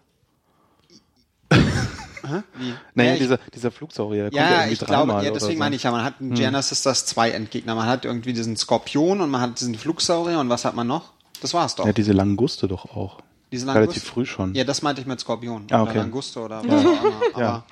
Hä? 2.27 2.43
Wie? 2.57 2.73
Naja, 2.95 3.09
ja, 3.09 3.13
ich- 3.15 3.21
dieser, 3.21 3.37
dieser 3.53 3.71
Flugsaurier, 3.71 4.29
der 4.29 4.31
kommt 4.31 4.35
ja 4.41 4.43
ja, 4.49 4.55
irgendwie 4.57 4.73
ich 4.73 4.79
dreimal 4.79 5.05
glaube, 5.05 5.11
ja, 5.23 5.31
oder 5.31 5.39
deswegen 5.39 5.57
so. 5.57 5.59
meine 5.59 5.75
ich 5.75 5.83
ja, 5.83 5.91
man 5.91 6.03
hat 6.03 6.15
in 6.19 6.33
Gianna 6.33 6.61
Sisters 6.61 7.05
zwei 7.05 7.31
Endgegner. 7.31 7.75
Man 7.75 7.87
hat 7.87 8.05
irgendwie 8.05 8.33
diesen 8.33 8.55
Skorpion 8.57 9.21
und 9.21 9.29
man 9.29 9.41
hat 9.41 9.59
diesen 9.59 9.75
Flugsaurier 9.75 10.39
und 10.39 10.49
was 10.49 10.65
hat 10.65 10.75
man 10.75 10.87
noch? 10.87 11.11
Das 11.41 11.53
war's 11.53 11.75
doch. 11.75 11.85
Ja, 11.85 11.93
diese 11.93 12.13
Languste 12.13 12.67
doch 12.67 12.85
auch. 12.95 13.19
Diese 13.51 13.67
Relativ 13.67 14.03
Languste- 14.03 14.09
früh 14.13 14.25
schon. 14.25 14.55
Ja, 14.55 14.63
das 14.63 14.81
meinte 14.81 15.01
ich 15.01 15.07
mit 15.07 15.19
Skorpion. 15.19 15.67
Ah, 15.71 15.81
Oder 15.81 15.89
okay. 15.91 15.97
Languste 15.99 16.39
oder 16.39 16.61
was 16.65 16.85
auch 16.85 17.03
immer. 17.03 17.21
Aber 17.33 17.65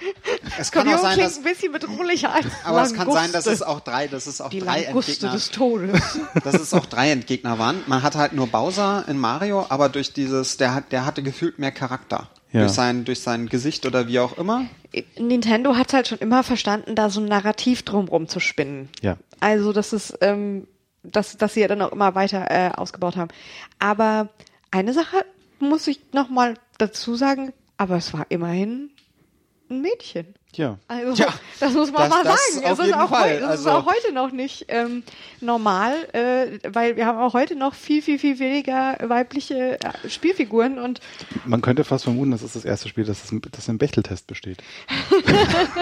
es 0.59 0.71
kann 0.71 0.87
auch 0.89 0.97
Skorpion 0.97 0.97
sein, 1.01 1.13
klingt 1.13 1.29
dass, 1.29 1.37
ein 1.37 1.43
bisschen 1.43 1.71
bedrohlicher 1.71 2.33
als 2.33 2.45
aber 2.65 2.83
es 2.83 2.93
kann 2.93 3.09
sein, 3.09 3.31
dass 3.31 3.45
Languste. 3.45 3.51
es 3.51 3.61
auch 3.61 3.79
drei, 3.79 4.07
dass 4.07 4.27
es 4.27 4.41
auch 4.41 4.49
die 4.49 4.59
drei 4.59 4.83
Languste 4.83 5.11
Endgegner 5.27 5.31
des 5.33 5.49
Todes. 5.51 6.19
dass 6.43 6.55
es 6.55 6.73
auch 6.73 6.85
drei 6.85 7.11
Endgegner 7.11 7.59
waren. 7.59 7.77
Man 7.87 8.03
hatte 8.03 8.17
halt 8.17 8.33
nur 8.33 8.47
Bowser 8.47 9.05
in 9.07 9.17
Mario, 9.17 9.67
aber 9.69 9.87
durch 9.87 10.11
dieses, 10.11 10.57
der 10.57 10.73
hat, 10.73 10.91
der 10.91 11.05
hatte 11.05 11.23
gefühlt 11.23 11.59
mehr 11.59 11.71
Charakter. 11.71 12.27
Ja. 12.51 12.61
Durch 12.61 12.71
sein, 12.71 13.05
durch 13.05 13.19
sein 13.19 13.47
Gesicht 13.47 13.85
oder 13.85 14.07
wie 14.07 14.19
auch 14.19 14.37
immer. 14.37 14.65
Nintendo 15.19 15.75
hat 15.75 15.93
halt 15.93 16.07
schon 16.07 16.17
immer 16.17 16.43
verstanden, 16.43 16.95
da 16.95 17.09
so 17.09 17.21
ein 17.21 17.27
Narrativ 17.27 17.83
drumrum 17.83 18.27
zu 18.27 18.39
spinnen. 18.39 18.89
Ja. 19.01 19.17
Also 19.39 19.71
das 19.71 19.93
ist, 19.93 20.17
ähm, 20.21 20.67
dass, 21.03 21.37
dass 21.37 21.53
sie 21.53 21.61
ja 21.61 21.67
dann 21.67 21.81
auch 21.81 21.91
immer 21.91 22.15
weiter 22.15 22.49
äh, 22.49 22.71
ausgebaut 22.71 23.17
haben. 23.17 23.29
Aber 23.77 24.29
eine 24.71 24.93
Sache 24.93 25.25
muss 25.59 25.87
ich 25.87 25.99
noch 26.13 26.29
mal 26.29 26.55
dazu 26.79 27.15
sagen, 27.15 27.53
aber 27.77 27.97
es 27.97 28.13
war 28.13 28.25
immerhin 28.29 28.89
ein 29.69 29.81
Mädchen. 29.81 30.33
Ja. 30.55 30.77
Also, 30.87 31.21
Ja, 31.23 31.27
das 31.59 31.73
muss 31.73 31.91
man 31.91 32.03
das- 32.03 32.09
mal 32.09 32.23
das 32.23 32.47
sagen. 32.53 32.65
auf 32.65 32.71
es 32.73 32.79
ist, 32.79 32.85
jeden 32.87 32.99
auch, 32.99 33.09
Fall. 33.09 33.35
ist 33.37 33.43
Also- 33.43 33.69
auch 33.69 33.85
heute 33.85 34.11
noch 34.13 34.31
nicht 34.31 34.65
ähm, 34.69 35.03
normal, 35.41 35.93
äh, 36.13 36.57
weil 36.67 36.95
wir 36.95 37.05
haben 37.05 37.19
auch 37.19 37.33
heute 37.33 37.55
noch 37.55 37.75
viel, 37.75 38.01
viel, 38.01 38.17
viel 38.17 38.39
weniger 38.39 38.97
weibliche 39.01 39.79
äh, 39.79 40.09
Spielfiguren 40.09 40.79
und 40.79 41.01
Man 41.45 41.61
könnte 41.61 41.83
fast 41.83 42.05
vermuten, 42.05 42.31
das 42.31 42.41
ist 42.41 42.55
das 42.55 42.65
erste 42.65 42.89
Spiel, 42.89 43.03
das, 43.05 43.21
das 43.51 43.67
im 43.67 43.77
Bechteltest 43.77 44.25
besteht. 44.27 44.63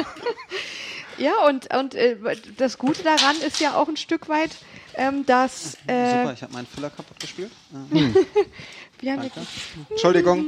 ja, 1.18 1.32
und, 1.48 1.74
und 1.74 1.96
äh, 1.96 2.16
das 2.58 2.78
Gute 2.78 3.04
daran 3.04 3.36
ist 3.46 3.60
ja 3.60 3.76
auch 3.76 3.88
ein 3.88 3.98
Stück 3.98 4.30
weit, 4.30 4.52
ähm, 4.96 5.26
dass 5.26 5.76
äh, 5.88 6.12
Super, 6.20 6.34
ich 6.34 6.44
habe 6.44 6.54
meinen 6.54 6.68
Füller 6.68 6.90
kaputt 6.90 7.20
gespielt. 7.20 7.52
Ja. 7.92 8.02
wir 9.00 9.14
haben 9.14 9.32
Entschuldigung. 9.90 10.46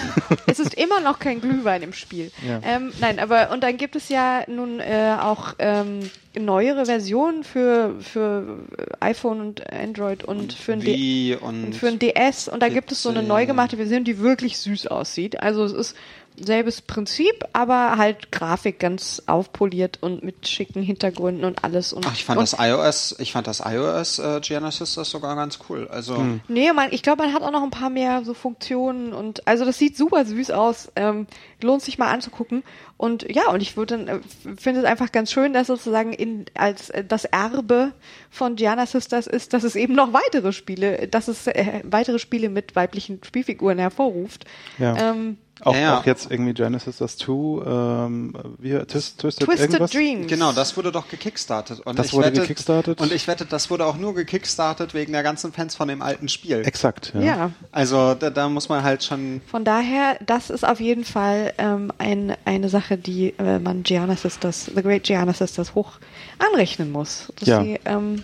es 0.46 0.58
ist 0.58 0.74
immer 0.74 1.00
noch 1.00 1.18
kein 1.18 1.40
Glühwein 1.40 1.82
im 1.82 1.92
Spiel. 1.92 2.30
Ja. 2.46 2.60
Ähm, 2.64 2.92
nein, 3.00 3.18
aber 3.18 3.50
und 3.52 3.62
dann 3.62 3.76
gibt 3.76 3.96
es 3.96 4.08
ja 4.08 4.42
nun 4.48 4.80
äh, 4.80 5.16
auch 5.20 5.54
ähm, 5.58 6.10
neuere 6.38 6.86
Versionen 6.86 7.44
für 7.44 7.94
für 8.00 8.58
iPhone 9.00 9.40
und 9.40 9.72
Android 9.72 10.24
und 10.24 10.52
für 10.52 10.72
ein 10.72 10.80
D 10.80 10.86
Wie 10.86 11.34
und, 11.36 11.64
und 11.64 11.76
für 11.76 11.88
ein 11.88 11.98
DS 11.98 12.48
und 12.48 12.60
da 12.60 12.68
gibt 12.68 12.90
es 12.92 13.02
so 13.02 13.10
eine 13.10 13.22
neu 13.22 13.42
äh, 13.42 13.46
gemachte 13.46 13.76
Version, 13.76 14.04
die 14.04 14.18
wirklich 14.18 14.58
süß 14.58 14.88
aussieht. 14.88 15.40
Also 15.40 15.64
es 15.64 15.72
ist 15.72 15.96
selbes 16.36 16.80
Prinzip, 16.80 17.44
aber 17.52 17.96
halt 17.96 18.32
Grafik 18.32 18.78
ganz 18.78 19.22
aufpoliert 19.26 19.98
und 20.00 20.22
mit 20.22 20.48
schicken 20.48 20.82
Hintergründen 20.82 21.44
und 21.44 21.64
alles. 21.64 21.92
Und, 21.92 22.06
Ach, 22.06 22.14
ich 22.14 22.24
fand 22.24 22.38
und, 22.38 22.52
das 22.52 22.58
iOS, 22.58 23.16
ich 23.18 23.32
fand 23.32 23.46
das 23.46 23.62
iOS 23.64 24.18
äh, 24.18 24.40
Genesis 24.40 24.94
das 24.94 25.10
sogar 25.10 25.36
ganz 25.36 25.58
cool. 25.68 25.88
Also 25.88 26.24
Nee, 26.48 26.72
man, 26.72 26.92
ich 26.92 27.02
glaube, 27.02 27.24
man 27.24 27.34
hat 27.34 27.42
auch 27.42 27.50
noch 27.50 27.62
ein 27.62 27.70
paar 27.70 27.90
mehr 27.90 28.24
so 28.24 28.34
Funktionen 28.34 29.12
und 29.12 29.46
also 29.46 29.64
das 29.64 29.78
sieht 29.78 29.96
super 29.96 30.24
süß 30.24 30.50
aus. 30.50 30.90
Ähm, 30.96 31.26
lohnt 31.62 31.82
sich 31.82 31.98
mal 31.98 32.10
anzugucken. 32.10 32.62
Und 32.96 33.26
ja, 33.34 33.48
und 33.50 33.60
ich 33.62 33.76
würde 33.76 33.96
dann 33.98 34.08
äh, 34.08 34.20
finde 34.56 34.80
es 34.80 34.86
einfach 34.86 35.12
ganz 35.12 35.32
schön, 35.32 35.52
dass 35.52 35.66
sozusagen 35.66 36.12
in 36.12 36.46
als 36.54 36.90
äh, 36.90 37.04
das 37.04 37.24
Erbe 37.24 37.92
von 38.30 38.56
Gianna 38.56 38.86
Sisters 38.86 39.26
ist, 39.26 39.52
dass 39.52 39.64
es 39.64 39.76
eben 39.76 39.94
noch 39.94 40.12
weitere 40.12 40.52
Spiele, 40.52 41.08
dass 41.08 41.28
es 41.28 41.46
äh, 41.46 41.80
weitere 41.84 42.18
Spiele 42.18 42.48
mit 42.48 42.76
weiblichen 42.76 43.20
Spielfiguren 43.24 43.78
hervorruft. 43.78 44.44
Ja. 44.78 44.96
Ähm, 45.10 45.38
Auch, 45.64 45.76
Ja, 45.76 45.98
auch 45.98 46.06
jetzt 46.06 46.30
irgendwie 46.30 46.54
Genesis 46.54 46.96
das 46.98 47.16
2, 47.18 47.26
ähm, 47.66 48.34
wie, 48.58 48.70
Twist, 48.84 49.20
Twisted, 49.20 49.46
Twisted 49.46 49.70
irgendwas? 49.70 49.90
Dreams. 49.92 50.26
Genau, 50.26 50.52
das 50.52 50.76
wurde 50.76 50.90
doch 50.90 51.08
gekickstartet. 51.08 51.80
Und 51.80 51.98
Das 51.98 52.06
ich 52.06 52.12
wurde 52.14 52.28
wette, 52.28 52.40
gekickstartet? 52.40 53.00
Und 53.00 53.12
ich 53.12 53.28
wette, 53.28 53.44
das 53.44 53.70
wurde 53.70 53.86
auch 53.86 53.96
nur 53.96 54.14
gekickstartet 54.14 54.92
wegen 54.94 55.12
der 55.12 55.22
ganzen 55.22 55.52
Fans 55.52 55.76
von 55.76 55.86
dem 55.88 56.02
alten 56.02 56.28
Spiel. 56.28 56.62
Exakt, 56.66 57.12
ja. 57.14 57.20
Ja. 57.20 57.50
Also 57.70 58.14
da, 58.14 58.30
da 58.30 58.48
muss 58.48 58.68
man 58.68 58.82
halt 58.82 59.04
schon. 59.04 59.40
Von 59.46 59.64
daher, 59.64 60.16
das 60.26 60.50
ist 60.50 60.64
auf 60.66 60.80
jeden 60.80 61.04
Fall 61.04 61.51
ähm, 61.58 61.92
ein, 61.98 62.34
eine 62.44 62.68
Sache, 62.68 62.96
die 62.98 63.34
äh, 63.38 63.58
man 63.58 63.82
Gianna 63.82 64.16
Sisters, 64.16 64.66
The 64.74 64.82
Great 64.82 65.04
Gianna 65.04 65.32
Sisters 65.32 65.74
hoch 65.74 65.92
anrechnen 66.38 66.90
muss. 66.92 67.32
Dass 67.38 67.48
Ja. 67.48 67.62
sie 67.62 67.78
ähm, 67.84 68.22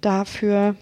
dafür 0.00 0.74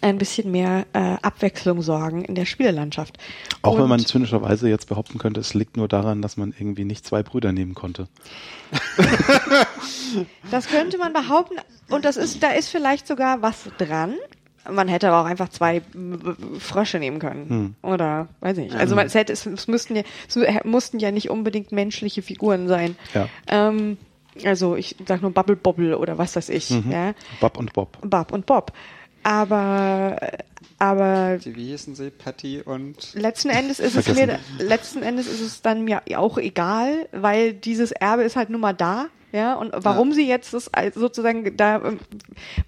ein 0.00 0.18
bisschen 0.18 0.50
mehr 0.50 0.86
äh, 0.94 1.16
Abwechslung 1.22 1.80
sorgen 1.82 2.24
in 2.24 2.34
der 2.34 2.44
Spielelandschaft. 2.44 3.18
Auch 3.62 3.76
wenn 3.76 3.82
Und- 3.84 3.88
man 3.90 4.00
zynischerweise 4.00 4.68
jetzt 4.68 4.88
behaupten 4.88 5.18
könnte, 5.18 5.38
es 5.40 5.54
liegt 5.54 5.76
nur 5.76 5.86
daran, 5.86 6.22
dass 6.22 6.36
man 6.36 6.52
irgendwie 6.58 6.84
nicht 6.84 7.06
zwei 7.06 7.22
Brüder 7.22 7.52
nehmen 7.52 7.74
konnte. 7.74 8.08
Das 10.50 10.66
könnte 10.68 10.98
man 10.98 11.12
behaupten. 11.12 11.56
Und 11.88 12.04
das 12.04 12.16
ist, 12.16 12.42
da 12.42 12.50
ist 12.50 12.68
vielleicht 12.68 13.06
sogar 13.06 13.42
was 13.42 13.64
dran. 13.78 14.14
Man 14.70 14.88
hätte 14.88 15.08
aber 15.08 15.22
auch 15.22 15.30
einfach 15.30 15.48
zwei 15.48 15.82
Frösche 16.58 16.98
nehmen 16.98 17.18
können. 17.18 17.76
Oder, 17.82 18.28
weiß 18.40 18.58
ich 18.58 18.64
nicht. 18.64 18.76
Also 18.76 18.94
man, 18.94 19.06
es, 19.06 19.14
hätte, 19.14 19.32
es, 19.32 19.44
es, 19.44 19.66
müssten 19.66 19.96
ja, 19.96 20.02
es 20.26 20.36
mussten 20.64 20.98
ja 20.98 21.10
nicht 21.10 21.30
unbedingt 21.30 21.72
menschliche 21.72 22.22
Figuren 22.22 22.68
sein. 22.68 22.96
Ja. 23.14 23.28
Ähm, 23.48 23.98
also 24.44 24.76
ich 24.76 24.96
sag 25.06 25.22
nur 25.22 25.32
Bubble 25.32 25.56
Bobble 25.56 25.98
oder 25.98 26.16
was 26.18 26.36
weiß 26.36 26.48
ich. 26.48 26.70
Ja? 26.70 27.14
Bob 27.40 27.58
und 27.58 27.72
Bob. 27.72 27.98
Bob 28.02 28.32
und 28.32 28.46
Bob. 28.46 28.72
Aber, 29.24 30.16
aber 30.78 31.38
Die, 31.38 31.54
wie 31.54 31.66
hießen 31.66 31.94
sie? 31.94 32.10
Patty 32.10 32.60
und. 32.64 33.14
letzten 33.14 33.50
Endes 33.50 33.78
ist 33.78 33.96
es 33.96 34.12
mir, 34.14 34.38
letzten 34.58 35.02
Endes 35.02 35.26
ist 35.28 35.40
es 35.40 35.62
dann 35.62 35.84
mir 35.84 36.02
auch 36.16 36.38
egal, 36.38 37.08
weil 37.12 37.52
dieses 37.52 37.92
Erbe 37.92 38.22
ist 38.22 38.36
halt 38.36 38.50
nun 38.50 38.60
mal 38.60 38.72
da. 38.72 39.06
Ja, 39.32 39.54
und 39.54 39.72
warum 39.74 40.12
sie 40.12 40.28
jetzt 40.28 40.52
das 40.52 40.70
sozusagen 40.94 41.56
da 41.56 41.82
ähm, 41.82 42.00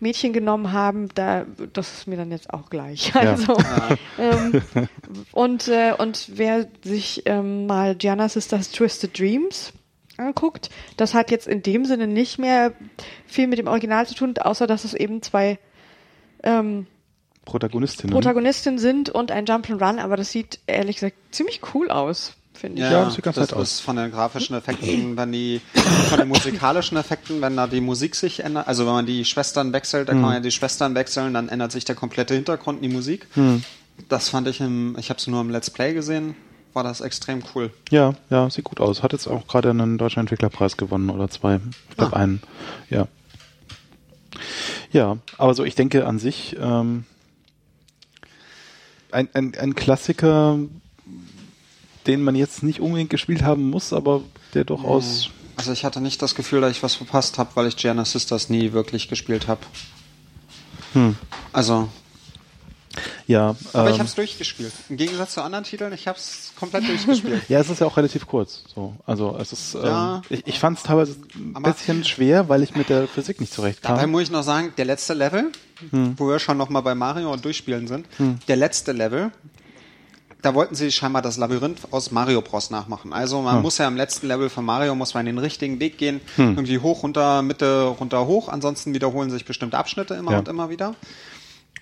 Mädchen 0.01 0.33
genommen 0.33 0.73
haben, 0.73 1.09
da, 1.15 1.45
das 1.75 1.93
ist 1.93 2.07
mir 2.07 2.17
dann 2.17 2.31
jetzt 2.31 2.53
auch 2.53 2.71
gleich. 2.71 3.15
Also, 3.15 3.57
ähm, 4.19 4.63
und, 5.33 5.69
äh, 5.69 5.93
und 5.97 6.31
wer 6.35 6.67
sich 6.83 7.23
ähm, 7.27 7.67
mal 7.67 7.95
Gianna 7.95 8.29
Sisters 8.29 8.71
Twisted 8.71 9.19
Dreams 9.19 9.75
anguckt, 10.17 10.71
das 10.97 11.13
hat 11.13 11.31
jetzt 11.31 11.47
in 11.47 11.63
dem 11.63 11.85
Sinne 11.85 12.07
nicht 12.07 12.39
mehr 12.39 12.73
viel 13.27 13.47
mit 13.47 13.59
dem 13.59 13.67
Original 13.67 14.07
zu 14.07 14.15
tun, 14.15 14.35
außer 14.39 14.67
dass 14.67 14.85
es 14.85 14.95
eben 14.95 15.21
zwei 15.21 15.59
ähm, 16.43 16.87
Protagonistinnen. 17.45 18.15
Protagonistinnen 18.15 18.79
sind 18.79 19.11
und 19.11 19.31
ein 19.31 19.45
Jump'n'Run, 19.45 19.99
aber 19.99 20.17
das 20.17 20.31
sieht 20.31 20.61
ehrlich 20.67 20.97
gesagt 20.97 21.17
ziemlich 21.31 21.61
cool 21.75 21.91
aus, 21.91 22.37
finde 22.55 22.83
ich. 22.83 22.91
Ja, 22.91 23.05
das 23.05 23.15
sieht 23.15 23.25
ganz 23.25 23.37
das 23.37 23.51
nett 23.51 23.57
aus. 23.59 23.81
von 23.81 23.97
den 23.97 24.11
grafischen 24.11 24.57
Effekten, 24.57 25.17
wenn 25.17 25.33
die, 25.33 25.61
von 26.09 26.19
den 26.19 26.29
musikalischen 26.29 26.97
Effekten, 26.97 27.41
wenn 27.43 27.57
da 27.57 27.67
die 27.67 27.81
Musik 27.81 28.15
sich 28.15 28.41
ändert, 28.41 28.67
also 28.69 28.87
wenn 28.87 28.93
man 28.95 29.07
die 29.07 29.25
Schwestern 29.25 29.73
wechselt, 29.73 30.09
dann 30.09 30.17
kann 30.17 30.23
man 30.23 30.35
ja 30.35 30.41
die 30.41 30.51
Schwestern 30.51 30.95
wechseln, 30.95 31.35
dann 31.35 31.49
ändert 31.49 31.73
sich 31.73 31.85
der 31.85 31.95
komplette 31.95 32.35
Hintergrund, 32.35 32.83
die 32.83 32.89
Musik. 32.89 33.27
Das 34.09 34.29
fand 34.29 34.49
ich 34.49 34.61
im, 34.61 34.97
ich 34.99 35.11
habe 35.11 35.19
es 35.19 35.27
nur 35.27 35.41
im 35.41 35.51
Let's 35.51 35.71
Play 35.71 35.95
gesehen, 35.95 36.35
war 36.73 36.83
das 36.83 37.01
extrem 37.01 37.43
cool. 37.55 37.71
Ja, 37.91 38.15
ja, 38.31 38.51
sieht 38.51 38.65
gut 38.65 38.81
aus. 38.81 39.03
Hat 39.03 39.13
jetzt 39.13 39.27
auch 39.29 39.47
gerade 39.47 39.71
einen 39.71 39.99
deutschen 39.99 40.21
Entwicklerpreis 40.21 40.77
gewonnen 40.77 41.11
oder 41.11 41.29
zwei. 41.31 41.61
Ich 41.91 41.97
glaube 41.97 42.17
Ah. 42.17 42.21
einen. 42.21 42.43
Ja. 42.91 43.07
Ja, 44.91 45.19
aber 45.39 45.55
so, 45.55 45.65
ich 45.65 45.75
denke 45.77 46.07
an 46.07 46.19
sich, 46.19 46.57
ähm, 46.61 47.05
ein, 49.13 49.29
ein, 49.33 49.55
ein 49.57 49.75
Klassiker, 49.77 50.59
den 52.07 52.23
man 52.23 52.35
jetzt 52.35 52.63
nicht 52.63 52.81
unbedingt 52.81 53.11
gespielt 53.11 53.43
haben 53.43 53.71
muss, 53.71 53.93
aber 53.93 54.23
der 54.55 54.65
durchaus. 54.65 55.31
Also 55.57 55.73
ich 55.73 55.85
hatte 55.85 56.01
nicht 56.01 56.21
das 56.21 56.35
Gefühl, 56.35 56.61
dass 56.61 56.73
ich 56.73 56.83
was 56.83 56.95
verpasst 56.95 57.39
habe, 57.39 57.51
weil 57.55 57.69
ich 57.69 57.77
Gianna 57.77 58.05
Sisters 58.05 58.51
nie 58.51 58.73
wirklich 58.73 59.09
gespielt 59.09 59.47
habe. 59.47 59.61
Hm. 60.95 61.17
Also, 61.53 61.89
Ja, 63.27 63.57
aber 63.73 63.89
ich 63.89 63.95
ähm, 63.95 63.99
habe 64.01 64.09
es 64.09 64.15
durchgespielt. 64.15 64.73
Im 64.89 64.97
Gegensatz 64.97 65.35
zu 65.35 65.43
anderen 65.43 65.65
Titeln, 65.65 65.93
ich 65.93 66.07
habe 66.09 66.19
es 66.19 66.53
komplett 66.59 66.89
durchgespielt. 66.89 67.43
Ja, 67.49 67.61
es 67.61 67.71
ist 67.71 67.81
ja 67.81 67.87
auch 67.87 67.97
relativ 67.97 68.27
kurz. 68.27 68.65
So, 68.75 68.95
also 69.07 69.37
es 69.41 69.53
ist. 69.53 69.75
Ja. 69.75 70.17
Ähm, 70.17 70.23
ich 70.29 70.47
ich 70.47 70.59
fand 70.59 70.79
es 70.79 70.85
teilweise 70.85 71.17
ein 71.55 71.63
bisschen 71.63 72.05
schwer, 72.05 72.49
weil 72.49 72.63
ich 72.63 72.75
mit 72.75 72.89
der 72.89 73.07
Physik 73.09 73.41
nicht 73.41 73.53
zurechtkam. 73.53 73.97
Dabei 73.97 74.07
muss 74.07 74.23
ich 74.23 74.31
noch 74.31 74.43
sagen, 74.43 74.73
der 74.77 74.85
letzte 74.85 75.15
Level, 75.15 75.51
wo 75.91 76.29
wir 76.29 76.39
schon 76.39 76.57
noch 76.57 76.69
mal 76.69 76.81
bei 76.81 76.95
Mario 76.95 77.33
und 77.33 77.45
durchspielen 77.45 77.89
sind, 77.89 78.07
der 78.49 78.57
letzte 78.57 78.93
Level, 78.93 79.33
da 80.45 80.55
wollten 80.55 80.75
sie 80.75 80.93
scheinbar 80.93 81.23
das 81.23 81.37
Labyrinth 81.39 81.79
aus 81.91 82.11
Mario 82.11 82.43
Bros 82.43 82.71
nachmachen. 82.71 83.13
Also 83.13 83.41
man 83.41 83.63
muss 83.63 83.79
ja 83.79 83.89
im 83.89 83.97
letzten 83.97 84.27
Level 84.29 84.51
von 84.51 84.65
Mario 84.65 84.95
muss 84.95 85.15
man 85.15 85.25
den 85.27 85.39
richtigen 85.39 85.81
Weg 85.81 85.97
gehen, 85.99 86.21
irgendwie 86.37 86.79
hoch, 86.79 87.03
runter, 87.03 87.43
Mitte, 87.43 87.85
runter, 87.99 88.27
hoch. 88.27 88.49
Ansonsten 88.49 88.93
wiederholen 88.95 89.31
sich 89.31 89.45
bestimmte 89.45 89.79
Abschnitte 89.79 90.15
immer 90.15 90.33
Ja. 90.33 90.39
und 90.41 90.49
immer 90.49 90.69
wieder. 90.71 90.95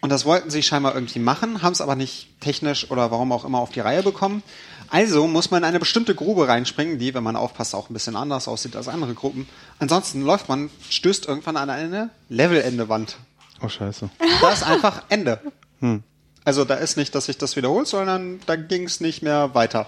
Und 0.00 0.10
das 0.10 0.24
wollten 0.24 0.50
sie 0.50 0.62
scheinbar 0.62 0.94
irgendwie 0.94 1.18
machen, 1.20 1.62
haben 1.62 1.72
es 1.72 1.80
aber 1.80 1.94
nicht 1.96 2.28
technisch 2.40 2.90
oder 2.90 3.10
warum 3.10 3.30
auch 3.32 3.44
immer 3.44 3.58
auf 3.58 3.70
die 3.70 3.80
Reihe 3.80 4.02
bekommen. 4.02 4.42
Also 4.90 5.26
muss 5.26 5.50
man 5.50 5.62
in 5.62 5.68
eine 5.68 5.78
bestimmte 5.78 6.14
Grube 6.14 6.48
reinspringen, 6.48 6.98
die, 6.98 7.14
wenn 7.14 7.22
man 7.22 7.36
aufpasst, 7.36 7.74
auch 7.74 7.88
ein 7.88 7.94
bisschen 7.94 8.16
anders 8.16 8.46
aussieht 8.48 8.74
als 8.76 8.88
andere 8.88 9.14
Gruppen. 9.14 9.48
Ansonsten 9.78 10.22
läuft 10.22 10.48
man, 10.48 10.70
stößt 10.90 11.26
irgendwann 11.28 11.56
an 11.56 11.70
eine 11.70 12.10
Levelende-Wand. 12.28 13.16
oh 13.62 13.68
scheiße. 13.68 14.10
Da 14.40 14.52
ist 14.52 14.64
einfach 14.64 15.02
Ende. 15.08 15.40
Also 16.44 16.64
da 16.64 16.74
ist 16.74 16.96
nicht, 16.96 17.14
dass 17.14 17.26
sich 17.26 17.38
das 17.38 17.56
wiederholt, 17.56 17.86
sondern 17.86 18.40
da 18.46 18.56
ging 18.56 18.84
es 18.84 19.00
nicht 19.00 19.22
mehr 19.22 19.54
weiter. 19.54 19.86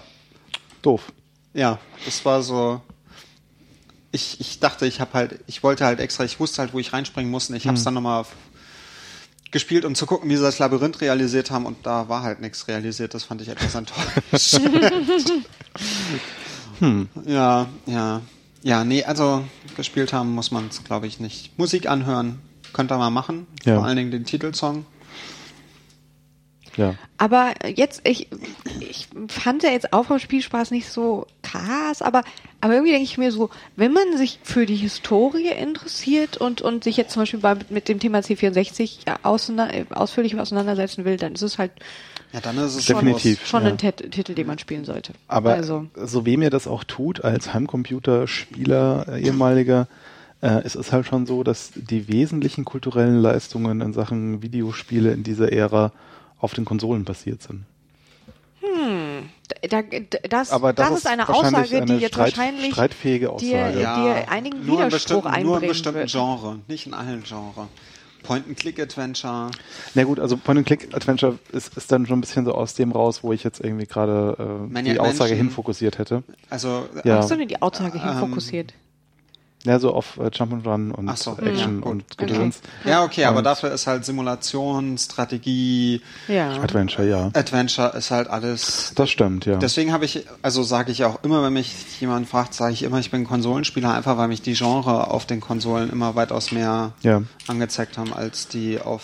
Doof. 0.81 1.11
Ja, 1.53 1.79
das 2.05 2.23
war 2.25 2.41
so. 2.41 2.81
Ich, 4.11 4.39
ich 4.39 4.59
dachte, 4.59 4.85
ich 4.85 5.01
habe 5.01 5.13
halt, 5.13 5.39
ich 5.47 5.63
wollte 5.63 5.85
halt 5.85 5.99
extra, 5.99 6.23
ich 6.23 6.39
wusste 6.39 6.61
halt, 6.61 6.73
wo 6.73 6.79
ich 6.79 6.93
reinspringen 6.93 7.29
muss 7.29 7.49
und 7.49 7.55
ich 7.55 7.67
habe 7.67 7.77
es 7.77 7.83
dann 7.83 7.93
nochmal 7.93 8.25
gespielt, 9.51 9.83
um 9.83 9.95
zu 9.95 10.05
gucken, 10.05 10.29
wie 10.29 10.37
sie 10.37 10.41
das 10.41 10.59
Labyrinth 10.59 11.01
realisiert 11.01 11.51
haben 11.51 11.65
und 11.65 11.85
da 11.85 12.07
war 12.07 12.23
halt 12.23 12.39
nichts 12.39 12.67
realisiert. 12.69 13.13
Das 13.13 13.25
fand 13.25 13.41
ich 13.41 13.49
etwas 13.49 13.75
enttäuschend. 13.75 15.43
Ja, 17.25 17.67
ja. 17.85 18.21
Ja, 18.63 18.83
nee, 18.83 19.03
also 19.03 19.43
gespielt 19.77 20.11
haben 20.11 20.31
muss 20.33 20.49
man 20.49 20.67
es, 20.67 20.83
glaube 20.83 21.05
ich, 21.05 21.19
nicht. 21.19 21.57
Musik 21.59 21.87
anhören, 21.87 22.39
könnt 22.73 22.91
ihr 22.91 22.97
mal 22.97 23.11
machen. 23.11 23.45
Ja. 23.63 23.75
Vor 23.75 23.85
allen 23.85 23.95
Dingen 23.95 24.11
den 24.11 24.25
Titelsong. 24.25 24.85
Ja. 26.77 26.95
Aber 27.17 27.53
jetzt, 27.75 28.01
ich, 28.07 28.27
ich 28.81 29.07
fand 29.27 29.63
ja 29.63 29.69
jetzt 29.71 29.93
auch 29.93 30.05
vom 30.05 30.19
Spielspaß 30.19 30.71
nicht 30.71 30.89
so 30.89 31.25
krass, 31.43 32.01
aber, 32.01 32.23
Aber 32.61 32.73
irgendwie 32.73 32.91
denke 32.91 33.05
ich 33.05 33.17
mir 33.17 33.31
so, 33.31 33.49
wenn 33.75 33.93
man 33.93 34.17
sich 34.17 34.39
für 34.43 34.65
die 34.65 34.75
Historie 34.75 35.49
interessiert 35.49 36.37
und, 36.37 36.61
und 36.61 36.83
sich 36.83 36.97
jetzt 36.97 37.11
zum 37.13 37.21
Beispiel 37.21 37.39
bei, 37.39 37.55
mit 37.69 37.87
dem 37.87 37.99
Thema 37.99 38.19
C64 38.19 38.99
auseinander, 39.23 39.85
ausführlich 39.91 40.37
auseinandersetzen 40.39 41.05
will, 41.05 41.17
dann 41.17 41.33
ist 41.33 41.43
es 41.43 41.57
halt 41.59 41.71
Ja, 42.33 42.41
dann 42.41 42.57
ist 42.57 42.75
es 42.75 42.85
Definitiv. 42.85 43.39
schon 43.45 43.61
schon 43.61 43.63
Ja. 43.63 43.69
ein 43.69 43.77
Tit- 43.77 44.11
Titel, 44.11 44.33
den 44.33 44.47
man 44.47 44.57
spielen 44.59 44.83
sollte. 44.83 45.13
Aber 45.27 45.53
also, 45.53 45.85
so 45.95 46.25
weh 46.25 46.37
mir 46.37 46.49
das 46.49 46.67
auch 46.67 46.83
tut, 46.83 47.23
als 47.23 47.53
Heimcomputerspieler 47.53 49.05
äh, 49.09 49.21
ehemaliger, 49.21 49.87
äh, 50.41 50.61
es 50.63 50.75
ist 50.75 50.91
halt 50.91 51.05
schon 51.05 51.25
so, 51.25 51.43
dass 51.43 51.71
die 51.75 52.07
wesentlichen 52.07 52.65
kulturellen 52.65 53.17
Leistungen 53.17 53.81
in 53.81 53.93
Sachen 53.93 54.41
Videospiele 54.41 55.11
in 55.13 55.23
dieser 55.23 55.51
Ära 55.51 55.91
auf 56.39 56.53
den 56.53 56.65
Konsolen 56.65 57.03
basiert 57.05 57.41
sind. 57.41 57.63
da, 59.69 59.81
da- 59.81 60.19
das, 60.29 60.51
Aber 60.51 60.73
das, 60.73 60.89
das 60.89 60.97
ist 60.99 61.07
eine 61.07 61.27
wahrscheinlich 61.27 61.45
Aussage, 61.61 61.69
die 61.85 61.91
eine 61.93 62.01
jetzt 62.01 62.13
Streit, 62.13 62.37
wahrscheinlich 62.37 62.73
streitfähige 62.73 63.25
dir, 63.25 63.31
Aussage. 63.33 63.77
dir 63.79 64.31
einigen 64.31 64.65
nur 64.65 64.81
in 64.81 64.87
Widerspruch 64.87 65.23
bestimmten, 65.23 65.43
nur 65.45 65.61
in 65.61 65.67
bestimmten 65.69 65.99
wird. 65.99 66.11
Genre, 66.11 66.59
nicht 66.67 66.87
in 66.87 66.93
allen 66.93 67.23
Genre. 67.23 67.67
Point-and-Click-Adventure. 68.23 69.51
Na 69.93 70.03
gut, 70.03 70.19
also 70.19 70.35
Point-and-Click-Adventure 70.35 71.37
ist, 71.51 71.77
ist 71.77 71.91
dann 71.91 72.07
schon 72.07 72.17
ein 72.17 72.21
bisschen 72.21 72.43
so 72.45 72.53
aus 72.55 72.73
dem 72.73 72.91
raus, 72.91 73.23
wo 73.23 73.33
ich 73.33 73.43
jetzt 73.43 73.59
irgendwie 73.63 73.85
gerade 73.85 74.67
äh, 74.73 74.81
die 74.83 74.99
Aussage 74.99 75.35
hinfokussiert 75.35 75.99
hätte. 75.99 76.23
Also 76.49 76.87
Ja. 77.03 77.17
Hast 77.17 77.29
du 77.31 77.35
denn 77.35 77.47
die 77.47 77.61
Aussage 77.61 77.99
hin 78.01 78.09
Ähm, 78.11 78.17
fokussiert? 78.19 78.73
Ja, 79.65 79.79
so 79.79 79.93
auf 79.93 80.17
äh, 80.17 80.27
Jump'n'Run 80.27 80.91
und 80.91 81.17
so, 81.17 81.37
Action 81.37 81.81
ja, 81.81 81.85
und 81.89 82.03
okay. 82.13 82.25
Gedöns. 82.27 82.61
Ja, 82.85 83.03
okay, 83.03 83.25
aber 83.25 83.39
Und- 83.39 83.43
dafür 83.43 83.71
ist 83.71 83.87
halt 83.87 84.05
Simulation, 84.05 84.97
Strategie, 84.97 86.01
Ja. 86.27 86.51
Adventure, 86.61 87.07
ja. 87.07 87.25
Adventure 87.33 87.97
ist 87.97 88.11
halt 88.11 88.29
alles. 88.29 88.93
Das 88.95 89.09
stimmt, 89.09 89.45
ja. 89.45 89.57
Deswegen 89.57 89.91
habe 89.91 90.05
ich, 90.05 90.25
also 90.41 90.63
sage 90.63 90.91
ich 90.91 91.03
auch 91.03 91.23
immer, 91.23 91.43
wenn 91.43 91.53
mich 91.53 91.73
jemand 91.99 92.29
fragt, 92.29 92.53
sage 92.53 92.73
ich 92.73 92.83
immer, 92.83 92.99
ich 92.99 93.11
bin 93.11 93.25
Konsolenspieler, 93.25 93.93
einfach 93.93 94.17
weil 94.17 94.27
mich 94.27 94.41
die 94.41 94.53
Genre 94.53 95.09
auf 95.11 95.25
den 95.25 95.41
Konsolen 95.41 95.89
immer 95.89 96.15
weitaus 96.15 96.51
mehr 96.51 96.93
Ja. 97.01 97.21
angezeigt 97.47 97.97
haben, 97.97 98.13
als 98.13 98.47
die 98.47 98.79
auf 98.79 99.03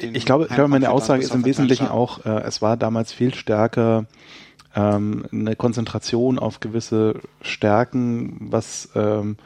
den 0.00 0.14
Ich 0.14 0.24
glaube, 0.24 0.46
ich 0.48 0.54
glaube, 0.54 0.68
meine 0.68 0.90
Aussage 0.90 1.22
ist 1.22 1.34
im 1.34 1.44
Wesentlichen 1.44 1.88
auch, 1.88 2.24
äh, 2.24 2.42
es 2.44 2.62
war 2.62 2.76
damals 2.76 3.12
viel 3.12 3.34
stärker 3.34 4.06
ähm, 4.74 5.26
eine 5.30 5.54
Konzentration 5.54 6.38
auf 6.38 6.60
gewisse 6.60 7.16
Stärken, 7.42 8.36
was 8.50 8.88
ähm, 8.94 9.36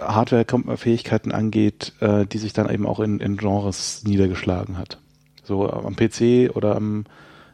Hardware-Fähigkeiten 0.00 1.32
angeht, 1.32 1.92
äh, 2.00 2.26
die 2.26 2.38
sich 2.38 2.52
dann 2.52 2.68
eben 2.70 2.86
auch 2.86 3.00
in, 3.00 3.20
in 3.20 3.36
Genres 3.36 4.02
niedergeschlagen 4.04 4.78
hat. 4.78 4.98
So 5.44 5.66
äh, 5.68 5.72
am 5.72 5.96
PC 5.96 6.54
oder 6.56 6.76
am 6.76 7.04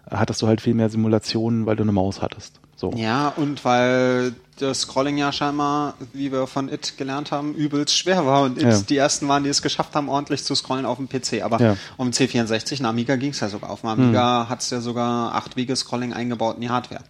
hattest 0.08 0.40
du 0.42 0.46
halt 0.46 0.60
viel 0.60 0.74
mehr 0.74 0.88
Simulationen, 0.88 1.66
weil 1.66 1.74
du 1.76 1.82
eine 1.82 1.90
Maus 1.92 2.22
hattest. 2.22 2.60
So. 2.76 2.92
Ja, 2.94 3.32
und 3.36 3.64
weil 3.64 4.34
das 4.58 4.82
Scrolling 4.82 5.16
ja 5.18 5.32
scheinbar, 5.32 5.94
wie 6.12 6.30
wir 6.30 6.46
von 6.46 6.68
It 6.72 6.96
gelernt 6.96 7.32
haben, 7.32 7.54
übelst 7.54 7.96
schwer 7.96 8.24
war 8.26 8.42
und 8.42 8.58
It 8.58 8.64
Ja. 8.64 8.78
die 8.80 8.96
ersten 8.96 9.26
waren, 9.28 9.42
die 9.44 9.48
es 9.50 9.62
geschafft 9.62 9.94
haben, 9.94 10.08
ordentlich 10.08 10.44
zu 10.44 10.54
scrollen 10.54 10.86
auf 10.86 10.98
dem 10.98 11.08
PC. 11.08 11.42
Aber 11.42 11.60
Ja. 11.60 11.76
Hm. 11.96 12.10
dem 12.10 12.10
C64, 12.12 12.80
ein 12.80 12.86
Amiga 12.86 13.16
ging 13.16 13.30
es 13.30 13.40
ja 13.40 13.48
sogar. 13.48 13.70
Auf 13.70 13.80
dem 13.80 13.90
Amiga 13.90 14.46
hat's 14.48 14.70
ja 14.70 14.80
sogar 14.80 15.34
8-Wege-Scrolling 15.34 16.12
eingebaut 16.12 16.56
in 16.56 16.60
die 16.62 16.70
Hardware. 16.70 17.02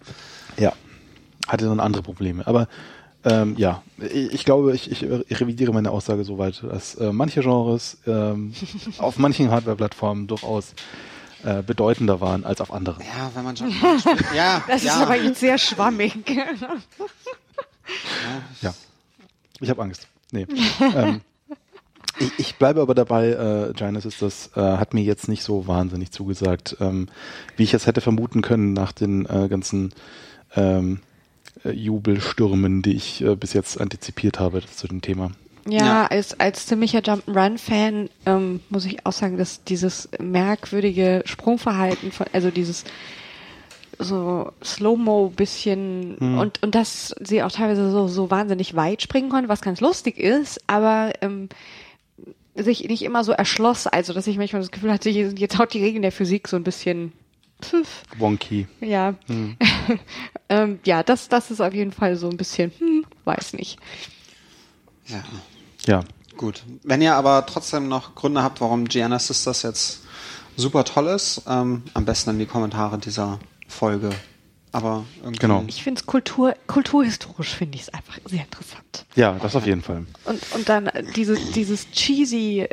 Ja, 0.57 0.73
hatte 1.47 1.65
dann 1.65 1.79
andere 1.79 2.01
Probleme. 2.01 2.47
Aber 2.47 2.67
ähm, 3.29 3.55
ja, 3.57 3.81
ich, 3.97 4.33
ich 4.33 4.45
glaube, 4.45 4.73
ich, 4.75 4.91
ich 4.91 5.39
revidiere 5.41 5.73
meine 5.73 5.91
Aussage 5.91 6.23
soweit, 6.23 6.63
dass 6.63 6.95
äh, 6.95 7.11
manche 7.11 7.41
Genres 7.41 7.97
ähm, 8.07 8.53
auf 8.97 9.17
manchen 9.17 9.51
Hardware-Plattformen 9.51 10.27
durchaus 10.27 10.73
äh, 11.43 11.61
bedeutender 11.61 12.19
waren 12.21 12.45
als 12.45 12.61
auf 12.61 12.71
anderen. 12.71 13.03
Ja, 13.03 13.31
wenn 13.33 13.43
man 13.43 13.55
schon. 13.57 13.71
Ja, 14.35 14.63
Das 14.67 14.83
ja. 14.83 14.95
ist 14.95 15.01
aber 15.01 15.15
jetzt 15.15 15.39
sehr 15.39 15.57
schwammig. 15.57 16.13
Ja, 18.61 18.73
ich 19.61 19.69
habe 19.69 19.81
Angst. 19.81 20.09
Nee. 20.33 20.45
ähm, 20.93 21.21
ich, 22.19 22.31
ich 22.37 22.55
bleibe 22.57 22.81
aber 22.81 22.93
dabei, 22.93 23.29
äh, 23.29 23.73
Genesis, 23.73 24.17
das 24.19 24.49
äh, 24.55 24.59
hat 24.61 24.93
mir 24.93 25.03
jetzt 25.03 25.29
nicht 25.29 25.41
so 25.41 25.67
wahnsinnig 25.67 26.11
zugesagt, 26.11 26.75
ähm, 26.81 27.07
wie 27.55 27.63
ich 27.63 27.73
es 27.73 27.87
hätte 27.87 28.01
vermuten 28.01 28.41
können 28.41 28.73
nach 28.73 28.91
den 28.91 29.25
äh, 29.25 29.47
ganzen 29.47 29.93
ähm, 30.55 30.99
äh, 30.99 31.06
Jubelstürmen, 31.63 32.81
die 32.81 32.93
ich 32.95 33.21
äh, 33.23 33.35
bis 33.35 33.53
jetzt 33.53 33.79
antizipiert 33.79 34.39
habe 34.39 34.61
zu 34.65 34.87
dem 34.87 35.01
Thema. 35.01 35.31
Ja, 35.69 35.85
Ja. 35.85 36.05
als, 36.07 36.39
als 36.39 36.65
ziemlicher 36.65 36.99
Jump'n'Run-Fan 36.99 38.09
ähm, 38.25 38.59
muss 38.69 38.85
ich 38.85 39.05
auch 39.05 39.11
sagen, 39.11 39.37
dass 39.37 39.63
dieses 39.65 40.07
merkwürdige 40.19 41.23
Sprungverhalten 41.25 42.11
von, 42.11 42.25
also 42.33 42.51
dieses 42.51 42.83
so 43.99 44.51
Slow-Mo 44.63 45.29
bisschen 45.35 46.15
Hm. 46.19 46.37
und, 46.37 46.61
und 46.63 46.75
dass 46.75 47.15
sie 47.19 47.41
auch 47.43 47.51
teilweise 47.51 47.89
so, 47.91 48.07
so 48.07 48.29
wahnsinnig 48.29 48.75
weit 48.75 49.01
springen 49.01 49.29
konnte, 49.29 49.49
was 49.49 49.61
ganz 49.61 49.81
lustig 49.81 50.17
ist, 50.19 50.61
aber 50.67 51.11
ähm, 51.21 51.49
sich 52.55 52.87
nicht 52.87 53.01
immer 53.03 53.23
so 53.23 53.31
erschloss, 53.31 53.87
also 53.87 54.13
dass 54.13 54.27
ich 54.27 54.37
manchmal 54.37 54.61
das 54.61 54.71
Gefühl 54.71 54.91
hatte, 54.91 55.09
jetzt 55.09 55.37
jetzt 55.39 55.57
haut 55.59 55.73
die 55.73 55.83
Regeln 55.83 56.01
der 56.03 56.11
Physik 56.11 56.47
so 56.47 56.57
ein 56.57 56.63
bisschen 56.63 57.11
pfiff, 57.61 58.03
Wonky. 58.17 58.67
ja. 58.81 59.15
ähm, 60.49 60.79
ja, 60.85 61.03
das, 61.03 61.29
das 61.29 61.51
ist 61.51 61.61
auf 61.61 61.73
jeden 61.73 61.91
Fall 61.91 62.15
so 62.15 62.29
ein 62.29 62.37
bisschen, 62.37 62.71
hm, 62.77 63.05
weiß 63.25 63.53
nicht. 63.53 63.79
ja. 65.07 65.23
Ja, 65.85 66.03
Gut. 66.37 66.63
Wenn 66.83 67.01
ihr 67.01 67.15
aber 67.15 67.45
trotzdem 67.45 67.87
noch 67.87 68.15
Gründe 68.15 68.43
habt, 68.43 68.61
warum 68.61 68.87
Gianna 68.87 69.19
Sisters 69.19 69.63
jetzt 69.63 70.03
super 70.55 70.83
toll 70.85 71.07
ist, 71.07 71.41
ähm, 71.47 71.83
am 71.93 72.05
besten 72.05 72.31
in 72.31 72.39
die 72.39 72.45
Kommentare 72.45 72.99
dieser 72.99 73.39
Folge. 73.67 74.11
Aber 74.71 75.05
irgendwie. 75.23 75.39
Genau. 75.39 75.63
Ich 75.67 75.81
finde 75.81 75.99
es 75.99 76.05
Kultur, 76.05 76.53
kulturhistorisch 76.67 77.55
finde 77.55 77.77
ich 77.77 77.83
es 77.83 77.89
einfach 77.89 78.17
sehr 78.25 78.43
interessant. 78.43 79.05
ja, 79.15 79.33
das 79.33 79.55
auf 79.55 79.65
jeden 79.65 79.81
Fall. 79.81 80.05
Und, 80.25 80.41
und 80.53 80.69
dann 80.69 80.87
äh, 80.87 81.03
diese, 81.15 81.35
dieses 81.35 81.89
cheesy, 81.91 82.67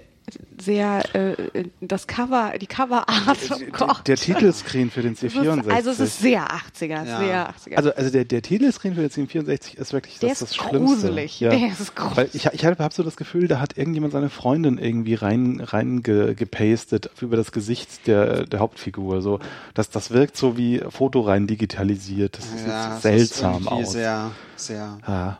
sehr, 0.58 1.14
äh, 1.14 1.64
das 1.82 2.06
Cover, 2.06 2.54
die 2.58 2.66
Coverart, 2.66 3.38
oh 3.50 3.58
Gott. 3.72 4.06
Der 4.08 4.16
Titelscreen 4.16 4.90
für 4.90 5.02
den 5.02 5.12
Es 5.20 5.22
ist- 5.22 5.36
C64. 5.36 5.70
Also 5.70 5.90
es 5.90 6.00
ist 6.00 6.18
sehr 6.20 6.46
80er, 6.48 7.04
Ja. 7.04 7.18
sehr 7.18 7.50
80er. 7.50 7.74
Also, 7.76 7.94
also 7.94 8.10
der, 8.10 8.24
der 8.24 8.40
Titelscreen 8.40 8.94
für 8.94 9.06
den 9.06 9.10
C64 9.10 9.76
ist 9.76 9.92
wirklich 9.92 10.18
Der 10.20 10.30
das, 10.30 10.40
ist 10.42 10.50
das 10.50 10.56
Schlimmste. 10.56 10.78
gruselig. 10.78 11.38
Der 11.40 11.52
ist 11.52 11.94
gruselig. 11.94 12.16
Weil 12.16 12.28
ich, 12.32 12.46
ich 12.46 12.64
habe 12.64 12.82
hab 12.82 12.92
so 12.94 13.02
das 13.02 13.16
Gefühl, 13.16 13.48
da 13.48 13.60
hat 13.60 13.76
irgendjemand 13.76 14.12
seine 14.14 14.30
Freundin 14.30 14.78
irgendwie 14.78 15.14
rein, 15.14 15.60
rein 15.60 16.02
ge, 16.02 16.34
gepastet 16.34 17.10
über 17.20 17.36
das 17.36 17.52
Gesicht 17.52 18.06
der, 18.06 18.46
der 18.46 18.60
Hauptfigur. 18.60 19.20
So, 19.20 19.40
das, 19.74 19.90
das 19.90 20.10
wirkt 20.10 20.36
so 20.38 20.56
wie 20.56 20.80
Foto 20.88 21.20
rein 21.20 21.46
digitalisiert. 21.46 22.38
Das 22.38 22.50
sieht 22.50 22.66
Ja, 22.66 22.88
es 22.90 22.94
ist 22.96 23.02
seltsam 23.02 23.64
irgendwie 23.64 23.68
aus. 23.74 23.92
Sehr, 23.92 24.30
sehr, 24.56 24.98
ja, 25.06 25.38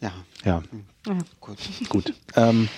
ja, 0.00 0.12
ja, 0.44 0.62
gut. 1.40 1.58
gut. 1.88 2.14
ähm, 2.36 2.68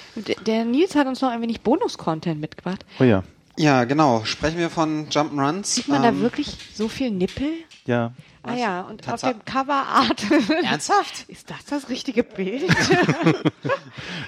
der, 0.47 0.64
Nils 0.64 0.95
hat 0.95 1.07
uns 1.07 1.20
noch 1.20 1.31
ein 1.31 1.41
wenig 1.43 1.61
Bonus-Content 1.62 2.41
mitgebracht. 2.41 2.85
oh 3.01 3.05
ja, 3.05 3.22
Ja, 3.57 3.85
genau. 3.85 4.24
Sprechen 4.24 4.59
wir 4.59 4.70
von 4.70 5.09
Jump'n'Runs. 5.09 5.64
Sieht 5.66 5.89
man 5.89 6.05
Ähm, 6.05 6.16
da 6.16 6.20
wirklich 6.22 6.57
so 6.74 6.89
viel 6.89 7.11
Nippel? 7.11 7.53
ja. 7.87 8.12
Ah 8.49 8.55
ja, 8.55 8.81
und 8.83 9.09
auf 9.09 9.14
Tatsa- 9.20 9.33
dem 9.33 9.45
Coverart. 9.45 10.22
Ernsthaft? 10.62 11.24
Ist 11.27 11.51
das 11.51 11.64
das 11.64 11.89
richtige 11.89 12.22
Bild? 12.22 12.62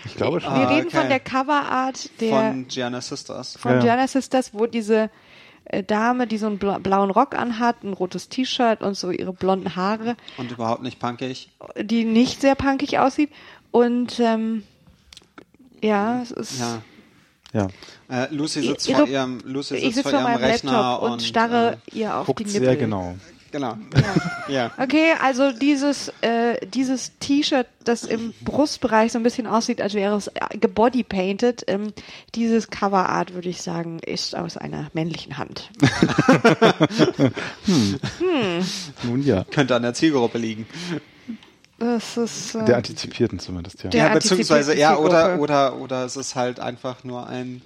Ich 0.06 0.16
glaube 0.16 0.40
schon. 0.40 0.52
Wir 0.54 0.66
Ah, 0.66 0.74
reden 0.74 0.88
okay. 0.88 0.96
von 0.98 1.08
der 1.08 1.20
Coverart 1.20 2.20
der 2.20 2.30
Von 2.30 2.66
Gianna 2.68 3.00
Sisters. 3.00 3.56
von 3.56 3.70
Ja, 3.72 3.76
ja. 3.78 3.82
Gianna 3.84 4.08
Sisters, 4.08 4.52
wo 4.54 4.66
diese 4.66 5.10
äh, 5.66 5.82
Dame, 5.84 6.26
die 6.26 6.38
so 6.38 6.46
einen 6.46 6.58
bla 6.58 6.78
blauen 6.78 7.10
Rock 7.10 7.36
anhat, 7.36 7.84
ein 7.84 7.92
rotes 7.92 8.28
T-Shirt 8.28 8.80
und 8.82 8.94
so 8.96 9.10
ihre 9.10 9.32
blonden 9.32 9.76
Haare, 9.76 10.16
Und 10.36 10.50
überhaupt 10.50 10.82
nicht 10.82 10.98
punkig. 10.98 11.50
die 11.80 12.04
nicht 12.04 12.40
sehr 12.40 12.54
punkig 12.54 12.98
aussieht. 12.98 13.30
Und 13.78 14.18
ähm, 14.20 14.62
ja, 15.82 16.22
es 16.22 16.30
ist. 16.30 16.58
Ja. 16.60 16.82
Ja, 17.54 17.68
Äh, 18.10 18.26
Lucy 18.34 18.60
sitzt 18.60 18.86
Ihre- 18.88 18.98
vor 18.98 19.08
ihrem, 19.08 19.40
Lucy 19.44 19.76
ich 19.76 19.80
sitzt 19.84 19.94
sitze 19.96 20.02
vor 20.02 20.10
vor 20.10 20.20
ihrem 20.20 20.32
meinem 20.40 20.44
Rechner 20.44 20.72
Laptop 20.72 21.02
und, 21.02 21.10
und 21.12 21.22
starre 21.22 21.78
Äh, 21.92 21.98
ihr 21.98 22.14
auf 22.14 22.26
guckt 22.26 22.40
die 22.40 22.44
Nippel. 22.44 22.60
sehr 22.60 22.76
genau. 22.76 23.16
genau. 23.50 23.78
ja. 24.48 24.70
Okay, 24.76 25.14
also 25.22 25.52
dieses, 25.52 26.12
äh, 26.20 26.58
dieses 26.66 27.12
T-Shirt, 27.20 27.66
das 27.84 28.04
im 28.04 28.34
Brustbereich 28.42 29.12
so 29.12 29.18
ein 29.18 29.22
bisschen 29.22 29.46
aussieht, 29.46 29.80
als 29.80 29.94
wäre 29.94 30.14
es 30.16 30.26
äh, 30.26 30.58
gebodypainted, 30.60 31.64
ähm, 31.68 31.94
dieses 32.34 32.68
Coverart, 32.68 33.32
würde 33.32 33.48
ich 33.48 33.62
sagen, 33.62 33.98
ist 34.00 34.36
aus 34.36 34.58
einer 34.58 34.90
männlichen 34.92 35.38
Hand. 35.38 35.70
Nun 39.04 39.22
ja, 39.24 39.44
Könnte 39.44 39.74
an 39.74 39.82
der 39.82 39.94
Zielgruppe 39.94 40.36
liegen. 40.36 40.66
Das 41.78 42.16
ist, 42.16 42.54
äh, 42.54 42.64
der 42.64 42.76
Antizipierten 42.76 43.38
zumindest, 43.38 43.84
ja. 43.84 43.90
Der 43.90 44.06
ja, 44.08 44.12
beziehungsweise, 44.12 44.76
ja, 44.76 44.96
oder, 44.96 45.38
oder, 45.38 45.76
oder 45.76 46.04
es 46.04 46.16
ist 46.16 46.34
halt 46.34 46.58
einfach 46.58 47.04
nur 47.04 47.28
ein, 47.28 47.62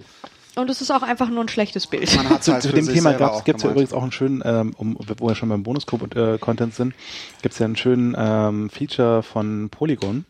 und 0.54 0.68
es 0.68 0.82
ist 0.82 0.90
auch 0.90 1.02
einfach 1.02 1.30
nur 1.30 1.42
ein 1.42 1.48
schlechtes 1.48 1.86
Bild. 1.86 2.14
man 2.14 2.28
hat 2.28 2.44
Zu, 2.44 2.52
halt 2.52 2.62
zu 2.62 2.72
dem 2.72 2.86
Thema 2.86 3.14
gibt 3.42 3.58
es 3.58 3.64
ja 3.64 3.70
übrigens 3.70 3.94
auch 3.94 4.02
einen 4.02 4.12
schönen, 4.12 4.42
ähm, 4.44 4.74
um, 4.76 4.98
wo 4.98 5.28
wir 5.28 5.34
schon 5.34 5.48
beim 5.48 5.62
Bonuscode-Content 5.62 6.74
sind, 6.74 6.94
gibt 7.40 7.54
es 7.54 7.58
ja 7.58 7.64
einen 7.64 7.76
schönen 7.76 8.14
ähm, 8.18 8.68
Feature 8.68 9.22
von 9.22 9.70
Polygon. 9.70 10.26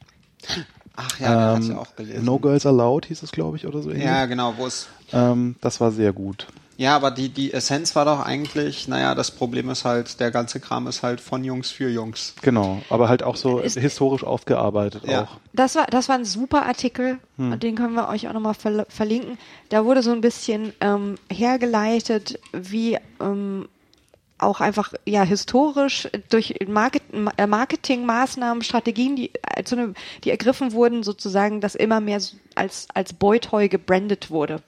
Ach 0.94 1.18
ja, 1.18 1.56
Ähm, 1.56 1.76
auch 1.76 1.96
gelesen. 1.96 2.24
no 2.24 2.38
Girls 2.38 2.66
Allowed 2.66 3.06
hieß 3.06 3.22
es, 3.22 3.32
glaube 3.32 3.56
ich, 3.56 3.66
oder 3.66 3.82
so. 3.82 3.90
ähnlich. 3.90 4.04
ja, 4.04 4.26
genau, 4.26 4.54
wo 4.56 4.66
es, 4.66 4.88
Ähm, 5.12 5.56
das 5.60 5.80
war 5.80 5.90
sehr 5.90 6.12
gut. 6.12 6.46
Ja, 6.82 6.96
aber 6.96 7.12
die, 7.12 7.28
die 7.28 7.52
Essenz 7.52 7.94
war 7.94 8.04
doch 8.04 8.18
eigentlich, 8.26 8.88
naja, 8.88 9.14
das 9.14 9.30
Problem 9.30 9.70
ist 9.70 9.84
halt, 9.84 10.18
der 10.18 10.32
ganze 10.32 10.58
Kram 10.58 10.88
ist 10.88 11.04
halt 11.04 11.20
von 11.20 11.44
Jungs 11.44 11.70
für 11.70 11.88
Jungs. 11.88 12.34
Genau, 12.42 12.82
aber 12.90 13.08
halt 13.08 13.22
auch 13.22 13.36
so 13.36 13.60
Ist- 13.60 13.78
historisch 13.78 14.24
aufgearbeitet 14.24 15.04
Ja. 15.06 15.22
auch. 15.22 15.28
Das 15.52 15.76
war, 15.76 15.86
das 15.86 16.08
war 16.08 16.16
ein 16.16 16.24
super 16.24 16.66
Artikel, 16.66 17.18
und 17.38 17.62
den 17.62 17.76
können 17.76 17.94
wir 17.94 18.08
euch 18.08 18.26
auch 18.28 18.32
nochmal 18.32 18.54
verl 18.54 18.84
verlinken. 18.88 19.38
Da 19.68 19.84
wurde 19.84 20.02
so 20.02 20.10
ein 20.12 20.20
bisschen 20.20 20.72
ähm, 20.80 21.14
hergeleitet, 21.30 22.38
wie 22.52 22.98
ähm, 23.20 23.68
auch 24.42 24.60
einfach 24.60 24.92
ja 25.06 25.22
historisch 25.22 26.08
durch 26.30 26.54
Market 26.66 27.02
äh, 27.36 27.46
Marketingmaßnahmen, 27.46 28.62
Strategien, 28.62 29.16
die, 29.16 29.30
äh, 29.56 29.62
zu 29.64 29.76
einem, 29.76 29.94
die 30.24 30.30
ergriffen 30.30 30.72
wurden, 30.72 31.02
sozusagen, 31.02 31.60
dass 31.60 31.74
immer 31.74 32.00
mehr 32.00 32.20
als, 32.54 32.88
als 32.94 33.12
Boy-Toy 33.12 33.68
gebrandet 33.68 34.30
wurde. 34.30 34.62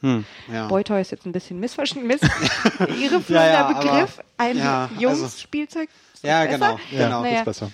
Ja. 0.53 0.68
Boy-Toy 0.68 1.01
ist 1.01 1.11
jetzt 1.11 1.27
ein 1.27 1.33
bisschen 1.33 1.61
missverständlich, 1.61 2.20
miss 2.20 2.31
irreführender 3.01 3.53
Ja, 3.53 3.70
ja, 3.70 3.72
Begriff. 3.72 4.20
Ein 4.37 4.61
also- 4.61 4.95
Jungs-Spielzeug. 5.01 5.89
ist 5.89 6.03
Ja, 6.25 6.45
besser. 6.45 6.59
genau, 6.59 6.79
Ja, 6.91 7.05
genau. 7.07 7.22
Naja. 7.22 7.39
ist 7.39 7.45
besser. 7.45 7.70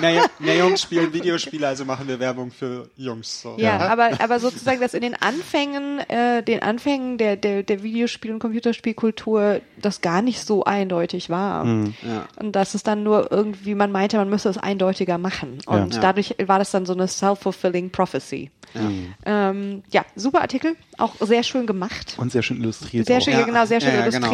Naja, 0.00 0.24
mehr 0.38 0.56
Jungs 0.58 0.82
spielen 0.82 1.12
Videospiele, 1.12 1.66
also 1.66 1.84
machen 1.84 2.06
wir 2.06 2.20
Werbung 2.20 2.50
für 2.50 2.88
Jungs. 2.96 3.40
So. 3.42 3.54
Ja, 3.58 3.78
aber, 3.88 4.10
aber 4.20 4.38
sozusagen, 4.38 4.80
dass 4.80 4.94
in 4.94 5.00
den 5.02 5.14
Anfängen, 5.14 5.98
äh, 6.08 6.42
den 6.42 6.62
Anfängen 6.62 7.18
der, 7.18 7.36
der, 7.36 7.62
der 7.62 7.82
Videospiel- 7.82 8.32
und 8.32 8.38
Computerspielkultur 8.38 9.60
das 9.80 10.00
gar 10.00 10.22
nicht 10.22 10.44
so 10.44 10.64
eindeutig 10.64 11.30
war. 11.30 11.64
Ja. 11.66 11.92
Und 12.36 12.52
dass 12.52 12.74
es 12.74 12.82
dann 12.82 13.02
nur 13.02 13.30
irgendwie, 13.32 13.74
man 13.74 13.90
meinte, 13.92 14.16
man 14.16 14.28
müsste 14.30 14.48
es 14.48 14.58
eindeutiger 14.58 15.18
machen. 15.18 15.58
Und 15.66 15.94
Ja. 15.94 16.00
dadurch 16.00 16.34
war 16.46 16.58
das 16.58 16.70
dann 16.70 16.86
so 16.86 16.92
eine 16.92 17.08
self-fulfilling 17.08 17.90
prophecy. 17.90 18.50
Ja. 18.74 19.50
Ähm, 19.50 19.82
ja, 19.90 20.04
super 20.14 20.42
Artikel, 20.42 20.76
auch 20.98 21.14
sehr 21.20 21.42
schön 21.42 21.66
gemacht. 21.66 22.14
Und 22.18 22.30
sehr 22.32 22.42
schön 22.42 22.58
illustriert. 22.60 23.06
Sehr 23.06 23.16
auch. 23.18 23.22
schön, 23.22 23.32
Ja. 23.32 23.40
ja, 23.40 23.46
genau, 23.46 23.64
sehr 23.64 23.80
schön 23.80 23.90
Ja, 23.94 24.00
ja, 24.04 24.10
genau. 24.10 24.28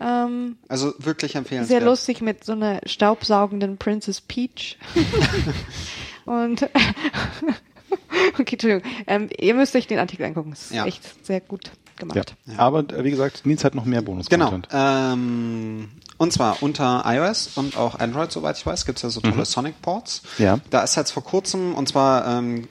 Ähm, 0.00 0.56
Also 0.68 0.92
wirklich 0.98 1.34
empfehlenswert. 1.34 1.80
sehr 1.80 1.86
lustig 1.88 2.20
mit 2.22 2.44
so 2.44 2.52
einer 2.52 2.80
staubsaugenden 2.86 3.76
Princess 3.76 4.20
Peach. 4.20 4.78
Und 6.24 6.62
okay, 8.38 8.52
Entschuldigung. 8.52 8.82
Ähm, 9.06 9.28
ihr 9.38 9.54
müsst 9.54 9.74
euch 9.76 9.86
den 9.86 9.98
Artikel 9.98 10.24
angucken. 10.24 10.52
Es 10.52 10.64
ist 10.66 10.72
Ja. 10.74 10.86
echt 10.86 11.26
sehr 11.26 11.40
gut 11.40 11.66
Ja. 11.66 11.72
gemacht. 11.96 12.34
Aber 12.56 12.80
äh, 12.80 13.04
wie 13.04 13.10
gesagt, 13.10 13.44
Nils 13.46 13.62
hat 13.64 13.74
noch 13.74 13.84
mehr 13.84 14.02
bonus 14.02 14.28
Genau. 14.28 14.58
Ähm, 14.72 15.88
und 16.16 16.32
zwar 16.32 16.62
unter 16.62 17.02
iOS 17.06 17.56
und 17.56 17.76
auch 17.76 17.98
Android, 17.98 18.30
soweit 18.32 18.56
ich 18.58 18.64
weiß, 18.66 18.86
gibt 18.86 18.98
es 18.98 19.02
ja 19.02 19.10
so 19.10 19.20
tolle 19.20 19.44
Sonic-Ports. 19.44 20.22
Ja. 20.38 20.60
Da 20.70 20.82
ist 20.82 20.96
jetzt 20.96 21.10
vor 21.12 21.24
kurzem, 21.24 21.74
und 21.74 21.88
zwar 21.88 22.26
ähm, 22.26 22.68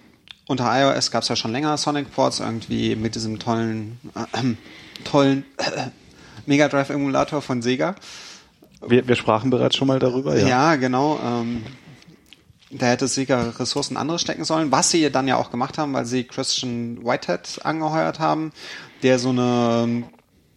unter 0.47 0.65
iOS 0.65 1.11
gab 1.11 1.23
es 1.23 1.29
ja 1.29 1.35
schon 1.35 1.51
länger 1.51 1.77
Sonic-Ports, 1.77 2.39
irgendwie 2.39 2.95
mit 2.95 3.13
diesem 3.15 3.37
tollen, 3.39 3.99
äh, 4.15 5.03
tollen 5.03 5.45
Mega 6.49 6.67
Drive-Emulator 6.67 7.43
von 7.43 7.61
Sega. 7.61 7.93
Wir, 8.85 9.07
wir 9.07 9.15
sprachen 9.15 9.51
bereits 9.51 9.75
schon 9.75 9.87
mal 9.87 9.99
darüber. 9.99 10.35
Ja. 10.35 10.47
Ja, 10.47 10.75
genau. 10.77 11.19
Ähm, 11.23 11.61
da 12.71 12.87
hätte 12.87 13.07
Sega 13.07 13.51
Ressourcen 13.59 13.97
anderes 13.97 14.21
stecken 14.21 14.43
sollen, 14.45 14.71
was 14.71 14.89
sie 14.89 15.11
dann 15.11 15.27
ja 15.27 15.37
auch 15.37 15.51
gemacht 15.51 15.77
haben, 15.77 15.93
weil 15.93 16.05
sie 16.05 16.23
Christian 16.23 17.05
Whitehead 17.05 17.59
angeheuert 17.63 18.19
haben, 18.19 18.51
der 19.03 19.19
so 19.19 19.29
eine 19.29 19.83
ähm, 19.83 20.05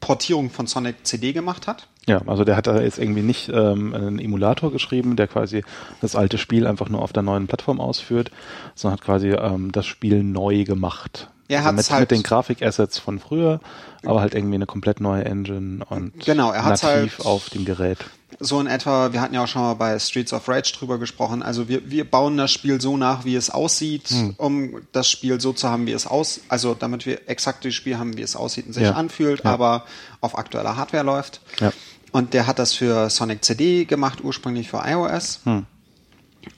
Portierung 0.01 0.49
von 0.49 0.67
Sonic 0.67 1.07
CD 1.07 1.35
gemacht 1.35 1.67
hat. 1.67 1.89
Ja, 2.07 2.23
also 2.27 2.45
der 2.45 2.57
hat 2.57 2.67
da 2.67 2.81
jetzt 2.81 2.99
irgendwie 2.99 3.23
nicht 3.23 3.51
ähm, 3.51 3.95
einen 3.95 4.19
Emulator 4.19 4.73
geschrieben, 4.73 5.17
der 5.17 5.29
quasi 5.29 5.63
das 6.01 6.17
alte 6.17 6.39
Spiel 6.39 6.67
einfach 6.67 6.89
nur 6.89 7.03
auf 7.03 7.13
der 7.13 7.23
neuen 7.23 7.49
Plattform 7.49 7.83
ausführt, 7.83 8.31
sondern 8.75 8.99
hat 8.99 9.05
quasi 9.05 9.29
ähm, 9.29 9.73
das 9.73 9.85
Spiel 9.85 10.23
neu 10.23 10.65
gemacht. 10.65 11.29
Er 11.61 11.65
also 11.67 11.77
mit, 11.77 11.91
halt- 11.91 12.01
mit 12.01 12.11
den 12.11 12.23
Grafikassets 12.23 12.99
von 12.99 13.19
früher, 13.19 13.61
aber 14.05 14.21
halt 14.21 14.35
irgendwie 14.35 14.55
eine 14.57 14.67
komplett 14.67 15.01
neue 15.01 15.25
Engine 15.25 15.85
und 15.89 16.19
Genau, 16.25 16.51
er 16.53 16.65
hat's 16.65 16.83
nativ 16.83 17.19
halt- 17.19 17.27
auf 17.27 17.51
dem 17.51 17.65
Gerät. 17.65 17.99
So 18.41 18.59
in 18.61 18.67
etwa, 18.67 19.13
wir 19.13 19.21
hatten 19.21 19.35
ja 19.35 19.45
auch 19.45 19.47
schon 19.47 19.61
mal 19.63 19.75
bei 19.75 19.97
Streets 19.99 20.33
of 20.33 20.49
Rage 20.49 20.73
drüber 20.77 20.99
gesprochen, 20.99 21.43
also 21.43 21.69
wir, 21.69 21.91
wir 21.91 22.11
bauen 22.11 22.37
das 22.39 22.51
Spiel 22.51 22.81
so 22.81 22.97
nach, 22.97 23.25
wie 23.25 23.37
es 23.37 23.51
aussieht, 23.51 24.09
Hm. 24.09 24.35
um 24.39 24.81
das 24.93 25.09
Spiel 25.11 25.41
so 25.41 25.53
zu 25.53 25.69
haben, 25.69 25.87
wie 25.87 25.93
es 25.93 26.07
aus, 26.07 26.41
also 26.49 26.75
damit 26.75 27.05
wir 27.07 27.29
exakt 27.29 27.65
das 27.65 27.75
Spiel 27.75 27.99
haben, 27.99 28.17
wie 28.17 28.23
es 28.23 28.35
aussieht 28.35 28.67
und 28.67 28.73
sich 28.73 28.85
Ja. 28.85 28.93
anfühlt, 28.93 29.45
Ja. 29.45 29.53
aber 29.53 29.85
auf 30.23 30.37
aktueller 30.39 30.77
Hardware 30.77 31.05
läuft. 31.05 31.41
Ja. 31.61 31.73
Und 32.11 32.33
der 32.35 32.47
hat 32.47 32.59
das 32.59 32.73
für 32.75 33.09
Sonic 33.11 33.45
CD 33.45 33.85
gemacht, 33.85 34.21
ursprünglich 34.25 34.69
für 34.71 34.83
iOS. 34.85 35.41
Hm. 35.45 35.67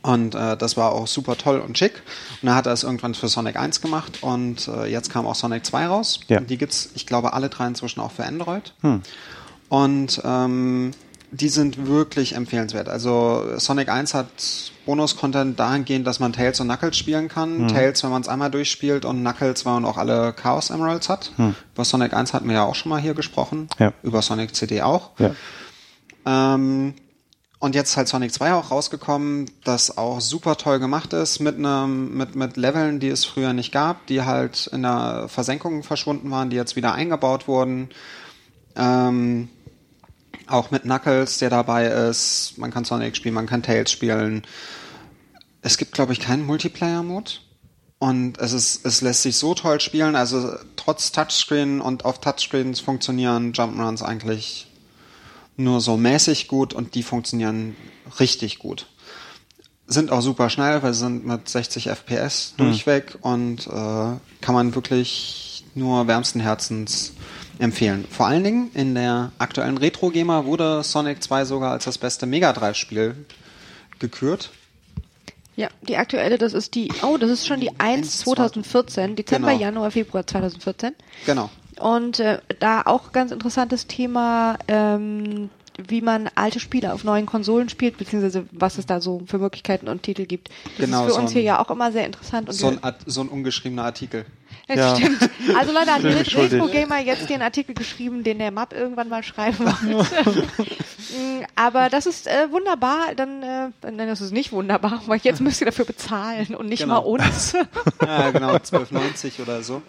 Und 0.03 0.35
äh, 0.35 0.57
das 0.57 0.77
war 0.77 0.93
auch 0.93 1.07
super 1.07 1.37
toll 1.37 1.61
und 1.61 1.79
schick. 1.79 2.03
Und 2.43 2.49
dann 2.49 2.55
hat 2.55 2.67
er 2.67 2.73
es 2.73 2.83
irgendwann 2.83 3.15
für 3.15 3.29
Sonic 3.29 3.57
1 3.57 3.81
gemacht 3.81 4.23
und 4.23 4.69
äh, 4.69 4.87
jetzt 4.87 5.11
kam 5.11 5.27
auch 5.27 5.35
Sonic 5.35 5.65
2 5.65 5.87
raus. 5.87 6.21
Ja. 6.29 6.41
Die 6.41 6.59
gibt's, 6.59 6.91
ich 6.95 7.07
glaube, 7.07 7.33
alle 7.33 7.49
drei 7.49 7.67
inzwischen 7.67 8.01
auch 8.01 8.13
für 8.13 8.25
Android. 8.25 8.75
Hm. 8.83 9.03
Und 9.69 10.21
ähm, 10.25 10.93
die 11.31 11.49
sind 11.49 11.87
wirklich 11.87 12.35
empfehlenswert. 12.35 12.89
Also 12.89 13.45
Sonic 13.57 13.89
1 13.89 14.15
hat 14.15 14.29
Bonus-Content 14.87 15.59
dahingehend, 15.59 16.07
dass 16.07 16.21
man 16.21 16.33
Tails 16.33 16.61
und 16.61 16.69
Knuckles 16.69 16.97
spielen 16.97 17.29
kann. 17.29 17.61
Hm. 17.61 17.69
Tails, 17.69 18.03
wenn 18.05 18.11
man 18.11 18.23
es 18.23 18.29
einmal 18.29 18.51
durchspielt 18.51 19.05
und 19.05 19.21
Knuckles, 19.21 19.65
wenn 19.65 19.73
man 19.73 19.85
auch 19.85 19.97
alle 19.97 20.33
Chaos 20.33 20.71
Emeralds 20.71 21.09
hat. 21.09 21.33
Über 21.75 21.85
Sonic 21.85 22.13
1 22.13 22.35
hatten 22.35 22.47
wir 22.47 22.55
ja 22.55 22.65
auch 22.65 22.75
schon 22.75 22.91
mal 22.91 23.01
hier 23.01 23.15
gesprochen. 23.15 23.69
Hm. 23.77 23.87
Ja. 23.87 23.93
Über 24.03 24.23
Sonic 24.23 24.55
CD 24.55 24.83
auch. 24.83 25.11
Ja. 25.19 25.35
Ähm, 26.27 26.95
und 27.65 27.75
jetzt 27.75 27.93
ist 27.93 27.97
halt 27.97 28.09
Sonic 28.09 28.31
2 28.31 28.53
auch 28.53 28.71
rausgekommen, 28.71 29.51
das 29.65 29.97
auch 29.97 30.21
super 30.21 30.59
toll 30.59 30.79
gemacht 30.79 31.15
ist, 31.15 31.41
mit 31.41 31.57
einem, 31.57 32.15
mit, 32.15 32.35
mit 32.35 32.59
Leveln, 32.59 33.01
die 33.01 33.09
es 33.09 33.25
früher 33.25 33.55
nicht 33.55 33.73
gab, 33.73 34.07
die 34.07 34.21
halt 34.21 34.67
in 34.67 34.83
der 34.83 35.31
Versenkung 35.31 35.83
verschwunden 35.83 36.31
waren, 36.31 36.51
die 36.51 36.57
jetzt 36.57 36.77
wieder 36.77 36.93
eingebaut 36.93 37.49
wurden. 37.49 37.89
Ähm, 38.77 39.49
auch 40.47 40.73
mit 40.73 40.83
Knuckles, 40.83 41.39
der 41.39 41.49
dabei 41.49 41.87
ist. 41.87 42.59
Man 42.59 42.71
kann 42.71 42.85
Sonic 42.85 43.17
spielen, 43.17 43.35
man 43.35 43.47
kann 43.47 43.63
Tails 43.63 43.91
spielen. 43.91 44.43
Es 45.63 45.79
gibt, 45.79 45.93
glaube 45.93 46.13
ich, 46.13 46.21
keinen 46.21 46.45
Multiplayer-Mode. 46.45 47.31
Und 47.99 48.37
es 48.37 48.53
ist, 48.53 48.85
es 48.85 49.01
lässt 49.01 49.23
sich 49.23 49.39
so 49.39 49.55
toll 49.55 49.81
spielen. 49.81 50.17
Also 50.17 50.55
trotz 50.77 51.13
Touchscreen 51.13 51.81
und 51.81 52.05
auf 52.05 52.21
Touchscreens 52.21 52.81
funktionieren 52.81 53.55
Jump'n'Runs 53.55 54.03
eigentlich 54.03 54.67
nur 55.57 55.81
so 55.81 55.97
mäßig 55.97 56.49
gut 56.49 56.75
und 56.75 56.95
die 56.95 57.03
funktionieren 57.03 57.77
richtig 58.21 58.59
gut. 58.59 58.87
Sind 59.87 60.11
auch 60.11 60.23
super 60.23 60.49
schnell, 60.51 60.83
weil 60.83 60.95
sie 60.95 61.01
sind 61.01 61.27
mit 61.27 61.49
60 61.49 61.89
FPS 61.89 62.55
durchweg 62.57 63.19
und 63.21 63.67
äh, 63.67 63.71
kann 63.71 64.55
man 64.55 64.75
wirklich 64.75 65.65
nur 65.75 66.07
wärmsten 66.07 66.41
Herzens 66.41 67.13
empfehlen. 67.59 68.05
Vor 68.11 68.27
allen 68.27 68.43
Dingen 68.45 68.71
in 68.75 68.95
der 68.95 69.33
aktuellen 69.39 69.77
Retro 69.77 70.11
Gamer 70.11 70.47
wurde 70.47 70.83
Sonic 70.83 71.23
2 71.23 71.45
sogar 71.45 71.73
als 71.73 71.85
das 71.85 71.99
beste 71.99 72.27
Mega 72.27 72.53
Drive 72.53 72.77
Spiel 72.77 73.15
gekürt. 73.99 74.51
Ja, 75.57 75.69
die 75.83 75.97
aktuelle, 75.97 76.37
das 76.39 76.53
ist 76.53 76.75
die, 76.75 76.91
oh, 77.03 77.17
das 77.17 77.31
ist 77.31 77.47
schon 77.47 77.61
die 77.61 77.71
1 77.79 78.19
2014, 78.21 79.15
Dezember, 79.15 79.51
Genau. 79.51 79.61
Januar, 79.61 79.91
Februar 79.93 80.27
2014. 80.27 80.95
Genau. 81.27 81.49
Und 81.81 82.21
äh, 82.21 82.39
da 82.61 82.83
auch 82.83 83.13
ganz 83.13 83.31
interessantes 83.33 83.87
Thema, 83.87 84.57
ähm, 84.69 85.51
wie 85.89 86.01
man 86.03 86.31
alte 86.37 86.61
Spiele 86.61 86.93
auf 86.93 87.03
neuen 87.03 87.27
Konsolen 87.27 87.69
spielt, 87.69 87.97
beziehungsweise 87.99 88.47
was 88.53 88.79
es 88.79 88.87
da 88.87 89.01
so 89.01 89.23
für 89.27 89.39
Möglichkeiten 89.39 89.89
und 89.89 90.03
Titel 90.05 90.25
gibt. 90.25 90.49
Das 90.79 90.87
Genau, 90.87 91.01
ist 91.01 91.07
für 91.07 91.13
so 91.15 91.21
uns 91.21 91.31
ein- 91.31 91.35
hier 91.35 91.43
ja 91.43 91.61
auch 91.61 91.71
immer 91.71 91.91
sehr 91.91 92.07
interessant. 92.07 92.49
Und 92.49 92.55
So 92.55 92.69
ein, 92.69 92.83
Art- 92.85 93.01
so 93.07 93.23
ein 93.23 93.29
ungeschriebener 93.29 93.85
Artikel. 93.85 94.25
das 94.69 94.77
Ja. 94.77 94.95
stimmt. 94.97 95.19
Also 95.59 95.73
Leute, 95.73 95.93
hat. 95.93 96.05
Retro 96.37 96.69
Gamer 96.69 97.01
jetzt 97.01 97.29
den 97.29 97.43
Artikel 97.43 97.75
geschrieben, 97.75 98.23
den 98.23 98.39
der 98.39 98.53
Map 98.53 98.73
irgendwann 98.73 99.09
mal 99.09 99.23
schreiben 99.25 99.59
wollte. 99.59 100.45
Mm, 101.15 101.45
Aber 101.55 101.91
das 101.91 102.07
ist 102.07 102.27
äh, 102.27 102.51
wunderbar, 102.51 103.15
dann, 103.15 103.43
äh, 103.43 103.69
nein, 103.83 104.09
das 104.09 104.21
ist 104.21 104.33
nicht 104.33 104.51
wunderbar, 104.53 105.03
weil 105.07 105.21
jetzt 105.23 105.41
müsst 105.41 105.61
ihr 105.61 105.67
dafür 105.67 105.85
bezahlen 105.85 106.55
und 106.57 106.67
nicht 106.69 106.81
Genau. 106.83 107.03
mal 107.03 107.07
uns. 107.07 107.53
Ja, 108.05 108.31
genau, 108.31 108.55
12,90 108.57 109.41
oder 109.43 109.63
so. 109.63 109.83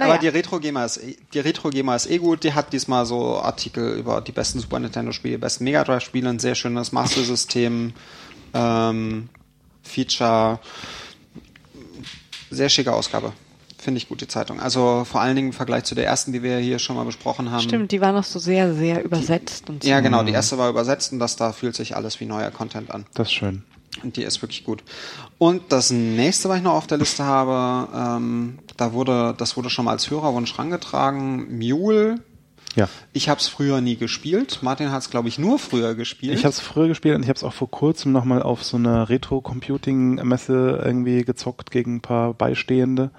Naja. 0.00 0.12
Aber 0.14 0.20
die 0.20 0.28
Retro 0.28 0.58
Gamer 0.58 0.84
ist 0.86 0.96
eh- 0.96 1.16
die 1.32 1.38
Retro 1.38 1.70
Gamer 1.70 1.94
ist 1.94 2.10
eh 2.10 2.18
gut. 2.18 2.42
Die 2.42 2.52
hat 2.54 2.72
diesmal 2.72 3.06
so 3.06 3.38
Artikel 3.38 3.96
über 3.98 4.20
die 4.20 4.32
besten 4.32 4.58
Super 4.58 4.78
Nintendo 4.80 5.12
Spiele, 5.12 5.34
die 5.36 5.40
besten 5.40 5.64
Mega 5.64 5.84
Drive 5.84 6.02
Spiele, 6.02 6.28
ein 6.30 6.38
sehr 6.38 6.54
schönes 6.54 6.90
Master 6.90 7.22
System 7.22 7.92
ähm, 8.54 9.28
Feature, 9.82 10.58
sehr 12.50 12.68
schicke 12.68 12.92
Ausgabe. 12.92 13.32
Finde 13.78 13.98
ich 13.98 14.08
gut, 14.08 14.20
die 14.20 14.28
Zeitung. 14.28 14.60
Also 14.60 15.04
vor 15.10 15.20
allen 15.22 15.36
Dingen 15.36 15.48
im 15.48 15.52
Vergleich 15.54 15.84
zu 15.84 15.94
der 15.94 16.04
ersten, 16.06 16.32
die 16.32 16.42
wir 16.42 16.58
hier 16.58 16.78
schon 16.78 16.96
mal 16.96 17.04
besprochen 17.04 17.50
haben. 17.50 17.62
Stimmt, 17.62 17.92
die 17.92 18.00
war 18.00 18.12
noch 18.12 18.24
so 18.24 18.38
sehr, 18.38 18.74
sehr 18.74 19.02
übersetzt 19.02 19.70
und 19.70 19.82
so. 19.82 19.88
Ja, 19.88 20.00
genau. 20.00 20.22
Die 20.22 20.32
erste 20.32 20.58
war 20.58 20.68
übersetzt 20.68 21.12
und 21.12 21.18
das 21.18 21.36
da 21.36 21.52
fühlt 21.52 21.74
sich 21.76 21.96
alles 21.96 22.20
wie 22.20 22.26
neuer 22.26 22.50
Content 22.50 22.90
an. 22.90 23.06
Das 23.14 23.28
ist 23.28 23.34
schön. 23.34 23.62
Und 24.02 24.16
die 24.16 24.22
ist 24.22 24.40
wirklich 24.40 24.64
gut. 24.64 24.82
Und 25.38 25.72
das 25.72 25.90
nächste, 25.90 26.48
was 26.48 26.58
ich 26.58 26.62
noch 26.62 26.74
auf 26.74 26.86
der 26.86 26.98
Liste 26.98 27.24
habe, 27.24 27.88
ähm, 27.94 28.58
da 28.76 28.92
wurde, 28.92 29.34
das 29.36 29.56
wurde 29.56 29.68
schon 29.68 29.84
mal 29.84 29.92
als 29.92 30.10
Hörerwunsch 30.10 30.58
rangetragen, 30.58 31.58
Mule. 31.58 32.20
Ja. 32.76 32.88
Ich 33.12 33.28
habe 33.28 33.40
es 33.40 33.48
früher 33.48 33.80
nie 33.80 33.96
gespielt. 33.96 34.60
Martin 34.62 34.92
hat 34.92 35.02
es, 35.02 35.10
glaube 35.10 35.28
ich, 35.28 35.38
nur 35.38 35.58
früher 35.58 35.94
gespielt. 35.94 36.38
Ich 36.38 36.44
habe 36.44 36.52
es 36.52 36.60
früher 36.60 36.88
gespielt 36.88 37.16
und 37.16 37.22
ich 37.22 37.28
habe 37.28 37.36
es 37.36 37.42
auch 37.42 37.52
vor 37.52 37.70
kurzem 37.70 38.12
nochmal 38.12 38.42
auf 38.42 38.62
so 38.62 38.76
einer 38.76 39.08
Retro-Computing-Messe 39.08 40.80
irgendwie 40.84 41.24
gezockt 41.24 41.72
gegen 41.72 41.96
ein 41.96 42.00
paar 42.00 42.32
Beistehende. 42.32 43.10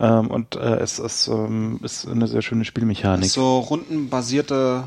Ähm, 0.00 0.28
und 0.28 0.56
äh, 0.56 0.76
es, 0.76 0.98
es 0.98 1.28
ähm, 1.28 1.80
ist 1.82 2.08
eine 2.08 2.28
sehr 2.28 2.42
schöne 2.42 2.64
Spielmechanik. 2.64 3.30
So 3.30 3.58
rundenbasierte 3.58 4.84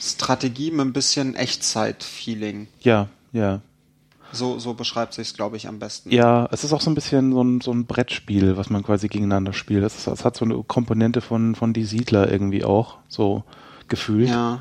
Strategie 0.00 0.70
mit 0.70 0.80
ein 0.80 0.92
bisschen 0.92 1.36
Echtzeit-Feeling. 1.36 2.66
Ja, 2.80 3.08
ja. 3.32 3.60
So, 4.32 4.58
so 4.58 4.74
beschreibt 4.74 5.14
sich 5.14 5.34
glaube 5.34 5.56
ich, 5.56 5.68
am 5.68 5.78
besten. 5.78 6.10
Ja, 6.10 6.48
es 6.50 6.64
ist 6.64 6.72
auch 6.72 6.80
so 6.80 6.90
ein 6.90 6.94
bisschen 6.94 7.32
so 7.32 7.42
ein, 7.42 7.60
so 7.60 7.72
ein 7.72 7.86
Brettspiel, 7.86 8.56
was 8.56 8.70
man 8.70 8.82
quasi 8.82 9.08
gegeneinander 9.08 9.52
spielt. 9.52 9.84
Es, 9.84 9.96
ist, 9.96 10.06
es 10.06 10.24
hat 10.24 10.36
so 10.36 10.44
eine 10.44 10.62
Komponente 10.62 11.20
von, 11.20 11.54
von 11.54 11.72
Die 11.72 11.84
Siedler 11.84 12.30
irgendwie 12.30 12.64
auch, 12.64 12.96
so 13.08 13.44
gefühlt. 13.88 14.28
Ja, 14.28 14.60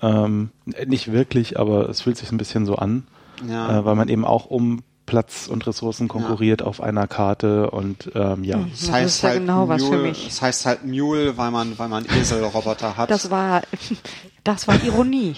Ähm, 0.00 0.50
nicht 0.86 1.10
wirklich, 1.12 1.58
aber 1.58 1.88
es 1.88 2.02
fühlt 2.02 2.16
sich 2.16 2.30
ein 2.30 2.38
bisschen 2.38 2.64
so 2.66 2.76
an, 2.76 3.06
ja. 3.48 3.78
äh, 3.80 3.84
weil 3.84 3.96
man 3.96 4.08
eben 4.08 4.24
auch 4.24 4.46
um 4.46 4.82
Platz 5.06 5.48
und 5.48 5.66
Ressourcen 5.66 6.06
konkurriert 6.06 6.60
auf 6.62 6.82
einer 6.82 7.08
Karte 7.08 7.70
und 7.70 8.10
ähm, 8.14 8.44
ja. 8.44 8.58
Mhm. 8.58 8.70
Es 8.74 8.80
Das 8.82 8.92
heißt 8.92 9.16
ist 9.16 9.22
ja 9.22 9.28
halt 9.30 9.40
genau 9.40 9.66
was 9.68 9.82
für 9.82 9.90
Mule, 9.92 10.02
mich. 10.02 10.28
Es 10.28 10.42
heißt 10.42 10.66
halt 10.66 10.84
Mule, 10.84 11.36
weil 11.38 11.50
man, 11.50 11.78
weil 11.78 11.88
man 11.88 12.04
Eselroboter 12.04 12.96
hat, 12.96 13.10
Das 13.10 13.30
war, 13.30 13.62
das 14.44 14.68
war 14.68 14.80
Ironie. 14.84 15.34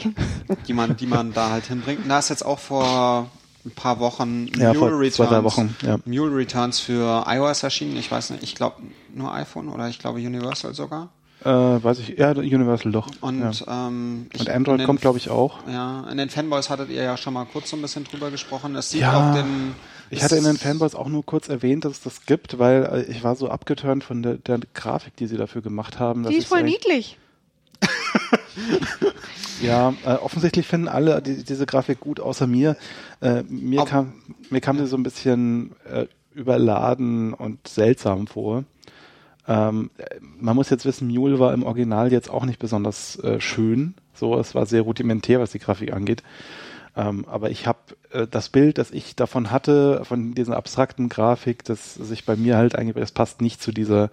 die 0.67 0.73
man, 0.75 0.97
die 0.97 1.07
man 1.07 1.33
da 1.33 1.51
halt 1.51 1.67
hinbringt. 1.67 2.03
Und 2.03 2.09
da 2.09 2.19
ist 2.19 2.31
jetzt 2.31 2.45
auch 2.45 2.59
vor 2.59 3.31
ein 3.65 3.71
paar 3.73 4.01
Wochen 4.01 4.49
Ja, 4.57 4.69
Mule 4.73 4.79
vor 4.79 4.89
Returns, 5.01 5.15
zwei, 5.17 5.27
drei 5.27 5.45
Wochen, 5.45 5.77
ja. 5.83 5.99
Mule 6.07 6.35
Returns 6.37 6.81
für 6.81 7.25
iOS 7.27 7.63
erschienen. 7.63 7.97
Ich 7.97 8.11
weiß 8.11 8.31
nicht, 8.31 8.43
ich 8.43 8.55
glaube 8.55 8.77
nur 9.15 9.33
iPhone 9.35 9.69
oder 9.69 9.89
ich 9.89 9.99
glaube 9.99 10.19
Universal 10.19 10.75
sogar. 10.75 11.11
Äh, 11.43 11.49
weiß 11.49 12.01
ich, 12.01 12.19
ja, 12.19 12.33
Universal 12.33 12.93
doch. 12.93 13.09
Und, 13.23 13.41
ja. 13.67 13.87
ähm, 13.89 14.27
ich, 14.33 14.41
und 14.41 14.49
in 14.49 14.55
Android 14.55 14.81
den- 14.81 14.87
kommt, 14.87 15.01
glaube 15.01 15.17
ich, 15.17 15.31
auch. 15.31 15.67
Ja, 15.67 16.07
in 16.11 16.19
den 16.19 16.29
Fanboys 16.29 16.69
hattet 16.69 16.91
ihr 16.91 17.03
ja 17.03 17.17
schon 17.17 17.33
mal 17.33 17.47
kurz 17.47 17.71
so 17.71 17.77
ein 17.77 17.83
bisschen 17.83 18.05
drüber 18.05 18.31
gesprochen. 18.31 18.77
Es 18.77 18.91
sieht 18.91 19.01
Ja, 19.01 19.31
auf 19.31 19.37
den. 19.37 19.75
Ich 20.11 20.23
hatte 20.23 20.37
in 20.37 20.45
den 20.45 20.59
Fanboys 20.59 20.95
auch 20.95 21.09
nur 21.09 21.25
kurz 21.25 21.49
erwähnt, 21.49 21.85
dass 21.87 21.93
es 21.93 22.01
das 22.03 22.27
gibt, 22.27 22.59
weil 22.59 23.07
äh, 23.09 23.11
ich 23.11 23.25
war 23.25 23.37
so 23.37 23.49
abgeturnt 23.49 24.05
von 24.05 24.23
der, 24.23 24.35
der 24.35 24.59
Grafik, 24.75 25.17
die 25.17 25.27
sie 25.27 25.39
dafür 25.39 25.63
gemacht 25.63 25.99
haben. 25.99 26.27
Die 26.27 26.35
ist 26.35 26.49
voll 26.49 26.63
niedlich. 26.63 27.17
Ja, 29.63 29.93
äh, 30.05 30.15
offensichtlich 30.15 30.67
finden 30.67 30.89
alle 30.89 31.21
die, 31.21 31.45
diese 31.45 31.67
Grafik 31.67 32.01
gut, 32.01 32.19
außer 32.19 32.47
mir. 32.47 32.77
Äh, 33.21 33.43
mir, 33.43 33.85
kam, 33.85 34.15
mir 34.49 34.61
kam 34.61 34.79
sie 34.79 34.87
so 34.87 34.97
ein 34.97 35.03
bisschen 35.03 35.73
äh, 35.85 36.07
überladen 36.35 37.35
und 37.35 37.69
seltsam 37.69 38.27
vor. 38.27 38.65
Ähm, 39.47 39.91
äh, 39.99 40.05
man 40.21 40.57
muss 40.57 40.71
jetzt 40.71 40.87
wissen, 40.87 41.09
Mule 41.09 41.39
war 41.39 41.53
im 41.53 41.63
Original 41.63 42.11
jetzt 42.11 42.31
auch 42.31 42.47
nicht 42.47 42.59
besonders 42.59 43.19
äh, 43.23 43.41
schön. 43.41 43.95
So, 44.15 44.39
es 44.39 44.55
war 44.55 44.67
sehr 44.67 44.83
rudimentär, 44.83 45.41
was 45.41 45.51
die 45.51 45.59
Grafik 45.59 45.93
angeht. 45.93 46.23
Ähm, 46.97 47.25
aber 47.29 47.51
ich 47.51 47.67
habe 47.67 47.79
äh, 48.11 48.27
das 48.27 48.49
Bild, 48.49 48.79
das 48.79 48.91
ich 48.91 49.15
davon 49.15 49.51
hatte, 49.51 50.05
von 50.05 50.35
dieser 50.35 50.57
abstrakten 50.57 51.09
Grafik, 51.09 51.65
das 51.65 51.95
sich 51.95 52.25
bei 52.25 52.37
mir 52.37 52.57
halt 52.57 52.77
eigentlich, 52.77 52.97
das 52.97 53.13
passt 53.13 53.41
nicht 53.41 53.63
zu 53.63 53.73
dieser 53.73 54.11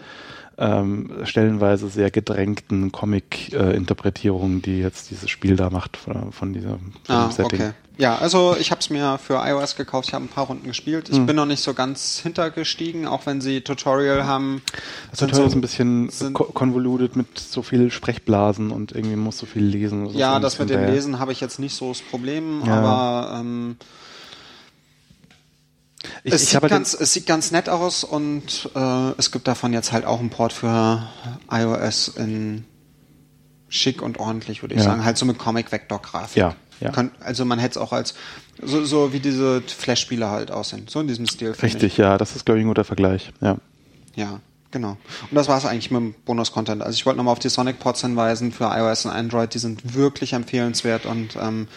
ähm, 0.57 1.11
stellenweise 1.23 1.87
sehr 1.89 2.09
gedrängten 2.11 2.91
Comic-Interpretierung, 2.91 4.61
die 4.61 4.79
jetzt 4.79 5.11
dieses 5.11 5.29
Spiel 5.29 5.55
da 5.55 5.69
macht 5.69 5.97
von, 5.97 6.31
von 6.31 6.53
dieser 6.53 6.79
von 7.03 7.15
Ah, 7.15 7.29
Setting. 7.31 7.59
okay. 7.61 7.71
Ja, 7.99 8.15
also 8.17 8.55
ich 8.59 8.69
habe 8.69 8.79
es 8.79 8.91
mir 8.91 9.17
für 9.17 9.41
iOS 9.43 9.75
gekauft. 9.75 10.07
Ich 10.09 10.13
habe 10.13 10.23
ein 10.23 10.27
paar 10.27 10.45
Runden 10.45 10.67
gespielt. 10.67 11.09
Hm. 11.09 11.15
Ich 11.15 11.25
bin 11.25 11.35
noch 11.35 11.47
nicht 11.47 11.63
so 11.63 11.73
ganz 11.73 12.19
hintergestiegen, 12.19 13.07
auch 13.07 13.25
wenn 13.25 13.41
sie 13.41 13.61
Tutorial 13.61 14.25
haben. 14.27 14.61
Das 15.09 15.19
Tutorial 15.19 15.41
so- 15.41 15.47
ist 15.47 15.55
ein 15.55 15.61
bisschen 15.61 16.33
konvoluted 16.33 17.15
mit 17.15 17.39
so 17.39 17.63
viel 17.63 17.89
Sprechblasen 17.89 18.69
und 18.69 18.91
irgendwie 18.91 19.15
muss 19.15 19.39
so 19.39 19.47
viel 19.47 19.63
lesen. 19.63 20.05
Das 20.05 20.13
Ja, 20.15 20.39
das 20.39 20.59
mit 20.59 20.69
dem 20.69 20.85
Lesen 20.85 21.17
habe 21.17 21.31
ich 21.31 21.41
jetzt 21.41 21.57
nicht 21.59 21.75
so 21.75 21.89
das 21.89 22.01
Problem, 22.01 22.61
Ja. 22.67 22.75
aber 22.75 23.39
ähm, 23.39 23.77
Ich, 26.23 26.33
es, 26.33 26.43
ich 26.43 26.49
sieht 26.49 26.61
ganz, 26.67 26.93
es 26.93 27.13
sieht 27.13 27.25
ganz 27.25 27.51
nett 27.51 27.69
aus 27.69 28.03
und 28.03 28.69
äh, 28.75 29.09
es 29.17 29.31
gibt 29.31 29.47
davon 29.47 29.73
jetzt 29.73 29.91
halt 29.91 30.05
auch 30.05 30.19
einen 30.19 30.29
Port 30.29 30.53
für 30.53 31.07
iOS 31.51 32.09
in 32.09 32.65
schick 33.69 34.01
und 34.01 34.19
ordentlich, 34.19 34.61
würde 34.61 34.75
ich 34.75 34.79
Ja. 34.81 34.85
sagen. 34.85 35.03
Halt 35.03 35.17
so 35.17 35.25
mit 35.25 35.37
Comic-Vektor-Grafik. 35.39 36.37
Ja, 36.37 36.55
ja. 36.79 36.91
Kann, 36.91 37.11
also 37.19 37.43
man 37.45 37.59
hätte 37.59 37.71
es 37.71 37.77
auch 37.77 37.91
als, 37.91 38.13
so, 38.61 38.85
so 38.85 39.11
wie 39.11 39.19
diese 39.19 39.61
Flash-Spiele 39.61 40.29
halt 40.29 40.51
aussehen. 40.51 40.85
So 40.87 40.99
in 41.01 41.07
diesem 41.07 41.25
Stil. 41.27 41.51
Richtig, 41.51 41.97
ja, 41.97 42.17
das 42.17 42.35
ist, 42.35 42.45
glaube 42.45 42.59
ich, 42.59 42.65
ein 42.65 42.69
guter 42.69 42.85
Vergleich. 42.85 43.33
Ja. 43.41 43.57
Ja, 44.15 44.39
genau. 44.71 44.91
Und 45.29 45.35
das 45.35 45.47
war 45.49 45.57
es 45.57 45.65
eigentlich 45.65 45.91
mit 45.91 45.99
dem 45.99 46.15
Bonus-Content. 46.25 46.81
Also 46.81 46.95
ich 46.95 47.05
wollte 47.05 47.17
nochmal 47.17 47.33
auf 47.33 47.39
die 47.39 47.49
Sonic-Ports 47.49 48.01
hinweisen 48.01 48.51
für 48.53 48.65
iOS 48.65 49.05
und 49.05 49.11
Android. 49.11 49.53
Die 49.53 49.59
sind 49.59 49.95
wirklich 49.95 50.33
empfehlenswert 50.33 51.05
und 51.05 51.35
ähm, 51.35 51.67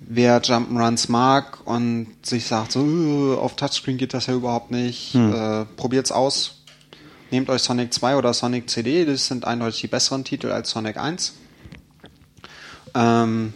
wer 0.00 0.40
Jump'n'Runs 0.42 1.10
mag 1.10 1.58
und 1.66 2.08
sich 2.22 2.46
sagt, 2.46 2.72
so, 2.72 2.80
"Uh, 2.80 3.34
auf 3.34 3.56
Touchscreen 3.56 3.98
geht 3.98 4.14
das 4.14 4.26
ja 4.26 4.34
überhaupt 4.34 4.70
nicht, 4.70 5.14
äh, 5.14 5.64
probiert's 5.76 6.10
aus. 6.12 6.56
Nehmt 7.30 7.48
euch 7.48 7.62
Sonic 7.62 7.94
2 7.94 8.16
oder 8.16 8.34
Sonic 8.34 8.68
CD, 8.68 9.04
das 9.04 9.26
sind 9.26 9.44
eindeutig 9.44 9.82
die 9.82 9.86
besseren 9.86 10.24
Titel 10.24 10.50
als 10.50 10.70
Sonic 10.70 10.96
1. 10.96 11.34
Ähm, 12.94 13.52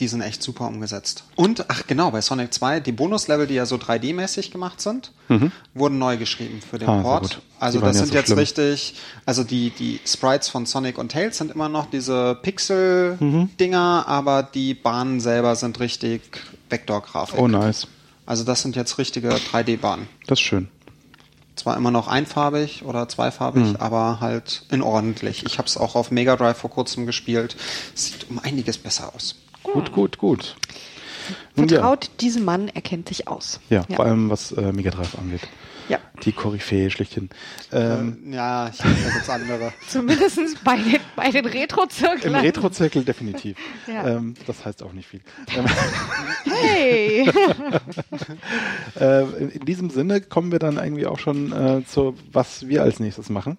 die 0.00 0.08
sind 0.08 0.22
echt 0.22 0.42
super 0.42 0.66
umgesetzt. 0.66 1.24
Und, 1.36 1.66
ach 1.68 1.86
genau, 1.86 2.10
bei 2.10 2.20
Sonic 2.22 2.54
2, 2.54 2.80
die 2.80 2.92
Bonuslevel, 2.92 3.46
die 3.46 3.54
ja 3.54 3.66
so 3.66 3.76
3D-mäßig 3.76 4.50
gemacht 4.50 4.80
sind, 4.80 5.12
wurden 5.74 5.98
neu 5.98 6.16
geschrieben 6.16 6.60
für 6.62 6.78
den 6.78 6.88
Ah, 6.88 7.02
Port. 7.02 7.40
Also 7.60 7.80
das 7.80 7.96
ja 7.96 8.04
sind 8.04 8.08
so 8.12 8.14
jetzt 8.14 8.26
schlimm. 8.26 8.38
richtig, 8.38 8.94
also 9.26 9.44
die, 9.44 9.70
die 9.70 10.00
Sprites 10.06 10.48
von 10.48 10.64
Sonic 10.66 10.96
und 10.98 11.10
Tails 11.12 11.36
sind 11.38 11.50
immer 11.52 11.68
noch 11.68 11.86
diese 11.90 12.38
Pixel-Dinger, 12.42 14.04
aber 14.06 14.42
die 14.42 14.74
Bahnen 14.74 15.20
selber 15.20 15.56
sind 15.56 15.80
richtig 15.80 16.22
Vektorgrafik. 16.70 17.38
Oh, 17.38 17.48
nice. 17.48 17.86
Also 18.26 18.44
das 18.44 18.62
sind 18.62 18.76
jetzt 18.76 18.98
richtige 18.98 19.30
3D-Bahnen. 19.30 20.08
Das 20.26 20.38
ist 20.38 20.44
schön. 20.44 20.68
Zwar 21.56 21.76
immer 21.76 21.90
noch 21.90 22.08
einfarbig 22.08 22.84
oder 22.84 23.08
zweifarbig, 23.08 23.64
Hm. 23.64 23.76
aber 23.76 24.18
halt 24.20 24.64
in 24.70 24.82
ordentlich. 24.82 25.44
Ich 25.46 25.58
habe 25.58 25.68
es 25.68 25.76
auch 25.76 25.94
auf 25.94 26.10
Mega 26.10 26.34
Drive 26.36 26.56
vor 26.58 26.70
kurzem 26.70 27.06
gespielt. 27.06 27.54
Sieht 27.94 28.28
um 28.28 28.38
einiges 28.40 28.76
besser 28.78 29.12
aus. 29.14 29.36
Gut, 29.64 29.92
gut, 29.92 30.18
gut. 30.18 30.56
Nun 31.56 31.68
ja. 31.68 31.76
Vertraut 31.78 32.10
diesem 32.20 32.44
Mann, 32.44 32.68
er 32.68 32.82
kennt 32.82 33.08
sich 33.08 33.26
aus. 33.28 33.60
Ja, 33.70 33.82
vor 33.82 34.04
allem 34.04 34.30
was 34.30 34.52
äh, 34.52 34.72
Mega 34.72 34.90
Drive 34.90 35.18
angeht. 35.18 35.40
Ja. 35.88 35.98
Die 36.22 36.32
Koryphäe 36.32 36.90
schlichthin. 36.90 37.28
Ähm, 37.70 38.18
Ja, 38.30 38.68
ich, 38.68 38.78
da 38.78 38.88
gibt's 38.88 39.28
andere. 39.28 39.72
Zumindest 39.88 40.64
bei 40.64 40.76
den, 40.76 40.98
bei 41.14 41.30
den 41.30 41.44
Im 41.44 41.50
Retro-Zirkeln. 41.50 42.34
Retrozirkel 42.34 43.04
definitiv. 43.04 43.58
Ja. 43.86 44.06
Ähm, 44.08 44.34
das 44.46 44.64
heißt 44.64 44.82
auch 44.82 44.92
nicht 44.92 45.08
viel. 45.08 45.20
Ähm, 45.54 45.66
Hey! 46.44 47.28
äh, 49.00 49.22
in, 49.42 49.50
in 49.50 49.64
diesem 49.66 49.90
Sinne 49.90 50.20
kommen 50.20 50.52
wir 50.52 50.58
dann 50.58 50.76
irgendwie 50.76 51.06
auch 51.06 51.18
schon 51.18 51.52
äh, 51.52 51.84
zu, 51.86 52.16
was 52.32 52.68
wir 52.68 52.82
als 52.82 53.00
nächstes 53.00 53.28
machen. 53.28 53.58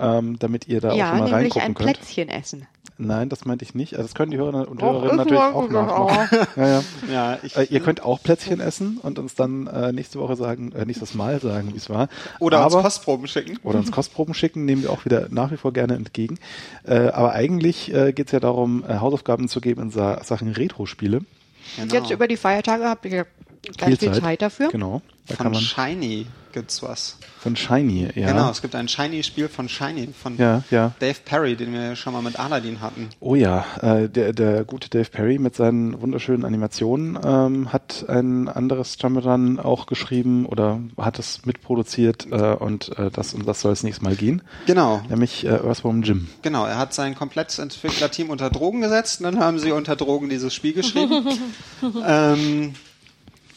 Ähm, 0.00 0.38
damit 0.38 0.66
ihr 0.68 0.80
da 0.80 0.92
auch 0.92 0.96
ja, 0.96 1.08
schon 1.10 1.18
mal 1.18 1.24
nämlich 1.30 1.56
reingucken 1.56 1.62
ein 1.62 1.74
könnt. 1.74 1.98
Plätzchen 2.00 2.28
essen. 2.28 2.66
Nein, 3.02 3.30
das 3.30 3.46
meinte 3.46 3.64
ich 3.64 3.74
nicht. 3.74 3.94
Also 3.94 4.04
das 4.08 4.14
können 4.14 4.30
die 4.30 4.36
Hörerinnen 4.36 4.66
und 4.66 4.82
Doch, 4.82 4.92
Hörerinnen 4.92 5.16
natürlich 5.16 5.40
auch 5.40 5.68
nachmachen. 5.70 6.38
Ja, 6.56 6.66
ja. 6.66 6.82
Ja, 7.10 7.38
ich, 7.42 7.56
Äh, 7.56 7.62
ihr 7.64 7.80
könnt 7.80 8.02
auch 8.02 8.22
Plätzchen 8.22 8.60
essen 8.60 8.98
und 9.02 9.18
uns 9.18 9.34
dann 9.34 9.66
äh, 9.68 9.90
nächste 9.92 10.18
Woche 10.18 10.36
sagen, 10.36 10.72
äh, 10.72 10.84
nächstes 10.84 11.14
Mal 11.14 11.40
sagen, 11.40 11.70
wie 11.72 11.78
es 11.78 11.88
war. 11.88 12.08
oder 12.40 12.62
uns 12.64 12.74
Aber, 12.74 12.82
Kostproben 12.82 13.26
schicken. 13.26 13.58
oder 13.62 13.78
uns 13.78 13.90
Kostproben 13.90 14.34
schicken, 14.34 14.66
nehmen 14.66 14.82
wir 14.82 14.90
auch 14.90 15.06
wieder 15.06 15.28
nach 15.30 15.50
wie 15.50 15.56
vor 15.56 15.72
gerne 15.72 15.94
entgegen. 15.94 16.38
Äh, 16.84 17.08
aber 17.08 17.32
eigentlich 17.32 17.92
äh, 17.94 18.12
geht 18.12 18.26
es 18.26 18.32
ja 18.32 18.40
darum, 18.40 18.84
äh, 18.86 18.98
Hausaufgaben 18.98 19.48
zu 19.48 19.62
geben 19.62 19.80
in 19.82 19.90
Sa 19.90 20.22
Sachen 20.22 20.52
Retro-Spiele. 20.52 21.22
Genau. 21.76 21.94
Jetzt 21.94 22.10
über 22.10 22.28
die 22.28 22.36
Feiertage 22.36 22.84
habt 22.84 23.06
ihr 23.06 23.26
ganz 23.78 23.98
viel 23.98 24.12
Zeit 24.12 24.42
dafür. 24.42 24.68
Genau. 24.68 25.00
Da 25.30 25.36
Von 25.36 25.44
kann 25.44 25.52
man 25.52 25.62
Shiny 25.62 26.26
gibt's 26.52 26.82
was. 26.82 27.16
von 27.38 27.54
Shiny, 27.54 28.08
ja. 28.16 28.32
Genau, 28.32 28.50
es 28.50 28.60
gibt 28.60 28.74
ein 28.74 28.88
Shiny-Spiel 28.88 29.48
von 29.48 29.68
Shiny, 29.68 30.08
von 30.12 30.36
Ja, 30.36 30.64
ja. 30.72 30.90
Dave 30.98 31.18
Perry, 31.24 31.54
den 31.54 31.72
wir 31.72 31.94
schon 31.94 32.12
mal 32.12 32.22
mit 32.22 32.40
Aladdin 32.40 32.80
hatten. 32.80 33.08
Oh 33.20 33.36
ja, 33.36 33.64
äh, 33.80 34.08
der, 34.08 34.32
der 34.32 34.64
gute 34.64 34.90
Dave 34.90 35.08
Perry 35.08 35.38
mit 35.38 35.54
seinen 35.54 36.00
wunderschönen 36.02 36.44
Animationen 36.44 37.16
ähm, 37.24 37.72
hat 37.72 38.04
ein 38.08 38.48
anderes 38.48 38.98
Jump'n'Run 38.98 39.60
auch 39.60 39.86
geschrieben 39.86 40.44
oder 40.44 40.80
hat 40.98 41.20
es 41.20 41.46
mitproduziert 41.46 42.26
äh, 42.32 42.54
und 42.54 42.98
äh, 42.98 43.12
das 43.12 43.32
um 43.32 43.46
das 43.46 43.60
soll 43.60 43.72
es 43.72 43.84
nächstes 43.84 44.02
Mal 44.02 44.16
gehen, 44.16 44.42
Genau. 44.66 45.00
nämlich 45.08 45.44
äh, 45.46 45.50
Earthworm 45.50 46.02
Jim. 46.02 46.28
Genau, 46.42 46.66
er 46.66 46.78
hat 46.78 46.92
sein 46.94 47.14
komplettes 47.14 47.60
Entwicklerteam 47.60 48.28
unter 48.28 48.50
Drogen 48.50 48.80
gesetzt 48.80 49.20
und 49.20 49.24
dann 49.26 49.38
haben 49.38 49.60
sie 49.60 49.70
unter 49.70 49.94
Drogen 49.94 50.28
dieses 50.28 50.52
Spiel 50.52 50.72
geschrieben. 50.72 51.28
ähm, 52.04 52.74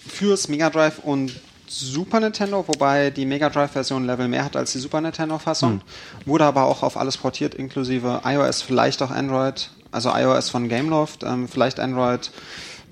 fürs 0.07 0.47
Mega 0.47 0.69
Drive 0.69 0.99
und 0.99 1.33
Super 1.79 2.19
Nintendo, 2.19 2.63
wobei 2.67 3.09
die 3.09 3.25
Mega 3.25 3.49
Drive-Version 3.49 4.05
Level 4.05 4.27
mehr 4.27 4.45
hat 4.45 4.55
als 4.55 4.73
die 4.73 4.79
Super 4.79 5.01
Nintendo-Fassung. 5.01 5.81
Wurde 6.25 6.45
aber 6.45 6.65
auch 6.65 6.83
auf 6.83 6.97
alles 6.97 7.17
portiert, 7.17 7.55
inklusive 7.55 8.21
iOS, 8.25 8.61
vielleicht 8.61 9.01
auch 9.01 9.09
Android. 9.11 9.71
Also 9.91 10.11
iOS 10.13 10.49
von 10.49 10.69
Gameloft, 10.69 11.23
ähm, 11.23 11.47
vielleicht 11.47 11.79
Android. 11.79 12.31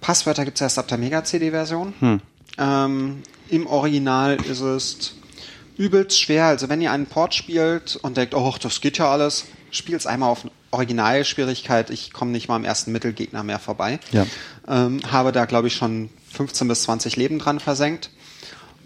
Passwörter 0.02 0.46
gibt 0.46 0.58
es 0.58 0.62
erst 0.62 0.80
ab 0.80 0.88
der 0.88 0.98
Mega-CD-Version. 0.98 1.94
Ähm, 2.58 3.24
Im 3.50 3.68
Original 3.68 4.38
ist 4.44 4.62
es 4.62 5.14
übelst 5.78 6.20
schwer. 6.20 6.46
Also 6.46 6.70
wenn 6.70 6.82
ihr 6.82 6.92
einen 6.92 7.06
Port 7.06 7.34
spielt 7.34 7.98
und 7.98 8.18
denkt, 8.18 8.34
oh, 8.34 8.56
das 8.62 8.82
geht 8.82 8.98
ja 8.98 9.12
alles, 9.12 9.46
spielt's 9.72 10.06
einmal 10.08 10.30
auf 10.30 10.46
Originalschwierigkeit. 10.72 11.90
Ich 11.90 12.14
komme 12.14 12.32
nicht 12.32 12.48
mal 12.48 12.56
am 12.56 12.64
ersten 12.64 12.92
Mittelgegner 12.92 13.44
mehr 13.44 13.60
vorbei. 13.60 14.00
Ja. 14.12 14.26
Ähm, 14.68 15.02
habe 15.12 15.32
da, 15.32 15.46
glaube 15.46 15.68
ich, 15.68 15.76
schon 15.76 16.10
15 16.32 16.68
bis 16.68 16.84
20 16.84 17.16
Leben 17.16 17.40
dran 17.40 17.60
versenkt. 17.60 18.10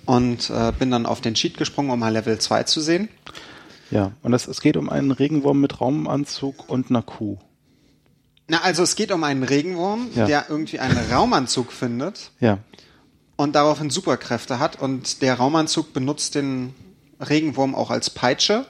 Und 0.06 0.50
äh, 0.50 0.72
bin 0.78 0.92
dann 0.92 1.06
auf 1.06 1.22
den 1.22 1.34
Cheat 1.34 1.58
gesprungen, 1.58 1.90
um 1.92 2.00
mal 2.00 2.12
Level 2.14 2.38
2 2.40 2.64
zu 2.64 2.82
sehen. 2.82 3.10
Ja, 3.92 4.12
und 4.24 4.34
es, 4.34 4.48
es 4.48 4.62
geht 4.62 4.78
um 4.78 4.90
einen 4.90 5.12
Regenwurm 5.12 5.62
mit 5.62 5.80
Raumanzug 5.82 6.70
und 6.70 6.90
einer 6.90 7.02
Kuh. 7.04 7.38
Na, 8.48 8.62
also 8.62 8.84
es 8.84 8.96
geht 8.96 9.12
um 9.12 9.24
einen 9.24 9.44
Regenwurm, 9.44 10.08
Ja. 10.16 10.26
der 10.26 10.46
irgendwie 10.50 10.80
einen 10.80 10.98
Raumanzug 11.12 11.72
findet 11.72 12.32
Ja, 12.40 12.60
und 13.38 13.56
daraufhin 13.56 13.90
Superkräfte 13.90 14.60
hat 14.60 14.82
und 14.82 15.22
der 15.22 15.36
Raumanzug 15.36 15.94
benutzt 15.94 16.36
den 16.36 16.74
Regenwurm 17.20 17.74
auch 17.76 17.90
als 17.92 18.10
Peitsche 18.10 18.66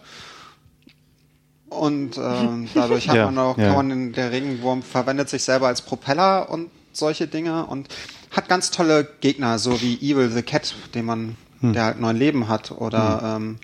und 1.69 2.17
ähm, 2.17 2.69
dadurch 2.73 3.09
hat 3.09 3.15
Ja, 3.17 3.25
man 3.25 3.37
auch, 3.37 3.57
ja. 3.57 3.67
kann 3.67 3.75
man 3.75 3.89
den, 3.89 4.13
der 4.13 4.31
Regenwurm 4.31 4.81
verwendet 4.83 5.29
sich 5.29 5.43
selber 5.43 5.67
als 5.67 5.81
Propeller 5.81 6.49
und 6.49 6.69
solche 6.93 7.27
Dinge 7.27 7.65
und 7.65 7.89
hat 8.35 8.49
ganz 8.49 8.71
tolle 8.71 9.07
Gegner, 9.21 9.59
so 9.59 9.81
wie 9.81 9.95
Evil 9.95 10.29
the 10.29 10.41
Cat, 10.41 10.75
den 10.93 11.05
man, 11.05 11.35
Hm. 11.61 11.73
der 11.73 11.85
halt 11.85 11.99
neun 11.99 12.17
Leben 12.17 12.47
hat 12.49 12.71
oder 12.71 13.37
ähm, 13.37 13.57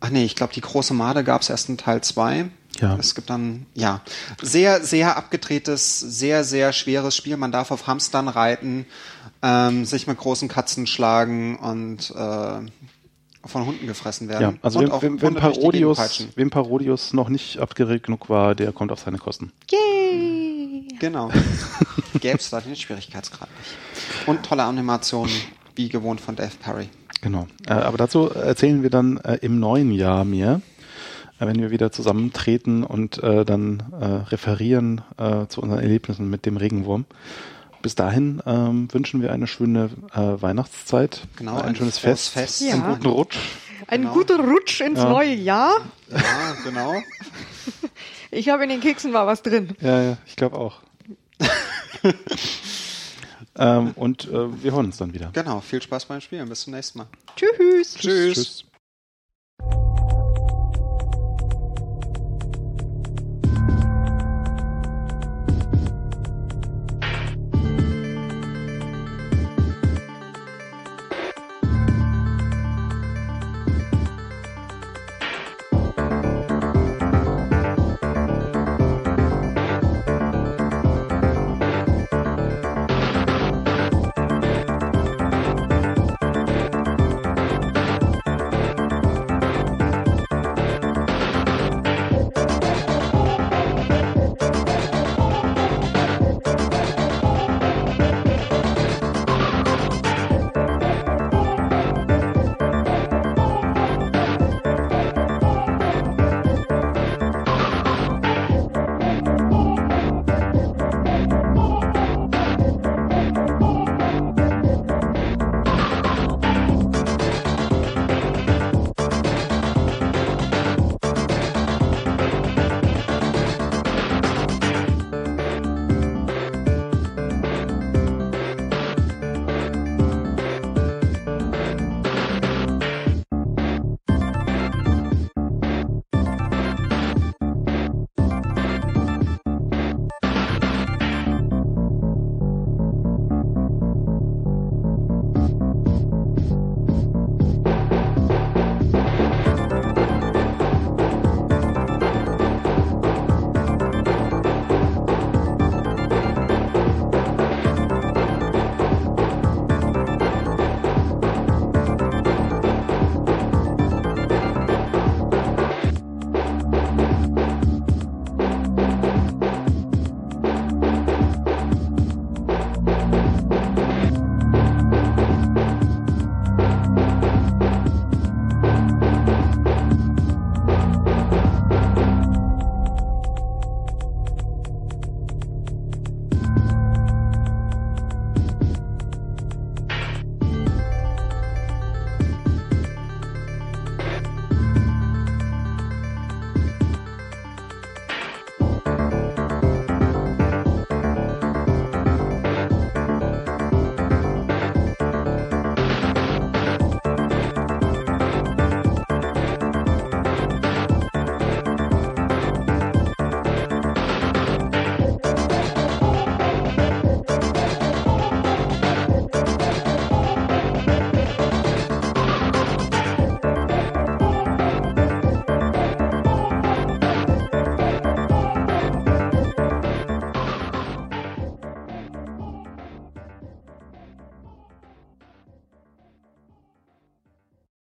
ach 0.00 0.10
nee, 0.10 0.24
ich 0.24 0.34
glaube 0.34 0.52
die 0.52 0.60
große 0.60 0.92
Made 0.92 1.22
gab 1.24 1.42
es 1.42 1.50
erst 1.50 1.68
in 1.68 1.78
Teil 1.78 2.00
2. 2.02 2.50
Ja. 2.80 2.96
Es 2.98 3.14
gibt 3.14 3.28
dann, 3.28 3.66
ja, 3.74 4.00
sehr, 4.40 4.82
sehr 4.82 5.16
abgedrehtes, 5.16 6.00
sehr, 6.00 6.42
sehr 6.42 6.72
schweres 6.72 7.14
Spiel. 7.14 7.36
Man 7.36 7.52
darf 7.52 7.70
auf 7.70 7.86
Hamstern 7.86 8.28
reiten, 8.28 8.86
ähm, 9.42 9.84
sich 9.84 10.06
mit 10.06 10.16
großen 10.16 10.48
Katzen 10.48 10.86
schlagen 10.86 11.56
und 11.58 12.10
äh, 12.10 13.46
von 13.46 13.66
Hunden 13.66 13.86
gefressen 13.86 14.28
werden. 14.28 14.42
ja. 14.42 14.54
Also 14.62 14.78
und 14.78 14.86
wem, 14.86 14.92
auch 14.92 15.02
wem, 15.02 15.20
wem, 15.20 15.34
Parodius, 15.34 16.28
wem 16.34 16.50
Parodius 16.50 17.12
noch 17.12 17.28
nicht 17.28 17.58
abgeregt 17.58 18.06
genug 18.06 18.30
war, 18.30 18.54
der 18.54 18.72
kommt 18.72 18.90
auf 18.90 19.00
seine 19.00 19.18
Kosten. 19.18 19.52
Yay! 19.70 20.61
Genau. 20.98 21.30
Gäbe 22.20 22.38
es 22.38 22.50
da 22.50 22.60
den 22.60 22.76
Schwierigkeitsgrad 22.76 23.48
nicht. 23.58 24.28
Und 24.28 24.44
tolle 24.44 24.64
Animationen, 24.64 25.32
wie 25.74 25.88
gewohnt 25.88 26.20
von 26.20 26.36
Dave 26.36 26.52
Perry. 26.62 26.88
Genau. 27.20 27.46
Äh, 27.66 27.72
aber 27.74 27.96
dazu 27.98 28.30
erzählen 28.30 28.82
wir 28.82 28.90
dann 28.90 29.16
äh, 29.18 29.38
im 29.42 29.58
neuen 29.60 29.92
Jahr 29.92 30.24
mehr, 30.24 30.60
äh, 31.40 31.46
wenn 31.46 31.60
wir 31.60 31.70
wieder 31.70 31.92
zusammentreten 31.92 32.84
und 32.84 33.22
äh, 33.22 33.44
dann 33.44 33.82
äh, 34.00 34.04
referieren 34.30 35.02
äh, 35.18 35.46
zu 35.46 35.60
unseren 35.62 35.80
Erlebnissen 35.80 36.28
mit 36.28 36.46
dem 36.46 36.56
Regenwurm. 36.56 37.04
Bis 37.80 37.94
dahin 37.96 38.40
ähm, 38.46 38.88
wünschen 38.92 39.22
wir 39.22 39.32
eine 39.32 39.48
schöne 39.48 39.90
äh, 40.14 40.20
Weihnachtszeit, 40.40 41.22
Genau, 41.36 41.56
ein, 41.56 41.70
ein 41.70 41.76
schönes 41.76 41.98
Fest, 41.98 42.28
Fest. 42.30 42.62
einen 42.62 42.80
Ja. 42.82 42.90
guten 42.94 43.06
Rutsch. 43.08 43.36
Ein 43.88 44.02
Genau. 44.02 44.14
guter 44.14 44.38
Rutsch 44.38 44.80
ins 44.80 44.98
Ja. 44.98 45.08
neue 45.08 45.34
Jahr. 45.34 45.80
Ja, 46.10 46.56
genau. 46.64 47.02
Ich 48.34 48.48
habe 48.48 48.62
in 48.64 48.70
den 48.70 48.80
Keksen 48.80 49.12
war 49.12 49.26
was 49.26 49.42
drin. 49.42 49.76
Ja, 49.82 50.02
ja, 50.02 50.16
ich 50.24 50.36
glaube 50.36 50.56
auch. 50.56 50.80
ähm, 53.58 53.92
und 53.94 54.24
äh, 54.26 54.62
wir 54.62 54.72
hören 54.72 54.86
uns 54.86 54.96
dann 54.96 55.12
wieder. 55.12 55.28
Genau. 55.34 55.60
Viel 55.60 55.82
Spaß 55.82 56.06
beim 56.06 56.20
Spielen. 56.22 56.48
Bis 56.48 56.62
zum 56.62 56.72
nächsten 56.72 56.98
Mal. 57.00 57.06
Tschüss. 57.36 57.94
Tschüss. 57.94 58.34
Tschüss. 58.34 58.64